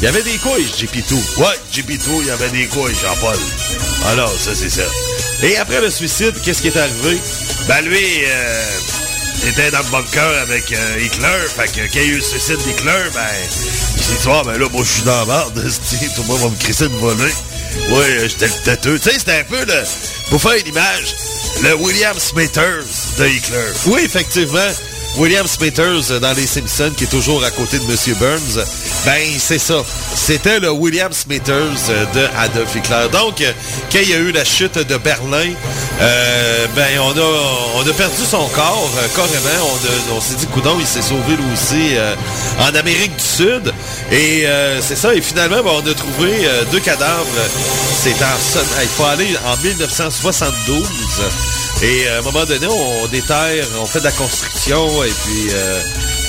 il 0.00 0.04
y 0.04 0.08
avait 0.08 0.22
des 0.22 0.38
couilles, 0.38 0.66
JP2. 0.76 1.14
Ouais, 1.38 1.58
JP2, 1.72 2.00
il 2.20 2.26
y 2.26 2.30
avait 2.30 2.50
des 2.50 2.66
couilles, 2.66 2.94
Jean-Paul. 2.94 3.36
Alors, 4.10 4.30
ça, 4.30 4.50
c'est 4.54 4.70
ça. 4.70 4.82
Et 5.44 5.58
après 5.58 5.82
le 5.82 5.90
suicide, 5.90 6.32
qu'est-ce 6.42 6.62
qui 6.62 6.68
est 6.68 6.76
arrivé? 6.76 7.20
Ben 7.68 7.82
lui, 7.82 8.24
euh, 8.24 8.62
était 9.46 9.70
dans 9.70 9.80
le 9.80 9.90
bunker 9.90 10.38
avec 10.40 10.72
euh, 10.72 10.98
Hitler. 10.98 11.38
Fait 11.54 11.66
que 11.66 11.86
quand 11.92 12.00
il 12.00 12.02
y 12.02 12.04
a 12.04 12.12
eu 12.12 12.16
le 12.16 12.22
suicide 12.22 12.56
d'Hitler, 12.56 13.10
ben, 13.12 13.20
il 13.96 14.02
s'est 14.02 14.22
dit, 14.22 14.28
ah, 14.30 14.42
ben 14.42 14.58
là, 14.58 14.66
moi, 14.72 14.82
je 14.82 14.90
suis 14.90 15.02
dans 15.02 15.18
la 15.18 15.26
merde. 15.26 15.54
Tout 16.16 16.22
le 16.22 16.28
monde 16.28 16.40
va 16.40 16.48
me 16.48 16.56
crisser 16.56 16.88
de 16.88 16.94
voler. 16.94 17.32
Oui, 17.90 18.04
euh, 18.08 18.28
j'étais 18.28 18.46
le 18.46 18.64
têteux. 18.64 18.98
Tu 18.98 19.10
sais, 19.10 19.18
c'était 19.18 19.40
un 19.40 19.44
peu 19.44 19.62
le... 19.66 19.82
Pour 20.30 20.40
faire 20.40 20.54
une 20.54 20.68
image, 20.68 21.14
le 21.62 21.74
William 21.74 22.18
Smithers 22.18 22.86
de 23.18 23.26
Hitler. 23.26 23.72
Oui, 23.86 24.00
effectivement. 24.02 24.70
William 25.16 25.46
Smithers 25.46 26.10
euh, 26.10 26.18
dans 26.18 26.32
Les 26.32 26.46
Simpsons, 26.46 26.92
qui 26.96 27.04
est 27.04 27.08
toujours 27.08 27.44
à 27.44 27.50
côté 27.50 27.78
de 27.78 27.84
M. 27.84 28.16
Burns, 28.18 28.64
ben 29.04 29.22
c'est 29.38 29.58
ça. 29.58 29.84
C'était 30.14 30.58
le 30.58 30.70
William 30.70 31.12
Smithers 31.12 31.78
euh, 31.88 32.04
de 32.14 32.28
Adolf 32.36 32.74
Hitler. 32.74 33.06
Donc, 33.12 33.40
euh, 33.40 33.52
quand 33.92 34.00
il 34.02 34.10
y 34.10 34.14
a 34.14 34.18
eu 34.18 34.32
la 34.32 34.44
chute 34.44 34.76
de 34.76 34.96
Berlin, 34.96 35.52
ben 36.74 36.98
on 37.00 37.10
a 37.10 37.76
on 37.76 37.88
a 37.88 37.92
perdu 37.92 38.24
son 38.28 38.46
corps 38.48 38.90
carrément. 39.14 39.70
On, 40.16 40.20
s'est 40.20 40.34
dit, 40.34 40.46
coudon, 40.46 40.76
il 40.80 40.86
s'est 40.86 41.02
sauvé 41.02 41.36
lui 41.36 41.52
aussi 41.52 41.94
en 42.58 42.74
Amérique 42.74 43.14
du 43.16 43.24
Sud. 43.24 43.72
Et 44.10 44.46
c'est 44.80 44.96
ça. 44.96 45.14
Et 45.14 45.20
finalement, 45.20 45.62
ben, 45.62 45.70
on 45.74 45.90
a 45.90 45.94
trouvé 45.94 46.48
deux 46.72 46.80
cadavres. 46.80 47.26
C'est 48.02 48.22
en 48.22 48.82
il 48.82 48.88
faut 48.88 49.04
aller 49.04 49.36
en 49.46 49.56
1972. 49.62 50.84
Et 51.84 52.08
euh, 52.08 52.16
à 52.16 52.18
un 52.20 52.22
moment 52.22 52.44
donné, 52.46 52.66
on 52.66 53.06
déterre, 53.08 53.66
on 53.78 53.84
fait 53.84 53.98
de 53.98 54.04
la 54.04 54.12
construction 54.12 55.04
et 55.04 55.10
puis 55.10 55.48
euh, 55.52 55.80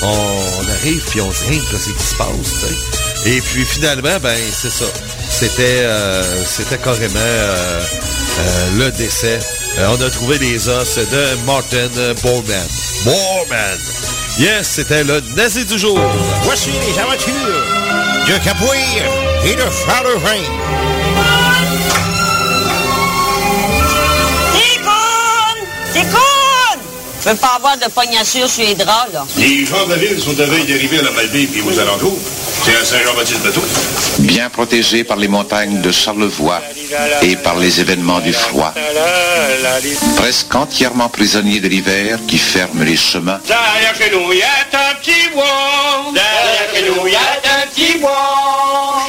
on, 0.04 0.70
arrive 0.70 1.02
puis 1.10 1.22
on 1.22 1.32
se 1.32 1.46
dit, 1.46 1.62
qu'est-ce 1.72 1.94
qui 1.94 2.04
se 2.04 2.16
passe? 2.16 3.26
Et 3.26 3.40
puis 3.40 3.64
finalement, 3.64 4.20
ben 4.22 4.38
c'est 4.52 4.70
ça. 4.70 4.84
C'était 5.30 5.80
euh, 5.80 6.46
c'était 6.46 6.78
carrément 6.78 7.20
le 8.78 8.92
décès. 8.92 9.40
On 9.78 10.02
a 10.02 10.10
trouvé 10.10 10.38
les 10.40 10.68
os 10.68 10.96
de 10.98 11.46
Martin 11.46 11.88
Bormann. 12.22 12.68
Bormann! 13.06 13.80
Yes, 14.38 14.68
c'était 14.68 15.06
le 15.06 15.22
nazi 15.38 15.64
du 15.64 15.80
jour. 15.80 16.00
Voici 16.44 16.72
les 16.86 17.00
aventures 17.00 17.34
de 18.28 18.44
Capouir 18.44 18.76
et 19.46 19.56
de 19.56 19.64
Charles 19.86 20.20
Ticoun! 25.96 26.80
Je 27.24 27.30
veux 27.30 27.36
pas 27.38 27.56
avoir 27.56 27.78
de 27.78 27.86
pognassure 27.86 28.50
sur 28.50 28.66
les 28.66 28.76
draps, 28.76 29.14
là. 29.14 29.26
Les 29.38 29.66
gens 29.66 29.86
de 29.86 29.92
la 29.92 29.96
ville 29.98 30.22
sont 30.22 30.34
de 30.34 30.44
veille 30.44 30.66
d'arriver 30.66 31.00
à 31.00 31.04
la 31.04 31.12
Malbaie 31.12 31.48
et 31.56 31.62
aux 31.62 31.80
alentours. 31.80 32.20
C'est 32.64 32.76
à 32.76 32.84
Saint-Jean-Baptiste-Bateau. 32.84 33.62
Bien 34.20 34.50
protégé 34.50 35.04
par 35.06 35.18
les 35.18 35.30
montagnes 35.30 35.82
de 35.82 35.92
Charlevoix 35.92 36.62
et 37.22 37.36
par 37.38 37.58
les 37.58 37.80
événements 37.80 38.20
du 38.20 38.34
froid, 38.34 38.74
presque 40.18 40.54
entièrement 40.54 41.10
prisonnier 41.10 41.62
de 41.62 41.68
l'hiver 41.70 42.20
qui 42.28 42.38
ferme 42.38 42.84
les 42.84 42.98
chemins, 42.98 43.40
Derrière 43.48 43.96
chez 43.98 44.12
nous, 44.12 44.34
il 44.34 44.40
y 44.40 44.44
a 44.44 44.48
un 44.48 44.96
petit 44.96 45.30
bois. 45.34 46.12
Derrière 46.14 46.76
chez 46.76 46.90
nous, 46.90 47.08
il 47.08 47.14
y 47.14 47.16
a 47.16 47.20
un 47.20 47.68
petit 47.68 47.98
bois. 48.00 49.08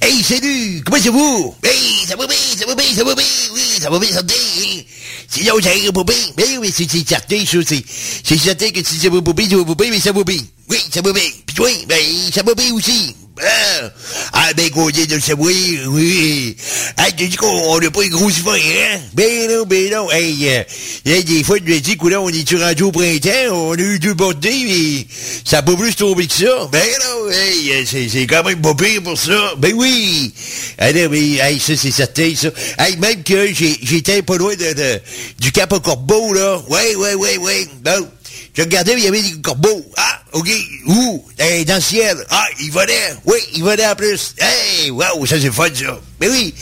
Hey, 0.00 0.22
salut! 0.22 0.82
Comment 0.84 0.98
ça 0.98 1.10
va? 1.10 1.68
Hey, 1.68 2.06
ça 2.06 2.16
va 2.16 2.26
bien, 2.26 2.36
ça 2.36 2.66
va 2.66 2.74
bien, 2.74 2.84
ça 2.94 3.04
va 3.04 3.14
bien, 3.14 3.24
oui, 3.52 3.60
ça 3.80 3.90
va 3.90 3.98
bien, 3.98 4.10
santé, 4.12 4.34
hein? 4.34 4.82
Sinon, 5.28 5.54
ça 5.62 5.74
ira 5.74 5.92
pas 5.92 6.04
bien. 6.04 6.16
Ben 6.36 6.58
oui, 6.60 6.72
c'est 6.74 6.88
certain, 6.88 7.44
ça, 7.44 7.58
c'est, 7.66 7.84
c'est 8.24 8.38
certain 8.38 8.70
que 8.70 8.84
si 8.84 8.98
ça 8.98 9.08
va 9.08 9.20
pas 9.22 9.32
bien, 9.32 9.48
ça 9.48 9.56
va 9.56 9.64
pas 9.64 9.74
bien, 9.74 9.90
mais 9.90 10.00
ça 10.00 10.12
va 10.12 10.22
bien. 10.22 10.38
Oui, 10.68 10.78
ça 10.92 11.00
va 11.00 11.12
bien. 11.12 11.22
Puis 11.46 11.56
toi, 11.56 11.68
ben, 11.88 12.00
ça 12.32 12.42
va 12.42 12.54
bien 12.54 12.72
aussi. 12.72 13.14
Ah, 13.38 13.90
ah 14.32 14.52
ben, 14.56 14.70
côté 14.70 15.06
de 15.06 15.18
savoir, 15.18 15.50
oui. 15.88 16.56
Ah, 16.96 17.10
tu 17.14 17.28
dis 17.28 17.36
qu'on 17.36 17.78
n'a 17.78 17.90
pas 17.90 18.02
un 18.02 18.08
gros 18.08 18.30
hiver, 18.30 18.54
hein? 18.54 18.98
Ben 19.12 19.50
non, 19.50 19.64
ben 19.66 19.90
non. 19.92 20.10
Hey, 20.10 20.48
euh, 20.48 20.62
hey, 21.04 21.22
des 21.22 21.44
fois, 21.44 21.58
je 21.58 21.70
me 21.70 21.78
dis, 21.78 21.96
coudonc, 21.98 22.24
on 22.24 22.28
est-tu 22.30 22.56
rendu 22.56 22.84
au 22.84 22.92
printemps? 22.92 23.52
On 23.52 23.72
a 23.72 23.78
eu 23.78 23.98
deux 23.98 24.14
birthdays, 24.14 24.64
mais 24.66 25.06
ça 25.44 25.56
n'a 25.56 25.62
pas 25.62 25.76
plus 25.76 25.94
tombé 25.94 26.26
que 26.26 26.32
ça. 26.32 26.68
Ben 26.72 26.80
non, 26.80 27.30
hey, 27.30 27.72
euh, 27.72 27.84
c'est, 27.86 28.26
quand 28.26 28.42
même 28.42 28.62
pas 28.62 28.74
pire 28.74 29.02
pour 29.02 29.18
ça. 29.18 29.52
Ben 29.58 29.74
oui. 29.74 30.32
Ah 30.78 30.92
non, 30.94 31.08
mais, 31.10 31.34
hey, 31.34 31.60
ça, 31.60 31.76
c'est 31.76 31.90
certain, 31.90 32.32
ça. 32.34 32.48
Hey, 32.78 32.96
même 32.96 33.22
que 33.22 33.52
j'étais 33.52 34.22
pas 34.22 34.36
loin 34.36 34.54
de, 34.54 35.00
du 35.38 35.52
Cap 35.52 35.74
au 35.74 35.80
Corbeau, 35.80 36.32
là. 36.32 36.62
Ouais, 36.68 36.96
ouais, 36.96 37.14
ouais, 37.14 37.36
ouais. 37.36 37.68
Bon. 37.84 38.08
Je 38.56 38.62
regardais, 38.62 38.94
il 38.94 39.04
y 39.04 39.06
avait 39.06 39.20
des 39.20 39.40
corbeaux. 39.42 39.84
Ah, 39.98 40.22
OK. 40.32 40.48
Où? 40.86 41.24
Hey, 41.38 41.66
dans 41.66 41.74
le 41.74 41.80
ciel. 41.80 42.16
Ah, 42.30 42.46
il 42.58 42.70
volait. 42.72 43.14
Oui, 43.26 43.36
il 43.54 43.62
volait 43.62 43.86
en 43.86 43.94
plus. 43.94 44.34
Hey, 44.38 44.90
wow, 44.90 45.26
ça 45.26 45.38
c'est 45.38 45.52
fun, 45.52 45.68
ça. 45.74 46.00
Mais 46.20 46.28
oui. 46.28 46.54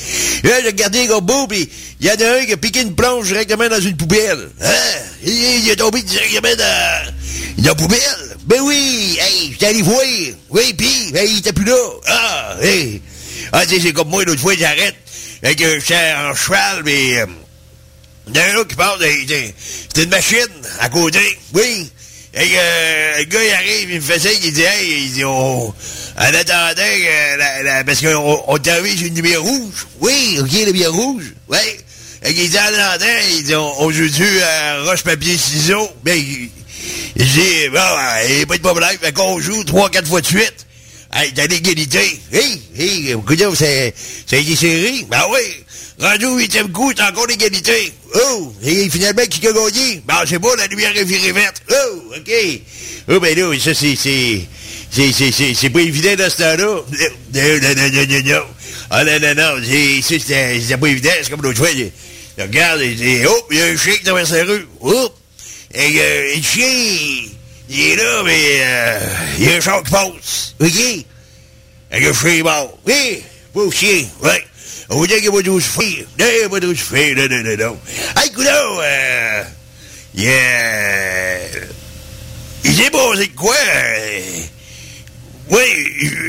Là, 0.42 0.60
je 0.60 0.66
regardais 0.66 1.02
les 1.02 1.06
corbeaux, 1.06 1.46
puis 1.46 1.68
il 2.00 2.06
y 2.06 2.10
en 2.10 2.14
a 2.14 2.40
un 2.40 2.44
qui 2.44 2.52
a 2.52 2.56
piqué 2.56 2.80
une 2.80 2.96
planche 2.96 3.26
directement 3.28 3.68
dans 3.68 3.80
une 3.80 3.96
poubelle. 3.96 4.50
Hein? 4.60 4.72
Il, 5.24 5.70
est 5.70 5.76
tombé 5.76 6.02
directement 6.02 6.56
dans, 6.56 7.14
la 7.58 7.74
poubelle. 7.76 8.36
Ben 8.44 8.60
oui. 8.62 9.16
Hey, 9.20 9.52
j'étais 9.52 9.66
allé 9.66 9.82
voir. 9.82 10.00
Oui, 10.50 10.74
puis, 10.76 11.12
il 11.14 11.38
était 11.38 11.52
plus 11.52 11.64
là. 11.64 11.76
Ah, 12.08 12.56
hey. 12.60 13.00
Ah, 13.52 13.62
c'est 13.68 13.92
comme 13.92 14.08
moi, 14.08 14.24
l'autre 14.24 14.40
fois, 14.40 14.54
j'arrête. 14.58 14.96
Avec 15.44 15.62
un 15.62 16.30
en 16.30 16.34
cheval, 16.34 16.82
mais... 16.84 17.24
euh, 18.26 18.30
il 18.30 18.36
y 18.36 18.40
en 18.40 18.42
a 18.42 18.46
un 18.52 18.54
autre 18.56 18.68
qui 18.68 18.76
parle, 18.76 19.02
c'était 19.02 20.02
une 20.04 20.10
machine 20.10 20.38
à 20.80 20.88
côté, 20.88 21.38
oui. 21.52 21.90
Et 22.36 22.48
euh, 22.56 23.18
le 23.18 23.24
gars, 23.24 23.44
il 23.44 23.52
arrive, 23.52 23.90
il 23.90 23.96
me 23.96 24.00
fait 24.00 24.18
ça, 24.18 24.28
il 24.32 24.52
dit, 24.52 24.62
hey, 24.62 25.04
il 25.04 25.12
dit, 25.12 25.24
on, 25.24 25.68
en 25.68 25.72
attendant, 26.16 26.74
que 26.82 27.38
la- 27.38 27.62
la- 27.62 27.84
parce 27.84 28.00
qu'on 28.00 28.42
on 28.48 28.56
arrivé 28.56 28.96
sur 28.96 29.06
une 29.06 29.14
lumière 29.14 29.40
rouge. 29.40 29.86
Oui, 30.00 30.38
ok, 30.40 30.50
la 30.52 30.64
lumière 30.66 30.92
rouge, 30.92 31.26
oui. 31.48 31.58
Et 32.24 32.30
il 32.32 32.50
dit, 32.50 32.58
en 32.58 32.62
attendant, 32.62 33.06
il 33.30 33.44
dit, 33.44 33.54
on, 33.54 33.88
joue-tu 33.92 34.40
à 34.40 34.82
roche-papier-ciseaux? 34.82 35.88
Ben, 36.02 36.16
il, 36.18 36.50
dit, 37.24 37.68
bon, 37.72 37.78
il 38.28 38.36
n'y 38.36 38.42
a 38.42 38.46
pas 38.46 38.56
de 38.56 38.62
problème, 38.62 38.98
fait 39.00 39.12
qu'on 39.12 39.38
joue 39.38 39.62
trois, 39.62 39.88
quatre 39.88 40.08
fois 40.08 40.20
de 40.20 40.26
suite. 40.26 40.66
Hey, 41.12 41.32
t'as 41.32 41.46
l'égalité. 41.46 42.20
Hey, 42.32 42.60
hey, 42.76 43.10
écoute, 43.12 43.40
c'est, 43.56 43.94
ça 44.26 44.34
a 44.34 44.38
été 44.40 44.56
serré. 44.56 45.06
Ben 45.08 45.22
oui. 45.30 45.63
Rendu 45.98 46.26
au 46.26 46.38
huitième 46.38 46.72
coup, 46.72 46.92
c'est 46.96 47.02
encore 47.04 47.26
l'égalité. 47.26 47.92
Oh, 48.14 48.52
et 48.64 48.90
finalement, 48.90 49.22
qui 49.30 49.46
a 49.46 49.52
gagné? 49.52 50.02
Ben, 50.06 50.22
c'est 50.26 50.40
pas, 50.40 50.56
la 50.56 50.66
lumière 50.66 50.96
est 50.96 51.04
virée 51.04 51.32
verte. 51.32 51.62
Oh, 51.70 52.02
OK. 52.16 52.32
Oh, 53.08 53.20
ben 53.20 53.38
là, 53.38 53.58
ça, 53.60 53.74
c'est, 53.74 53.94
c'est, 53.94 55.70
pas 55.70 55.80
évident 55.80 56.16
dans 56.16 56.30
ce 56.30 56.36
temps-là. 56.38 56.56
Non, 56.56 56.82
non, 57.34 57.74
non, 57.76 57.90
non, 57.92 58.06
non, 58.08 58.22
non. 58.24 58.42
Ah, 58.90 59.04
non, 59.04 59.20
non, 59.20 59.34
non, 59.34 59.62
c'est, 59.64 60.76
pas 60.76 60.86
évident. 60.88 61.10
C'est 61.22 61.30
comme 61.30 61.42
l'autre 61.42 61.58
fois, 61.58 61.68
regarde, 62.38 62.80
et 62.80 63.24
oh, 63.28 63.46
il 63.52 63.58
y 63.58 63.62
a 63.62 63.66
un 63.66 63.76
chien 63.76 63.94
qui 63.94 64.02
traverse 64.02 64.32
la 64.32 64.44
rue. 64.44 64.66
Oh, 64.80 65.08
et, 65.74 66.00
euh, 66.00 66.34
le 66.36 66.42
chien, 66.42 66.66
il 67.68 67.80
est 67.80 67.96
là, 67.96 68.22
mais, 68.24 68.60
euh, 68.60 69.00
il 69.38 69.44
y 69.44 69.48
a 69.48 69.56
un 69.56 69.60
char 69.60 69.82
qui 69.84 69.92
passe. 69.92 70.54
OK? 70.60 71.04
Avec 71.92 72.08
un 72.08 72.12
chien 72.12 72.42
mort. 72.42 72.78
Oui, 72.84 73.22
pauvre 73.52 73.72
chien, 73.72 74.04
ouais. 74.22 74.44
On 74.90 74.96
vous 74.96 75.06
dit 75.06 75.14
qu'il 75.14 75.24
y 75.24 75.28
a 75.28 75.32
pas 75.32 75.42
de 75.42 75.60
souffrir. 75.60 76.06
Non, 76.18 76.26
il 76.30 76.38
n'y 76.38 76.44
a 76.44 76.48
pas 76.48 76.60
de 76.60 76.74
souffrir, 76.74 77.16
non, 77.16 77.28
non, 77.28 77.42
non, 77.42 77.56
non. 77.56 77.80
Hey, 78.16 78.30
coudonc, 78.30 78.80
euh, 78.82 79.44
yeah. 80.14 81.38
Il 82.64 82.74
s'est 82.74 82.90
passé 82.90 83.26
de 83.26 83.34
quoi? 83.34 83.54
oui, 85.50 85.60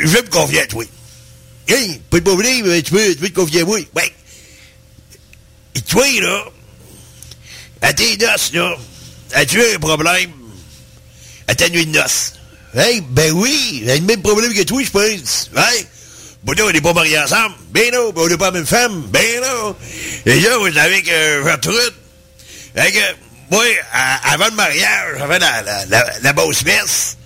je 0.04 0.08
vais 0.08 0.22
me 0.22 0.30
confier 0.30 0.62
à 0.62 0.68
toi. 0.68 0.84
Hey, 1.68 2.00
pas 2.10 2.20
de 2.20 2.24
problème, 2.24 2.82
tu 2.84 2.92
peux, 2.92 3.10
tu 3.10 3.16
peux 3.16 3.30
te 3.30 3.34
confier 3.34 3.62
à 3.62 3.66
moi. 3.66 3.80
Ouais. 3.96 4.14
Et 5.76 5.82
toi, 5.82 6.06
là, 6.22 6.44
à 7.82 7.94
tes 7.94 8.18
noces, 8.18 8.54
là, 8.54 8.76
as-tu 9.34 9.62
un 9.62 9.80
problème? 9.80 10.32
À 11.48 11.56
ta 11.56 11.70
nuit 11.70 11.86
de 11.86 11.92
noces? 11.98 12.34
Hey, 12.74 13.02
ben 13.02 13.32
oui, 13.32 13.84
j'ai 13.86 14.00
le 14.00 14.06
même 14.06 14.22
problème 14.22 14.54
que 14.54 14.64
toi, 14.64 14.82
je 14.84 14.90
pense. 14.90 15.50
Ouais. 15.56 15.88
Bon, 16.46 16.54
on 16.62 16.72
n'est 16.72 16.80
pas 16.80 16.94
mariés 16.94 17.18
ensemble. 17.18 17.56
Ben 17.72 17.92
non, 17.92 18.12
ben 18.12 18.22
on 18.22 18.28
n'est 18.28 18.38
pas 18.38 18.52
même 18.52 18.68
femme. 18.68 19.02
Ben 19.10 19.42
non. 19.42 19.76
Et 20.28 20.40
là, 20.40 20.58
vous 20.60 20.72
savez 20.72 21.02
que 21.02 21.44
Gertrude, 21.44 21.94
fait 22.76 22.92
que, 22.92 23.00
moi, 23.50 23.64
avant 24.24 24.46
le 24.46 24.56
mariage, 24.56 25.22
avant 25.22 25.40
la, 25.40 25.62
la, 25.64 25.86
la, 25.88 26.06
la 26.22 26.34
basse 26.34 26.64
messe, 26.64 27.18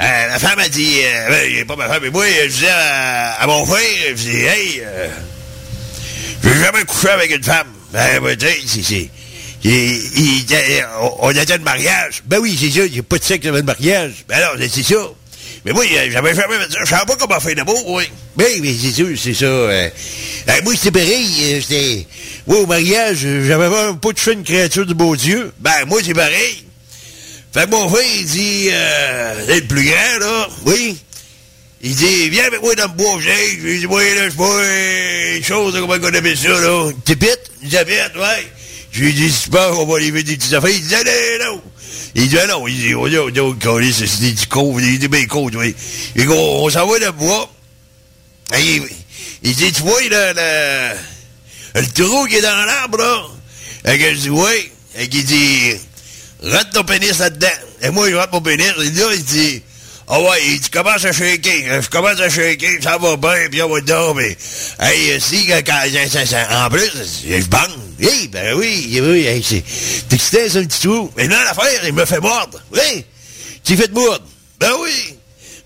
euh, 0.00 0.26
la 0.28 0.38
femme 0.38 0.58
a 0.58 0.70
dit, 0.70 1.00
euh, 1.04 1.28
ben, 1.28 1.52
est 1.54 1.64
pas 1.66 1.76
ma 1.76 1.86
femme, 1.86 2.02
mais 2.02 2.10
moi, 2.10 2.24
je 2.26 2.48
disais 2.48 2.70
à, 2.70 3.44
mon 3.46 3.66
frère, 3.66 3.82
je 4.08 4.12
dis, 4.14 4.36
hey, 4.40 4.80
euh, 4.82 5.08
j'ai 6.42 6.54
jamais 6.54 6.84
couché 6.84 7.08
avec 7.10 7.30
une 7.30 7.44
femme. 7.44 7.68
Ben, 7.92 8.22
c'est, 8.40 9.10
on, 10.98 11.26
on 11.26 11.30
était 11.30 11.58
de 11.58 11.62
mariage. 11.62 12.22
Ben 12.24 12.38
oui, 12.38 12.56
c'est 12.58 12.70
ça, 12.70 12.84
a 12.84 13.02
pas 13.02 13.18
de 13.18 13.24
sexe 13.24 13.46
avant 13.46 13.58
le 13.58 13.62
mariage. 13.64 14.24
Ben 14.28 14.38
c'est 14.58 14.68
c'est 14.68 14.94
ça. 14.94 15.10
Mais 15.64 15.72
moi, 15.72 15.84
euh, 15.84 16.08
j'avais 16.10 16.34
jamais 16.34 16.58
fait 16.58 16.72
ça. 16.72 16.78
Je 16.84 16.88
savais 16.88 17.06
pas 17.06 17.16
comment 17.16 17.38
faire 17.40 17.54
l'amour, 17.54 17.88
oui. 17.90 18.04
Ben, 18.36 18.48
mais 18.60 18.74
c'est 18.80 18.90
sûr, 18.92 19.08
c'est 19.16 19.34
ça. 19.34 19.44
euh. 19.46 19.88
Moi, 20.64 20.74
c'était 20.74 20.90
pareil. 20.90 21.28
euh, 21.42 21.60
J'étais... 21.60 22.06
Moi, 22.46 22.58
au 22.58 22.66
mariage, 22.66 23.18
j'avais 23.18 23.68
pas 23.70 23.94
touché 24.12 24.32
une 24.32 24.42
créature 24.42 24.84
du 24.86 24.94
beau 24.94 25.14
Dieu. 25.14 25.52
Ben, 25.60 25.84
moi, 25.86 26.00
c'est 26.04 26.14
pareil. 26.14 26.64
Fait 27.54 27.66
que 27.66 27.70
mon 27.70 27.88
frère, 27.88 28.04
il 28.18 28.24
dit... 28.26 28.68
Euh, 28.72 29.44
c'est 29.46 29.60
le 29.60 29.66
plus 29.66 29.84
grand, 29.84 30.18
là. 30.20 30.48
Oui. 30.66 30.96
Il 31.84 31.94
dit, 31.94 32.28
viens 32.30 32.44
avec 32.46 32.62
moi 32.62 32.74
dans 32.76 32.84
le 32.84 32.88
bois, 32.96 33.18
j'ai. 33.20 33.56
Je 33.58 33.60
lui 33.66 33.78
dis, 33.80 33.86
moi, 33.86 34.02
là, 34.02 34.24
je 34.26 34.30
sais 34.30 34.36
pas 34.36 35.36
une 35.36 35.44
chose, 35.44 35.74
comment 35.78 35.94
on 35.94 36.14
appelle 36.14 36.38
ça, 36.38 36.48
là. 36.48 36.90
Une 36.90 37.00
tipite? 37.02 37.40
Une 37.62 37.70
tapette, 37.70 38.16
ouais. 38.16 38.46
Je 38.92 39.00
lui 39.04 39.12
dis, 39.12 39.30
c'est 39.32 39.50
pas, 39.50 39.72
on 39.74 39.86
va 39.86 39.96
aller 39.96 40.10
des 40.10 40.36
petites 40.36 40.52
affaires. 40.54 40.70
Il 40.70 40.80
dit, 40.80 40.94
non, 40.94 41.54
non. 41.54 41.62
Il 42.14 42.28
dit, 42.28 42.38
ah 42.38 42.46
non, 42.46 42.66
il 42.68 42.76
dit, 42.76 42.94
on 42.94 43.06
dit, 43.08 43.18
on 43.18 43.30
dit, 43.30 43.86
dit, 43.86 43.92
c'est 43.94 44.06
petits 44.06 44.46
cons, 44.46 44.78
il 44.78 44.98
dit, 44.98 45.08
ben, 45.08 45.26
cons, 45.26 45.50
oui. 45.54 45.74
Et 46.16 46.26
on, 46.26 46.64
on 46.64 46.70
s'en 46.70 46.86
va. 46.86 46.96
Et 46.98 48.60
il, 48.60 48.82
il 49.42 49.54
dit, 49.54 49.72
tu 49.72 49.82
vois, 49.82 50.00
le, 50.02 51.82
trou 51.94 52.26
qui 52.26 52.36
est 52.36 52.42
dans 52.42 52.64
l'arbre, 52.66 52.98
là. 52.98 53.22
Et 53.92 53.98
je 53.98 54.20
dis, 54.20 54.30
oui. 54.30 54.70
Et 54.98 55.08
qu'il 55.08 55.24
dit, 55.24 55.72
rentre 56.42 56.70
ton 56.70 56.84
pénis 56.84 57.18
là-dedans. 57.18 57.48
Et 57.82 57.90
moi, 57.90 58.10
je 58.10 58.14
rentre 58.16 58.32
mon 58.32 58.40
pénis. 58.42 58.66
Et 58.78 58.90
là, 58.90 59.06
il 59.14 59.24
dit, 59.24 59.62
ah 60.08 60.20
ouais, 60.20 60.38
il 60.46 60.60
dit, 60.60 60.70
commence 60.70 61.04
à 61.04 61.12
shaker. 61.12 61.82
Je 61.82 61.88
commence 61.88 62.20
à 62.20 62.28
shaker, 62.28 62.82
ça 62.82 62.98
va 62.98 63.16
bien, 63.16 63.48
puis 63.50 63.62
on 63.62 63.68
va 63.70 64.14
mais, 64.14 64.36
hey, 64.80 65.20
si, 65.20 65.46
quand, 65.46 65.62
quand- 65.64 66.64
en 66.66 66.68
plus, 66.68 66.90
je 67.26 67.44
bang. 67.46 67.70
Hey, 68.00 68.28
ben 68.28 68.54
oui, 68.56 68.98
oui, 69.00 69.26
hey, 69.26 69.42
c'est, 69.42 69.62
t'es 70.08 70.16
excité, 70.16 70.48
c'est 70.48 70.58
un 70.58 70.64
petit 70.64 70.80
trou. 70.88 71.10
Mais 71.16 71.28
là, 71.28 71.44
l'affaire, 71.44 71.86
il 71.86 71.92
me 71.92 72.04
fait 72.04 72.20
mordre. 72.20 72.60
Oui, 72.72 73.04
tu 73.64 73.76
fait 73.76 73.90
mordre. 73.92 74.24
Ben 74.58 74.70
oui, 74.80 75.16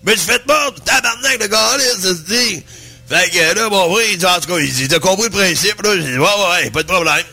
mais 0.04 0.12
tu 0.14 0.20
fait 0.20 0.44
mordre, 0.46 0.82
tabarnak, 0.84 1.40
le 1.40 1.46
gars, 1.48 1.76
ça 2.00 2.08
se 2.08 2.12
dit. 2.14 2.62
Fait 3.08 3.30
que 3.30 3.54
là, 3.54 3.68
mon 3.70 3.94
frère, 3.94 4.06
il 4.10 4.18
dit, 4.18 4.26
en 4.26 4.40
tout 4.40 4.48
cas, 4.48 4.58
il 4.58 4.72
dit, 4.72 4.88
t'as 4.88 4.98
compris 4.98 5.24
le 5.24 5.30
principe, 5.30 5.80
là? 5.82 5.94
J'ai 5.96 6.02
dit, 6.02 6.18
ouais, 6.18 6.26
ouais, 6.62 6.70
pas 6.70 6.82
de 6.82 6.88
problème. 6.88 7.24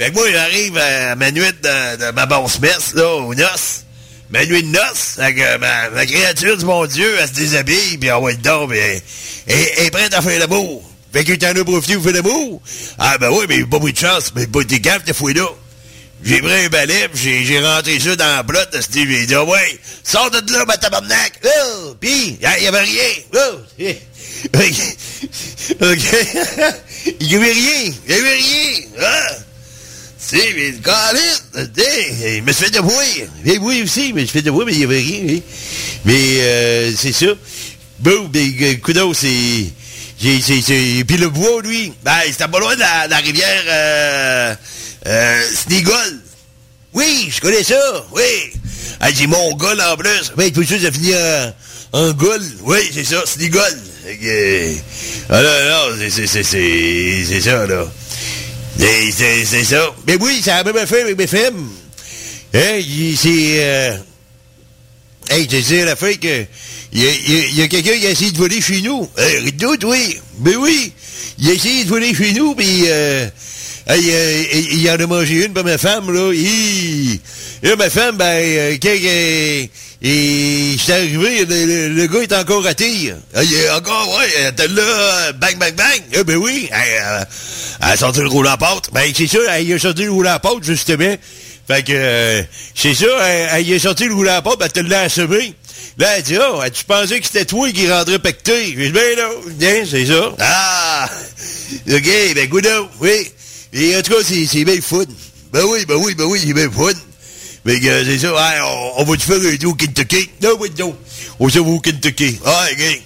Fait 0.00 0.10
que 0.10 0.14
moi, 0.14 0.30
j'arrive 0.30 0.76
à 0.78 1.14
ma 1.16 1.30
nuit 1.30 1.42
de, 1.62 2.10
ma 2.12 2.26
basse 2.26 2.58
messe, 2.60 2.94
là, 2.94 3.08
aux 3.16 3.34
noces. 3.34 3.84
Ma 4.30 4.44
nuit 4.44 4.62
de 4.62 4.68
noces. 4.68 5.14
Fait 5.16 5.34
que 5.34 5.56
ma, 5.58 5.90
ma 5.90 6.06
créature 6.06 6.56
du 6.56 6.64
bon 6.64 6.84
Dieu, 6.86 7.14
elle 7.20 7.28
se 7.28 7.34
déshabille, 7.34 7.98
puis 7.98 8.08
elle 8.08 8.22
va 8.22 8.30
être 8.32 8.38
dedans, 8.38 8.66
puis 8.66 8.78
elle- 8.78 9.02
elle 9.46 9.86
est 9.86 9.90
prête 9.90 10.12
à 10.14 10.20
faire 10.22 10.38
l'amour. 10.40 10.82
Fait 11.16 11.24
que 11.24 11.32
t'en 11.32 11.58
as 11.58 11.64
profité 11.64 11.94
pour 11.94 12.02
faire 12.04 12.12
l'amour. 12.12 12.60
Ah, 12.98 13.16
ben 13.16 13.30
oui, 13.30 13.46
mais 13.48 13.64
pas 13.64 13.80
pris 13.80 13.94
de 13.94 13.98
chance. 13.98 14.32
Mais 14.36 14.46
pas 14.46 14.60
été 14.60 14.80
gaffe, 14.80 15.02
t'es 15.02 15.14
fouillé 15.14 15.36
là. 15.38 15.48
J'ai 16.22 16.42
pris 16.42 16.52
un 16.52 16.68
balai, 16.68 17.08
j'ai, 17.14 17.42
j'ai 17.42 17.58
rentré 17.58 17.98
ça 17.98 18.16
dans 18.16 18.44
la 18.52 18.82
c'était- 18.82 19.06
j'ai 19.08 19.24
dit, 19.24 19.34
ah 19.34 19.42
ouais, 19.44 19.78
sors 20.04 20.30
de 20.30 20.52
là, 20.52 20.66
ma 20.66 20.76
tabarnak! 20.76 21.40
Oh! 21.42 21.94
Pis, 21.98 22.36
il 22.38 22.62
y 22.62 22.66
avait 22.66 22.80
rien! 22.80 23.14
Oh! 23.34 23.56
OK. 25.80 26.04
Il 27.20 27.32
y 27.32 27.36
avait 27.36 27.52
rien! 27.52 27.92
Il 28.06 28.14
y 28.14 28.18
avait 28.18 28.34
rien! 28.34 28.80
Ah! 29.00 29.36
Tu 30.28 30.36
sais, 30.38 30.52
mais 30.54 30.70
le 30.72 32.36
il 32.36 32.42
me 32.42 32.52
fait 32.52 32.70
de 32.70 32.80
bruit. 32.80 33.24
Mais 33.42 33.56
oui 33.56 33.82
aussi, 33.82 34.12
mais 34.12 34.26
je 34.26 34.32
fais 34.32 34.42
de 34.42 34.50
bruit, 34.50 34.66
mais 34.66 34.72
il 34.72 34.78
n'y 34.78 34.84
avait 34.84 35.00
rien. 35.00 35.40
Mais 36.04 36.40
euh, 36.40 36.92
c'est 36.94 37.12
ça. 37.12 37.28
Bon, 38.00 38.28
ben, 38.28 38.52
euh, 38.60 38.74
coudonc, 38.82 39.14
c'est... 39.14 39.66
j'ai- 40.20 41.04
Puis 41.04 41.16
le 41.16 41.28
bois, 41.28 41.60
lui, 41.62 41.92
ben, 42.04 42.12
c'était 42.30 42.48
pas 42.48 42.58
loin 42.58 42.74
de 42.74 42.80
la, 42.80 43.08
de 43.08 43.14
rivière 43.26 43.62
euh, 43.68 44.54
euh, 45.06 45.42
Snigol. 45.54 46.20
Oui, 46.94 47.30
je 47.34 47.40
connais 47.40 47.62
ça, 47.62 47.78
oui. 48.12 48.22
Ah, 49.00 49.10
j'ai 49.12 49.26
mon 49.26 49.52
gol 49.54 49.80
en 49.80 49.96
plus. 49.96 50.32
Oui, 50.38 50.50
tout 50.52 50.64
ça, 50.64 50.78
ça 50.80 50.90
finit 50.90 51.14
en, 51.14 51.52
en. 52.10 52.12
Oui, 52.62 52.78
c'est 52.94 53.04
ça, 53.04 53.22
Snigol. 53.26 53.62
Fait 54.04 54.76
ah 55.28 55.42
là, 55.42 55.64
là, 55.64 55.84
c'est- 55.98 56.26
c'est- 56.26 56.42
c'est 56.42 57.24
c'est- 57.24 57.40
ça, 57.40 57.66
là. 57.66 57.84
C'est- 58.78 59.44
C'est 59.44 59.64
ça. 59.64 59.90
Mais 60.06 60.16
oui, 60.20 60.40
c'est 60.42 60.50
la 60.50 60.64
même 60.64 60.76
affaire 60.76 61.04
avec 61.04 61.18
mes 61.18 61.26
femmes. 61.26 61.68
Hein, 62.54 62.80
c'est... 63.16 63.56
Euh, 63.58 63.96
Hey, 65.28 65.46
tu 65.46 65.60
sais, 65.62 65.84
la 65.84 65.96
fin 65.96 66.14
que. 66.14 66.44
Il 66.92 67.02
y 67.02 67.06
a, 67.06 67.10
il 67.10 67.58
il 67.58 67.68
quelqu'un 67.68 67.98
qui 67.98 68.06
a 68.06 68.10
essayé 68.10 68.30
de 68.30 68.38
voler 68.38 68.60
chez 68.60 68.80
nous. 68.80 69.08
Hey, 69.16 69.38
Rideau, 69.38 69.74
oui. 69.84 70.18
Ben 70.38 70.56
oui. 70.56 70.92
Il 71.38 71.50
a 71.50 71.52
essayé 71.52 71.84
de 71.84 71.88
voler 71.88 72.14
chez 72.14 72.32
nous, 72.32 72.54
puis 72.54 72.84
euh, 72.86 73.28
euh, 73.90 74.44
il, 74.52 74.80
il 74.80 74.90
en 74.90 74.94
a 74.94 75.06
mangé 75.06 75.44
une 75.44 75.52
pour 75.52 75.64
ma 75.64 75.78
femme, 75.78 76.12
là. 76.12 76.32
Hi. 76.32 77.20
Là, 77.62 77.76
ma 77.76 77.90
femme, 77.90 78.16
ben, 78.16 78.24
euh, 78.24 78.76
quand 78.80 78.88
euh, 78.88 79.66
et 80.02 80.76
j'étais 80.78 80.92
arrivé, 80.92 81.46
le, 81.46 82.06
gars 82.06 82.20
est 82.20 82.32
encore 82.34 82.62
raté. 82.62 82.88
Il 82.90 83.54
est 83.54 83.70
encore, 83.70 84.16
ouais, 84.18 84.48
était 84.50 84.68
là, 84.68 84.82
euh, 84.82 85.32
bang, 85.32 85.56
bang, 85.58 85.74
bang. 85.74 86.02
Ah, 86.14 86.22
ben 86.22 86.36
oui. 86.36 86.68
Elle, 86.70 87.02
euh, 87.02 87.24
a 87.80 87.96
sorti 87.96 88.20
le 88.20 88.28
rouleau 88.28 88.50
à 88.50 88.58
pâte. 88.58 88.90
Ben, 88.92 89.10
c'est 89.16 89.26
ça, 89.26 89.38
elle 89.56 89.72
a 89.72 89.78
sorti 89.78 90.04
le 90.04 90.10
rouleau 90.10 90.28
à 90.28 90.38
pâte, 90.38 90.62
justement. 90.62 91.16
Fait 91.66 91.82
que, 91.82 91.92
euh, 91.92 92.42
c'est 92.74 92.94
ça, 92.94 93.06
elle, 93.28 93.48
elle 93.52 93.68
y 93.68 93.74
a 93.74 93.78
sorti 93.80 94.04
le 94.06 94.14
rouleau 94.14 94.30
à 94.30 94.40
ben, 94.40 94.52
elle 94.60 94.72
te 94.72 94.80
l'a 94.80 95.02
assommé. 95.02 95.54
Là, 95.98 96.18
elle 96.18 96.22
dit, 96.22 96.36
oh, 96.38 96.60
tu 96.72 96.84
pensais 96.84 97.18
que 97.18 97.26
c'était 97.26 97.44
toi 97.44 97.70
qui 97.72 97.90
rendrais 97.90 98.18
pecté? 98.18 98.66
J'ai 98.66 98.86
dit, 98.86 98.92
ben 98.92 99.16
non, 99.16 99.50
bien, 99.52 99.84
c'est 99.88 100.06
ça. 100.06 100.34
Ah! 100.38 101.08
OK, 101.90 102.34
ben, 102.34 102.48
good 102.48 102.68
oui. 103.00 103.32
Et 103.72 103.96
en 103.96 104.02
tout 104.02 104.12
cas, 104.12 104.20
c'est, 104.22 104.64
bien 104.64 104.80
fun. 104.80 105.04
Ben 105.52 105.64
oui, 105.64 105.84
ben 105.86 105.96
oui, 105.96 106.14
ben 106.14 106.24
oui, 106.24 106.40
c'est 106.44 106.52
bien 106.52 106.70
fun. 106.70 106.92
Mais 107.64 107.80
que, 107.80 108.04
c'est 108.04 108.18
ça, 108.18 108.32
ouais, 108.32 108.60
on, 108.96 109.04
va 109.04 109.16
te 109.16 109.22
faire 109.22 109.36
un 109.36 109.56
tour 109.56 109.72
au 109.72 109.74
Kentucky? 109.74 110.30
Non, 110.42 110.50
oui, 110.60 110.70
non. 110.78 110.96
On 111.40 111.48
s'en 111.48 111.64
va 111.64 111.70
au 111.70 111.80
Kentucky. 111.80 112.38
Ah, 112.44 112.66
OK. 112.70 113.02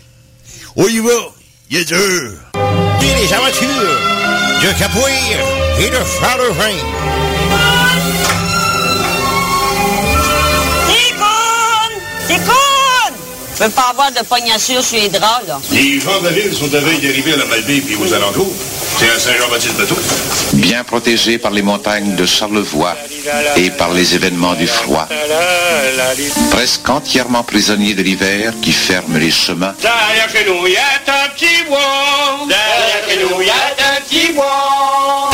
On 0.77 0.87
y 0.87 0.99
va. 0.99 1.11
Yes, 1.71 1.87
sir. 1.87 1.97
Les 3.01 3.33
aventures 3.33 3.69
de 4.63 4.79
Capoeira 4.79 5.81
et 5.81 5.89
de 5.89 5.97
Charles 6.21 7.30
Ticoun! 12.31 13.15
Je 13.59 13.65
veux 13.65 13.71
pas 13.71 13.89
avoir 13.91 14.11
de 14.13 14.21
pognassure 14.25 14.83
sur 14.83 14.99
les 14.99 15.09
draps, 15.09 15.49
là. 15.49 15.61
Les 15.73 16.01
gens 16.01 16.19
de 16.21 16.27
la 16.27 16.31
ville 16.31 16.55
sont 16.55 16.73
à 16.73 16.79
veille 16.79 17.01
d'arriver 17.01 17.33
à 17.35 17.37
la 17.39 17.45
Malbaie 17.45 17.81
puis 17.81 17.97
aux 17.97 18.15
alentours. 18.15 18.53
C'est 18.99 19.11
à 19.11 19.19
Saint-Jean-Baptiste-Bateau. 19.19 19.97
Bien 20.55 20.85
protégés 20.85 21.39
par 21.39 21.51
les 21.51 21.63
montagnes 21.63 22.15
de 22.15 22.25
Charlevoix 22.25 22.97
et 23.57 23.71
par 23.71 23.93
les 23.93 24.15
événements 24.15 24.55
du 24.55 24.67
froid. 24.67 25.09
Presque 26.53 26.89
entièrement 26.89 27.43
prisonniers 27.43 27.95
de 27.95 28.03
l'hiver 28.03 28.53
qui 28.63 28.73
ferme 28.73 29.19
les 29.19 29.31
chemins. 29.33 29.75
Derrière 29.83 30.29
chez 30.33 30.45
nous, 30.47 30.67
y 30.69 30.77
a 30.77 30.81
un 30.81 31.29
petit 31.35 31.65
bois. 31.69 32.47
Derrière 32.49 33.03
chez 33.09 33.19
nous, 33.19 33.43
y 33.43 33.51
a 33.51 33.55
un 33.55 34.01
petit 34.03 34.33
bois. 34.33 35.31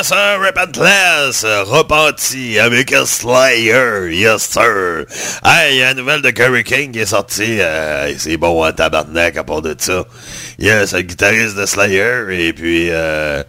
Yes, 0.00 0.08
sir, 0.08 0.40
Repentless, 0.40 1.44
reparti 1.44 2.58
avec 2.58 2.90
Slayer, 3.04 4.10
yes, 4.10 4.48
sir. 4.48 5.04
Hey, 5.44 5.74
il 5.74 5.78
y 5.80 5.82
a 5.82 5.90
une 5.90 5.98
nouvelle 5.98 6.22
de 6.22 6.30
Curry 6.30 6.64
King 6.64 6.90
qui 6.90 7.00
est 7.00 7.04
sortie, 7.04 7.60
euh, 7.60 8.10
c'est 8.16 8.38
bon, 8.38 8.64
hein, 8.64 8.72
tabarnak, 8.72 9.36
à 9.36 9.44
part 9.44 9.60
de 9.60 9.76
ça. 9.76 10.06
Yes, 10.58 10.94
le 10.94 11.02
guitariste 11.02 11.54
de 11.54 11.66
Slayer, 11.66 12.24
et 12.30 12.54
puis, 12.54 12.88
euh, 12.88 13.42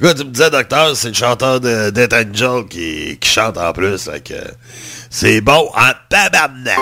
Là, 0.00 0.14
tu 0.14 0.24
me 0.24 0.30
disais, 0.30 0.50
docteur, 0.50 0.96
c'est 0.96 1.06
le 1.06 1.14
chanteur 1.14 1.60
de 1.60 1.90
Death 1.90 2.12
Angel 2.12 2.66
qui, 2.68 3.16
chante 3.22 3.56
en 3.56 3.72
plus. 3.72 4.10
C'est 5.08 5.40
bon 5.40 5.70
en 5.76 5.92
tabarnak. 6.08 6.78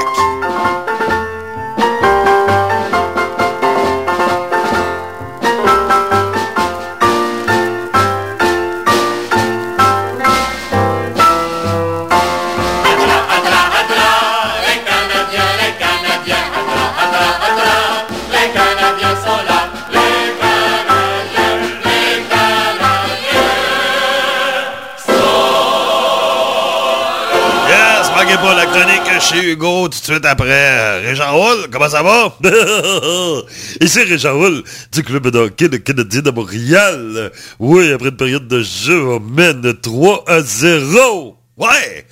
Chez 29.21 29.53
Hugo 29.53 29.89
tout 29.89 29.99
de 29.99 30.05
suite 30.05 30.25
après. 30.25 30.49
Euh, 30.51 31.01
Régent 31.05 31.37
Hull, 31.37 31.69
comment 31.71 31.89
ça 31.89 32.03
va? 32.03 32.37
Ici 33.81 34.03
Régent 34.03 34.35
Hull, 34.35 34.63
du 34.93 35.03
club 35.03 35.29
de 35.29 35.39
hockey 35.39 35.69
de 35.69 35.77
Canadien 35.77 36.23
de 36.23 36.31
Montréal. 36.31 37.31
Oui, 37.59 37.93
après 37.93 38.09
une 38.09 38.17
période 38.17 38.49
de 38.49 38.63
jeu, 38.63 39.03
on 39.03 39.21
mène 39.21 39.75
3 39.81 40.25
à 40.27 40.41
0. 40.41 41.37
Ouais! 41.57 42.07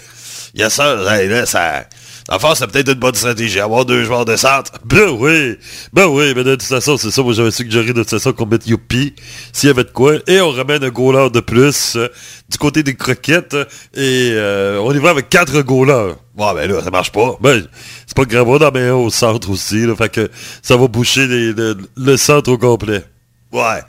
Yes, 0.55 0.75
ça, 0.75 0.97
hey, 1.17 1.29
là, 1.29 1.47
ça... 1.47 1.85
Enfin, 2.31 2.55
c'est 2.55 2.67
peut-être 2.67 2.89
une 2.93 2.99
bonne 2.99 3.15
stratégie, 3.15 3.59
avoir 3.59 3.87
deux 3.87 4.05
joueurs 4.05 4.27
de 4.27 4.37
centre. 4.37 4.73
Ben 4.85 5.09
oui, 5.09 5.57
ben 5.95 6.07
oui, 6.07 6.35
mais 6.37 6.45
de 6.45 6.57
toute 6.57 6.63
façon, 6.69 6.99
c'est 6.99 7.11
ça, 7.11 7.23
moi 7.23 7.33
j'avais 7.33 7.51
suggéré 7.51 7.87
de 7.87 8.03
toute 8.03 8.11
façon 8.11 8.35
qu'on 8.35 8.45
mette 8.45 8.67
Youpi, 8.67 9.15
s'il 9.53 9.69
y 9.69 9.71
avait 9.71 9.85
de 9.85 9.91
quoi, 9.91 10.17
et 10.27 10.39
on 10.43 10.51
ramène 10.51 10.85
un 10.85 10.91
goaler 10.91 11.31
de 11.31 11.41
plus 11.41 11.97
euh, 11.97 12.09
du 12.51 12.59
côté 12.59 12.83
des 12.83 12.95
croquettes, 12.95 13.57
et 13.95 14.33
euh, 14.35 14.79
on 14.83 14.93
y 14.93 14.99
va 14.99 15.09
avec 15.11 15.31
quatre 15.31 15.63
goalers. 15.63 16.17
Ouais, 16.37 16.55
ben 16.55 16.71
là, 16.71 16.83
ça 16.85 16.91
marche 16.91 17.13
pas. 17.13 17.37
Ben, 17.41 17.67
c'est 18.07 18.17
pas 18.17 18.25
grave, 18.25 18.47
on 18.47 18.59
en 18.59 18.71
met 18.73 18.89
un 18.89 18.95
au 18.95 19.09
centre 19.09 19.51
aussi, 19.51 19.87
là, 19.87 19.97
fait 19.97 20.11
que 20.11 20.31
ça 20.61 20.77
va 20.77 20.87
boucher 20.87 21.27
le, 21.27 22.17
centre 22.19 22.53
au 22.53 22.59
complet. 22.59 23.05
Ouais. 23.53 23.81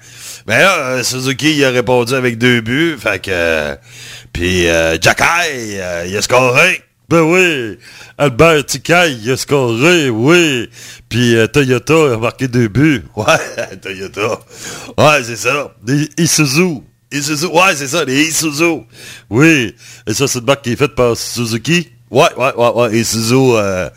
Ben 0.48 0.60
là, 0.60 0.78
euh, 0.78 1.04
Suzuki, 1.04 1.58
il 1.58 1.66
a 1.66 1.72
répondu 1.72 2.14
avec 2.14 2.38
deux 2.38 2.62
buts, 2.62 2.96
fait 2.98 3.22
que... 3.22 3.32
euh, 3.32 3.76
Puis 4.32 4.68
euh, 4.70 4.98
Jacky, 5.02 5.24
euh, 5.78 6.06
il 6.08 6.16
a 6.16 6.22
scoré. 6.22 6.82
Ben 7.10 7.22
oui. 7.22 7.80
Albert 8.20 8.68
Tikai, 8.68 9.14
il 9.14 9.32
a 9.32 9.38
scoré, 9.38 10.12
oui. 10.12 10.70
Puis 11.10 11.36
euh, 11.36 11.48
Toyota 11.48 12.14
a 12.14 12.18
marqué 12.18 12.48
deux 12.48 12.68
buts. 12.68 13.04
Ouais, 13.16 13.78
Toyota. 13.82 14.40
Ouais, 14.96 15.24
c'est 15.24 15.36
ça. 15.36 15.74
Les 15.88 16.08
Isuzu. 16.18 16.82
Isuzu, 17.12 17.48
ouais, 17.48 17.76
c'est 17.76 17.88
ça, 17.88 18.06
les 18.06 18.28
Isuzu. 18.28 18.84
Oui. 19.32 19.76
Et 20.06 20.14
ça, 20.14 20.28
c'est 20.28 20.38
une 20.38 20.46
marque 20.46 20.64
qui 20.64 20.74
est 20.74 20.76
faite 20.76 20.94
par 20.94 21.18
Suzuki. 21.18 21.90
Ouais, 22.12 22.28
ouais, 22.38 22.54
ouais, 22.56 22.72
ouais. 22.76 22.98
Isuzu, 23.00 23.56
euh, 23.56 23.90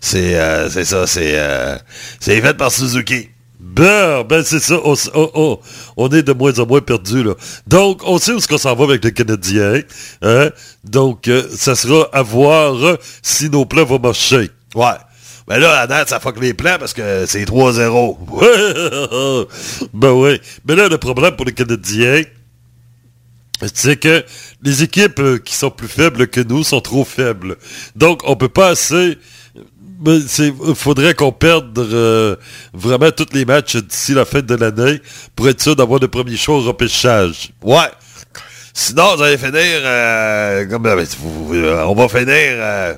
c'est 0.00 0.34
euh, 0.34 0.68
ça, 0.68 1.06
c'est 1.06 1.38
euh, 1.38 1.78
c'est 2.18 2.40
fait 2.40 2.54
par 2.54 2.72
Suzuki. 2.72 3.28
Ben, 3.60 4.22
ben 4.22 4.44
c'est 4.44 4.60
ça, 4.60 4.78
on, 4.84 4.92
s- 4.94 5.10
on- 5.14 5.58
on- 5.96 6.08
est 6.10 6.22
de 6.22 6.32
moins 6.32 6.56
en 6.60 6.66
moins 6.66 6.80
perdu 6.80 7.24
là. 7.24 7.34
Donc, 7.66 8.02
on 8.04 8.18
sait 8.18 8.32
où 8.32 8.38
est-ce 8.38 8.46
qu'on 8.46 8.56
s'en 8.58 8.74
va 8.76 8.84
avec 8.84 9.02
les 9.04 9.12
Canadiens. 9.12 9.80
Hein? 10.22 10.50
Donc, 10.84 11.26
euh, 11.26 11.42
ça 11.56 11.74
sera 11.74 12.08
à 12.12 12.22
voir 12.22 12.74
euh, 12.84 12.96
si 13.20 13.50
nos 13.50 13.64
plans 13.66 13.84
vont 13.84 13.98
marcher. 13.98 14.50
Ouais. 14.76 14.84
Ben 15.48 15.58
là, 15.58 15.80
à 15.80 15.86
date, 15.88 16.08
ça 16.08 16.20
fuck 16.20 16.38
les 16.40 16.54
plans 16.54 16.76
parce 16.78 16.92
que 16.92 17.24
c'est 17.26 17.44
3-0. 17.44 18.18
Ouais. 18.30 19.46
ben 19.92 20.12
oui. 20.12 20.40
Mais 20.66 20.76
là, 20.76 20.88
le 20.88 20.98
problème 20.98 21.34
pour 21.34 21.46
les 21.46 21.52
Canadiens, 21.54 22.22
c'est 23.74 23.96
que 23.96 24.24
les 24.62 24.82
équipes 24.84 25.18
euh, 25.18 25.38
qui 25.38 25.54
sont 25.56 25.70
plus 25.70 25.88
faibles 25.88 26.28
que 26.28 26.40
nous 26.40 26.62
sont 26.62 26.80
trop 26.80 27.04
faibles. 27.04 27.56
Donc, 27.96 28.20
on 28.24 28.36
peut 28.36 28.48
pas 28.48 28.68
assez... 28.68 29.18
Il 30.06 30.74
faudrait 30.76 31.14
qu'on 31.14 31.32
perde 31.32 31.76
euh, 31.78 32.36
vraiment 32.72 33.10
tous 33.10 33.26
les 33.32 33.44
matchs 33.44 33.76
d'ici 33.76 34.14
la 34.14 34.24
fin 34.24 34.40
de 34.42 34.54
l'année 34.54 35.00
pour 35.34 35.48
être 35.48 35.60
sûr 35.60 35.74
d'avoir 35.74 35.98
le 35.98 36.08
premier 36.08 36.36
choix 36.36 36.56
au 36.56 36.62
repêchage. 36.62 37.50
Ouais. 37.62 37.90
Sinon, 38.72 39.16
vous 39.16 39.22
allez 39.22 39.38
finir... 39.38 39.52
euh, 39.56 40.66
comme, 40.66 40.86
euh, 40.86 41.04
euh, 41.52 41.84
on 41.84 41.94
va 41.94 42.08
finir... 42.08 42.26
euh, 42.28 42.94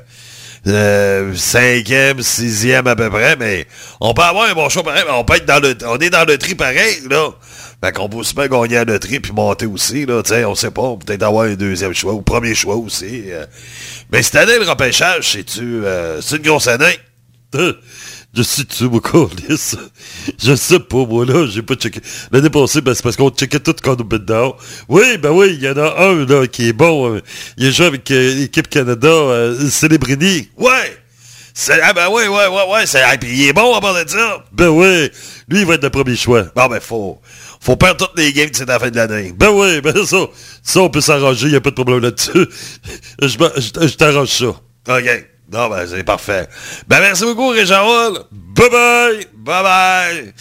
euh, 0.67 1.35
cinquième, 1.37 2.21
sixième 2.23 2.87
à 2.87 2.95
peu 2.95 3.09
près, 3.09 3.35
mais 3.37 3.67
on 3.99 4.13
peut 4.13 4.21
avoir 4.21 4.51
un 4.51 4.53
bon 4.53 4.69
choix 4.69 4.83
pareil, 4.83 5.05
mais 5.07 5.15
on 5.15 5.25
peut 5.25 5.37
être 5.37 5.47
dans 5.47 5.59
le, 5.59 5.75
on 5.87 5.97
est 5.97 6.11
dans 6.11 6.27
le 6.27 6.37
tri 6.37 6.55
pareil, 6.55 7.01
là. 7.09 7.31
Fait 7.83 7.93
qu'on 7.93 8.09
peut 8.09 8.19
aussi 8.19 8.35
bien 8.35 8.47
gagner 8.47 8.77
à 8.77 8.85
le 8.85 8.99
tri 8.99 9.21
puis 9.21 9.33
monter 9.33 9.67
aussi, 9.67 10.05
là, 10.05 10.23
tu 10.23 10.31
sais, 10.31 10.45
on 10.45 10.55
sait 10.55 10.71
pas, 10.71 10.97
peut-être 10.97 11.23
avoir 11.23 11.47
un 11.47 11.55
deuxième 11.55 11.95
choix 11.95 12.13
ou 12.13 12.21
premier 12.21 12.55
choix 12.55 12.77
aussi. 12.77 13.25
euh. 13.29 13.47
Mais 14.13 14.23
cette 14.23 14.37
année, 14.37 14.59
le 14.59 14.69
repêchage, 14.69 15.33
c'est-tu, 15.33 15.85
euh, 15.85 16.21
c'est 16.21 16.37
une 16.37 16.43
grosse 16.43 16.69
année? 16.69 16.99
Je 18.33 18.43
suis 18.43 18.65
tu 18.65 18.85
mon 18.85 19.01
colis. 19.01 19.75
Je 20.39 20.55
sais 20.55 20.79
pas, 20.79 21.05
moi, 21.05 21.25
là, 21.25 21.47
j'ai 21.49 21.63
pas 21.63 21.75
checké. 21.75 22.01
L'année 22.31 22.51
passée, 22.51 22.81
ben, 22.81 22.95
c'est 22.95 23.03
parce 23.03 23.17
qu'on 23.17 23.31
checkait 23.31 23.59
tout 23.59 23.75
quand 23.83 24.01
on 24.01 24.05
met 24.05 24.21
dedans. 24.21 24.57
Oui, 24.89 25.19
ben 25.19 25.31
oui, 25.31 25.57
il 25.59 25.65
y 25.65 25.69
en 25.69 25.77
a 25.77 26.01
un, 26.05 26.27
là, 26.27 26.47
qui 26.47 26.69
est 26.69 26.73
bon. 26.73 27.15
euh, 27.15 27.21
il 27.57 27.67
est 27.67 27.73
joué 27.73 27.87
avec 27.87 28.09
euh, 28.11 28.35
l'équipe 28.37 28.69
Canada, 28.69 29.09
euh, 29.09 29.69
Célébrini. 29.69 30.49
Ouais! 30.57 30.97
Ah 31.83 31.93
ben 31.93 32.09
oui, 32.11 32.23
ouais, 32.29 32.47
ouais, 32.47 32.73
ouais, 32.73 32.87
c'est, 32.87 33.03
ah, 33.03 33.19
puis 33.19 33.31
il 33.33 33.49
est 33.49 33.53
bon 33.53 33.75
à 33.75 33.81
part 33.81 33.93
de 33.93 34.09
ça. 34.09 34.45
Ben 34.53 34.69
oui, 34.69 35.11
lui, 35.49 35.61
il 35.61 35.67
va 35.67 35.75
être 35.75 35.83
le 35.83 35.91
premier 35.91 36.15
choix. 36.15 36.45
Bon, 36.55 36.69
ben, 36.69 36.81
faut, 36.81 37.21
faut 37.61 37.77
perdre 37.77 38.07
toutes 38.07 38.19
les 38.19 38.33
games, 38.33 38.49
c'est 38.53 38.67
la 38.67 38.79
fin 38.79 38.91
de 38.91 38.97
l'année. 38.97 39.33
Ben 39.37 39.51
oui, 39.51 39.81
ben 39.83 39.95
ça, 40.05 40.27
ça, 40.63 40.81
on 40.81 40.89
peut 40.89 41.03
s'arranger, 41.03 41.49
il 41.49 41.57
a 41.57 41.61
pas 41.61 41.71
de 41.71 41.75
problème 41.75 42.01
là-dessus. 42.01 42.47
je, 43.23 43.97
t'arrange 43.97 44.29
ça. 44.29 44.47
OK. 44.47 45.27
Non, 45.53 45.69
ben, 45.69 45.85
c'est 45.87 46.05
parfait. 46.05 46.49
Ben, 46.89 47.01
merci 47.01 47.25
beaucoup, 47.25 47.49
Régent 47.49 47.85
Hall. 47.85 48.21
Bye-bye. 48.33 49.27
Bye-bye. 49.45 50.33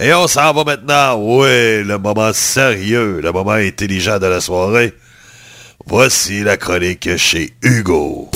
Et 0.00 0.14
on 0.14 0.26
s'en 0.26 0.52
va 0.52 0.64
maintenant. 0.64 1.16
Oui, 1.18 1.84
le 1.84 1.98
moment 1.98 2.32
sérieux, 2.32 3.20
le 3.22 3.30
moment 3.30 3.52
intelligent 3.52 4.18
de 4.18 4.26
la 4.26 4.40
soirée. 4.40 4.94
Voici 5.86 6.42
la 6.42 6.56
chronique 6.56 7.16
chez 7.18 7.52
Hugo. 7.62 8.30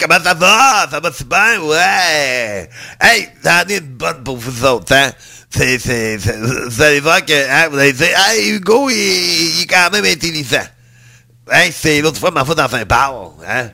Comment 0.00 0.22
ça 0.22 0.34
va? 0.34 0.88
Ça 0.90 1.00
va 1.00 1.12
super? 1.12 1.64
Ouais! 1.64 2.68
Hey, 3.00 3.28
j'en 3.44 3.64
ai 3.68 3.78
une 3.78 3.86
bonne 3.96 4.22
pour 4.24 4.36
vous 4.36 4.64
autres, 4.64 4.92
hein? 4.94 5.12
C'est, 5.50 5.78
c'est, 5.78 6.18
c'est- 6.18 6.36
vous 6.36 6.82
allez 6.82 7.00
voir 7.00 7.24
que, 7.24 7.32
hein, 7.32 7.68
vous 7.70 7.78
allez 7.78 7.92
dire, 7.92 8.08
hey, 8.28 8.50
Hugo, 8.50 8.90
il, 8.90 8.96
il 8.96 9.62
est 9.62 9.66
quand 9.66 9.90
même 9.92 10.04
intelligent. 10.04 10.64
Hein, 11.50 11.68
c'est 11.72 12.00
l'autre 12.00 12.18
fois, 12.18 12.30
ma 12.30 12.44
fois 12.44 12.54
dans 12.54 12.74
un 12.74 12.84
bar, 12.84 13.32
hein? 13.46 13.70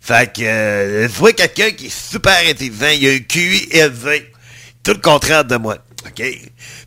Fait 0.00 0.32
que, 0.32 0.42
euh, 0.42 1.08
je 1.08 1.14
vois 1.14 1.32
quelqu'un 1.32 1.70
qui 1.70 1.86
est 1.86 2.10
super 2.12 2.36
intelligent, 2.46 2.88
il 2.92 3.08
a 3.08 3.12
un 3.14 3.18
QI 3.20 3.68
élevé. 3.70 4.30
Tout 4.82 4.92
le 4.92 4.98
contraire 5.00 5.44
de 5.46 5.56
moi, 5.56 5.78
OK? 6.06 6.22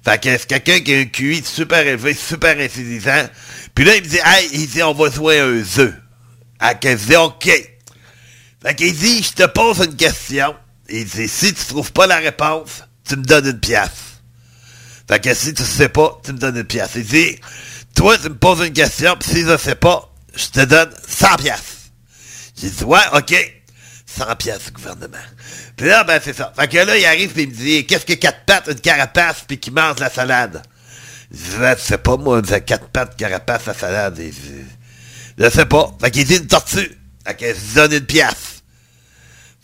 Fait 0.05 0.21
que 0.21 0.37
c'est 0.37 0.45
quelqu'un 0.47 0.79
qui 0.81 0.93
a 0.93 0.99
un 0.99 1.05
QI 1.05 1.43
super 1.43 1.79
élevé, 1.85 2.13
super 2.13 2.57
intelligent. 2.59 3.27
Puis 3.73 3.83
là, 3.85 3.95
il 3.95 4.03
me 4.03 4.07
dit, 4.07 4.19
hey, 4.23 4.49
il 4.53 4.67
dit, 4.67 4.83
on 4.83 4.93
va 4.93 5.09
jouer 5.09 5.39
un 5.39 5.63
jeu. 5.63 5.93
À 6.59 6.75
que 6.75 6.89
je 6.91 6.95
dis, 7.07 7.15
OK. 7.15 7.49
Fait 8.67 8.75
qu'il 8.75 8.93
dit, 8.93 9.23
je 9.23 9.31
te 9.31 9.45
pose 9.45 9.77
une 9.77 9.95
question. 9.95 10.53
Il 10.89 11.05
dit, 11.05 11.29
si 11.29 11.53
tu 11.53 11.65
trouves 11.67 11.93
pas 11.93 12.05
la 12.05 12.17
réponse, 12.17 12.83
tu 13.07 13.15
me 13.15 13.23
donnes 13.23 13.47
une 13.47 13.61
pièce. 13.61 14.19
Fait 15.07 15.21
que 15.21 15.33
si 15.33 15.53
tu 15.53 15.63
sais 15.63 15.87
pas, 15.87 16.19
tu 16.21 16.33
me 16.33 16.37
donnes 16.37 16.57
une 16.57 16.65
pièce. 16.65 16.89
Il 16.95 17.05
dit, 17.05 17.39
toi, 17.95 18.17
tu 18.17 18.27
me 18.27 18.35
poses 18.35 18.67
une 18.67 18.73
question, 18.73 19.15
puis 19.17 19.29
si 19.29 19.45
je 19.45 19.55
sais 19.55 19.75
pas, 19.75 20.13
je 20.35 20.47
te 20.47 20.65
donne 20.65 20.89
100 21.07 21.37
pièces. 21.37 21.91
J'ai 22.61 22.69
dit, 22.69 22.83
ouais, 22.83 22.99
OK. 23.13 23.33
100 24.05 24.35
pièces, 24.35 24.73
gouvernement. 24.73 25.15
Puis 25.77 25.87
là, 25.87 26.03
ben, 26.03 26.19
c'est 26.21 26.35
ça. 26.35 26.51
Fait 26.53 26.67
que 26.67 26.75
là, 26.75 26.97
il 26.97 27.05
arrive, 27.05 27.31
puis 27.31 27.43
il 27.43 27.49
me 27.49 27.55
dit, 27.55 27.85
qu'est-ce 27.85 28.05
que 28.05 28.15
quatre 28.15 28.43
pattes, 28.43 28.67
une 28.67 28.81
carapace, 28.81 29.45
puis 29.47 29.59
qui 29.59 29.71
mange 29.71 29.99
la 29.99 30.09
salade? 30.09 30.61
Je 31.31 31.37
dis, 31.37 31.75
tu 31.77 31.87
sais 31.87 31.97
pas, 31.99 32.17
moi, 32.17 32.39
une 32.39 32.61
quatre 32.61 32.89
pattes, 32.89 33.15
carapace, 33.15 33.65
la 33.65 33.73
salade. 33.73 34.15
Dit, 34.15 34.33
je 35.37 35.49
sais 35.49 35.65
pas. 35.65 35.95
Fait 36.01 36.11
qu'il 36.11 36.25
dit 36.25 36.35
une 36.35 36.47
tortue. 36.47 36.97
Fait 37.25 37.35
que 37.35 37.45
je 37.45 37.75
donne 37.75 37.93
une 37.93 38.05
pièce. 38.05 38.56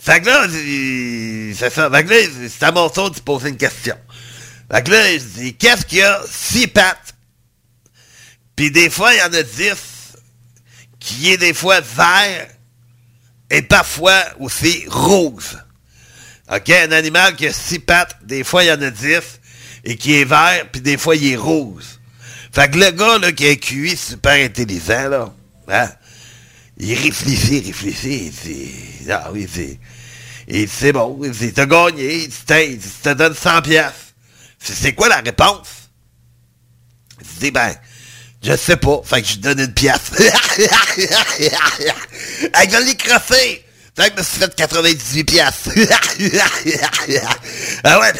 Fait 0.04 0.20
que 0.20 0.26
là, 0.26 0.46
il- 0.48 1.56
c'est 1.56 1.70
ça. 1.70 1.90
Fait 1.90 2.04
que 2.04 2.10
là, 2.10 2.18
c'est 2.50 2.64
à 2.64 2.74
mon 2.74 2.90
tour 2.90 3.10
de 3.10 3.20
poser 3.22 3.48
une 3.50 3.58
question. 3.58 3.96
Fait 4.70 4.84
que 4.84 4.92
là, 4.92 5.14
je 5.14 5.24
dis, 5.24 5.56
qu'est-ce 5.56 5.86
qu'il 5.86 6.00
y 6.00 6.02
a 6.02 6.22
six 6.30 6.68
pattes? 6.68 7.16
Puis 8.54 8.70
des 8.70 8.90
fois, 8.90 9.14
il 9.14 9.20
y 9.20 9.22
en 9.22 9.34
a 9.34 9.44
dix 9.44 9.78
qui 11.00 11.32
est 11.32 11.38
des 11.38 11.54
fois 11.54 11.80
vert 11.80 12.48
et 13.50 13.62
parfois 13.62 14.22
aussi 14.40 14.84
rouge. 14.90 15.58
OK? 16.52 16.70
Un 16.70 16.92
animal 16.92 17.38
qui 17.38 17.48
a 17.48 17.54
six 17.54 17.80
pattes, 17.80 18.18
des 18.26 18.44
fois, 18.44 18.66
il 18.66 18.68
y 18.68 18.72
en 18.74 18.82
a 18.82 18.90
dix 18.90 19.40
et 19.86 19.96
qui 19.96 20.16
est 20.16 20.26
vert, 20.26 20.68
puis 20.70 20.82
des 20.82 20.98
fois, 20.98 21.16
il 21.16 21.32
est 21.32 21.38
rouge. 21.38 21.86
Fait 22.52 22.70
que 22.70 22.78
le 22.78 22.92
gars, 22.92 23.20
là, 23.20 23.32
qui 23.32 23.48
a 23.48 23.52
un 23.52 23.56
QI 23.56 23.96
super 23.96 24.34
intelligent, 24.34 25.08
là, 25.08 25.34
hein? 25.70 25.90
Il 26.78 26.94
réfléchit, 26.94 27.62
réfléchit, 27.62 28.26
il 28.26 28.32
dit, 28.32 29.12
ah 29.12 29.30
oui, 29.32 29.48
Et 30.48 30.68
c'est 30.68 30.92
bon, 30.92 31.20
il 31.24 31.54
t'a 31.54 31.66
gagné, 31.66 32.24
il 32.24 32.30
te, 32.30 32.54
il 32.54 32.80
te 32.80 33.14
donne 33.14 33.34
100 33.34 33.62
piastres. 33.62 34.00
C'est 34.60 34.94
quoi 34.94 35.10
la 35.10 35.18
réponse? 35.18 35.68
Il 37.22 37.40
dit, 37.40 37.52
ben, 37.52 37.74
je 38.44 38.56
sais 38.58 38.78
pas, 38.78 39.02
fait 39.04 39.22
que 39.22 39.28
je 39.28 39.34
lui 39.34 39.42
donne 39.42 39.60
une 39.60 39.74
pièce. 39.74 40.12
Hey, 42.56 42.70
je 42.70 42.86
l'ai 42.86 42.96
crossé! 42.96 43.64
Fait 43.96 44.10
que 44.10 44.16
je 44.16 44.20
me 44.20 44.24
suis 44.24 44.40
fait 44.40 44.56
98 44.56 45.24
piastres. 45.24 45.70
ah 47.84 48.00
ouais, 48.00 48.12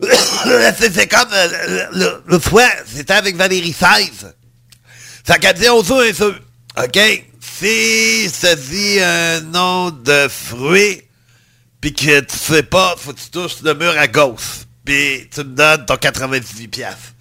c'est 0.78 0.94
c'est 0.94 1.08
comme 1.08 1.28
euh, 1.32 1.86
le, 1.92 2.22
le 2.26 2.40
c'était 2.86 3.14
avec 3.14 3.36
Valérie 3.36 3.74
16. 3.78 4.32
Fait 5.24 5.38
qu'elle 5.38 5.58
dit, 5.58 5.68
on 5.68 5.82
joue 5.82 6.00
un. 6.00 6.84
OK? 6.84 6.98
Si 7.58 8.28
ça 8.30 8.54
dit 8.54 9.00
un 9.00 9.40
nom 9.40 9.90
de 9.90 10.28
fruit, 10.28 11.02
puis 11.80 11.92
que 11.92 12.20
tu 12.20 12.36
sais 12.38 12.62
pas, 12.62 12.94
faut 12.96 13.12
que 13.12 13.18
tu 13.18 13.30
touches 13.30 13.62
le 13.62 13.74
mur 13.74 13.96
à 13.98 14.06
gauche. 14.06 14.64
Puis 14.84 15.28
tu 15.32 15.40
me 15.40 15.54
donnes 15.56 15.84
ton 15.84 15.96
98 15.96 16.68
piastres. 16.68 17.14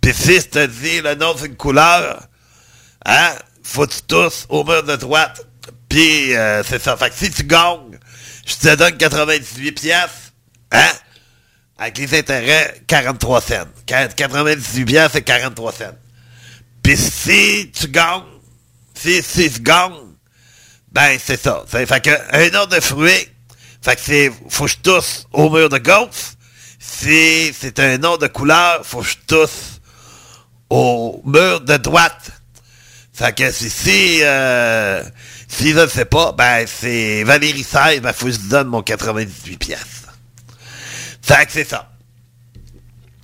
Puis 0.00 0.14
si 0.14 0.36
je 0.36 0.46
te 0.46 0.66
dis 0.66 1.00
le 1.02 1.14
nom 1.14 1.34
d'une 1.34 1.56
couleur, 1.56 2.26
hein, 3.04 3.32
faut 3.62 3.86
que 3.86 3.92
tu 3.92 4.02
touches 4.02 4.46
au 4.48 4.64
mur 4.64 4.82
de 4.82 4.96
droite. 4.96 5.46
Puis 5.88 6.34
euh, 6.34 6.62
c'est 6.62 6.82
ça. 6.82 6.96
Fait 6.96 7.10
que 7.10 7.16
si 7.16 7.30
tu 7.30 7.44
gagnes, 7.44 7.98
je 8.46 8.54
te 8.54 8.74
donne 8.76 8.96
98 8.96 9.72
piastres, 9.72 10.32
hein, 10.72 10.90
avec 11.78 11.98
les 11.98 12.18
intérêts, 12.18 12.82
43 12.86 13.40
cents. 13.42 13.54
Qu- 13.86 14.14
98 14.16 14.84
piastres, 14.86 15.12
c'est 15.14 15.22
43 15.22 15.72
cents. 15.72 15.96
Puis 16.82 16.96
si 16.96 17.70
tu 17.74 17.88
gagnes, 17.88 18.22
si, 18.98 19.22
si 19.22 19.50
tu 19.50 19.60
gagnes, 19.60 19.92
ben 20.92 21.18
c'est 21.22 21.40
ça. 21.40 21.64
C'est- 21.70 21.86
Fait 21.86 22.00
que 22.02 22.10
un 22.32 22.54
ordre 22.54 22.74
de 22.76 22.80
fruit, 22.80 23.28
fait 23.82 23.98
c'est, 24.02 24.32
faut 24.48 24.64
que 24.64 24.70
je 24.70 24.76
tousse 24.78 25.26
au 25.32 25.50
mur 25.50 25.68
de 25.68 25.78
gauche. 25.78 26.34
Si 26.78 27.52
c'est 27.58 27.78
un 27.80 27.98
nom 27.98 28.16
de 28.16 28.26
couleur, 28.26 28.84
faut 28.84 29.00
que 29.00 29.08
je 29.08 29.16
tousse 29.26 29.80
au 30.70 31.20
mur 31.24 31.60
de 31.60 31.76
droite. 31.76 32.30
Fait 33.12 33.34
que 33.34 33.50
si, 33.50 33.70
si, 33.70 34.18
euh, 34.22 35.02
je 35.58 35.68
ne 35.68 35.86
sais 35.86 36.04
pas, 36.04 36.32
ben 36.32 36.66
c'est 36.66 37.24
Valérie 37.24 37.64
16, 37.64 38.00
ben 38.00 38.12
faut 38.12 38.26
que 38.26 38.32
je 38.32 38.38
donne 38.40 38.68
mon 38.68 38.82
98 38.82 39.56
pièces. 39.56 39.78
Fait 41.22 41.46
que 41.46 41.52
c'est 41.52 41.68
ça. 41.68 41.90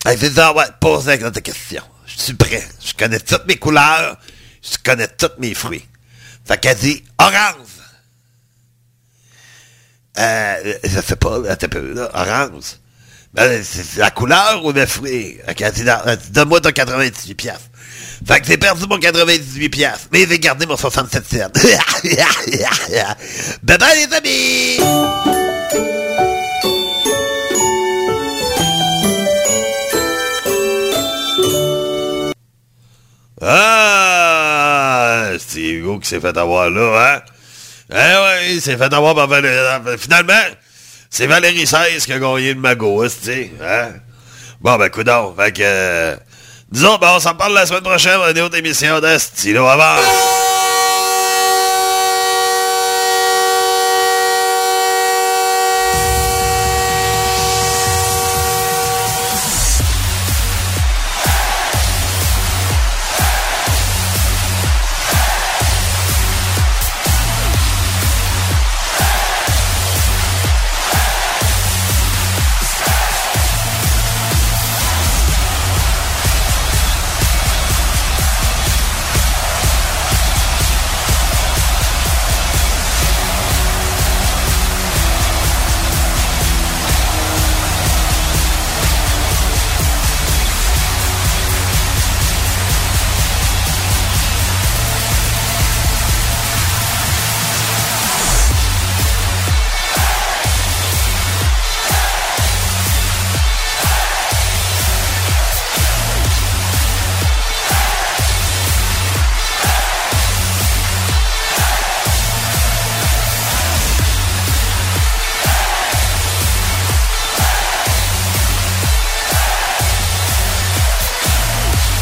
Fait 0.03 0.15
que 0.15 0.21
c'est 0.21 0.33
ça, 0.35 0.53
ouais, 0.55 0.65
pose 0.81 1.07
notre 1.07 1.41
question. 1.41 1.83
Je 2.07 2.21
suis 2.21 2.35
prêt. 2.35 2.67
Je 2.85 2.95
connais 2.95 3.21
toutes 3.21 3.47
mes 3.47 3.57
couleurs. 3.57 4.17
Je 4.63 4.77
connais 4.85 5.09
tous 5.09 5.31
mes 5.39 5.55
fruits. 5.55 5.87
Fait 6.47 6.61
qu'elle 6.61 6.77
dit 6.77 7.03
orange. 7.19 7.69
Euh, 10.19 10.75
je 10.85 11.01
sais 11.01 11.17
pas, 11.17 11.39
un 11.39 11.57
peu, 11.57 11.95
là, 11.95 12.11
orange. 12.15 12.77
Ben, 13.33 13.65
c'est 13.65 13.97
la 13.97 14.11
couleur 14.11 14.63
ou 14.65 14.73
le 14.73 14.85
fruit? 14.85 15.39
Fait 15.47 15.55
qu'elle 15.55 15.73
dit, 15.73 15.85
elle 16.05 16.17
dit, 16.17 16.31
donne-moi 16.31 16.61
ton 16.61 16.71
98 16.71 17.35
piastres. 17.35 17.71
Fait 18.27 18.41
que 18.41 18.47
j'ai 18.47 18.59
perdu 18.59 18.87
mon 18.87 18.99
98 18.99 19.69
piastres, 19.71 20.09
mais 20.13 20.27
j'ai 20.29 20.39
gardé 20.39 20.67
mon 20.67 20.77
67 20.77 21.25
cents. 21.25 21.39
bye 23.63 23.79
bye 23.79 24.07
les 24.07 24.15
amis! 24.15 24.79
Ah! 33.41 34.12
Qui 35.99 36.09
s'est 36.09 36.21
fait 36.21 36.37
avoir 36.37 36.71
là, 36.71 37.17
hein? 37.17 37.21
Eh 37.91 37.95
ouais, 37.95 38.55
il 38.55 38.63
s'est 38.63 38.77
fait 38.77 38.93
avoir 38.93 39.15
par 39.15 39.27
Valérie. 39.29 39.99
Finalement, 39.99 40.33
c'est 41.11 41.27
Valérie 41.27 41.67
16 41.67 42.07
qui 42.07 42.13
a 42.13 42.19
gagné 42.19 42.55
le 42.55 42.61
magot, 42.61 43.05
tu 43.05 43.11
sais, 43.23 43.53
hein? 43.63 43.91
Bon, 44.61 44.77
ben, 44.77 44.89
coudonc. 44.89 45.35
Fait 45.37 45.53
que... 45.53 45.61
euh, 45.63 46.17
disons, 46.71 46.97
ben, 46.97 47.13
on 47.17 47.21
s'en 47.21 47.35
parle 47.35 47.53
la 47.55 47.67
semaine 47.67 47.83
prochaine 47.83 48.19
dans 48.19 48.31
une 48.31 48.41
autre 48.41 48.57
émission 48.57 49.01
de 49.01 49.19
Stylo 49.19 49.67
avant. 49.67 50.52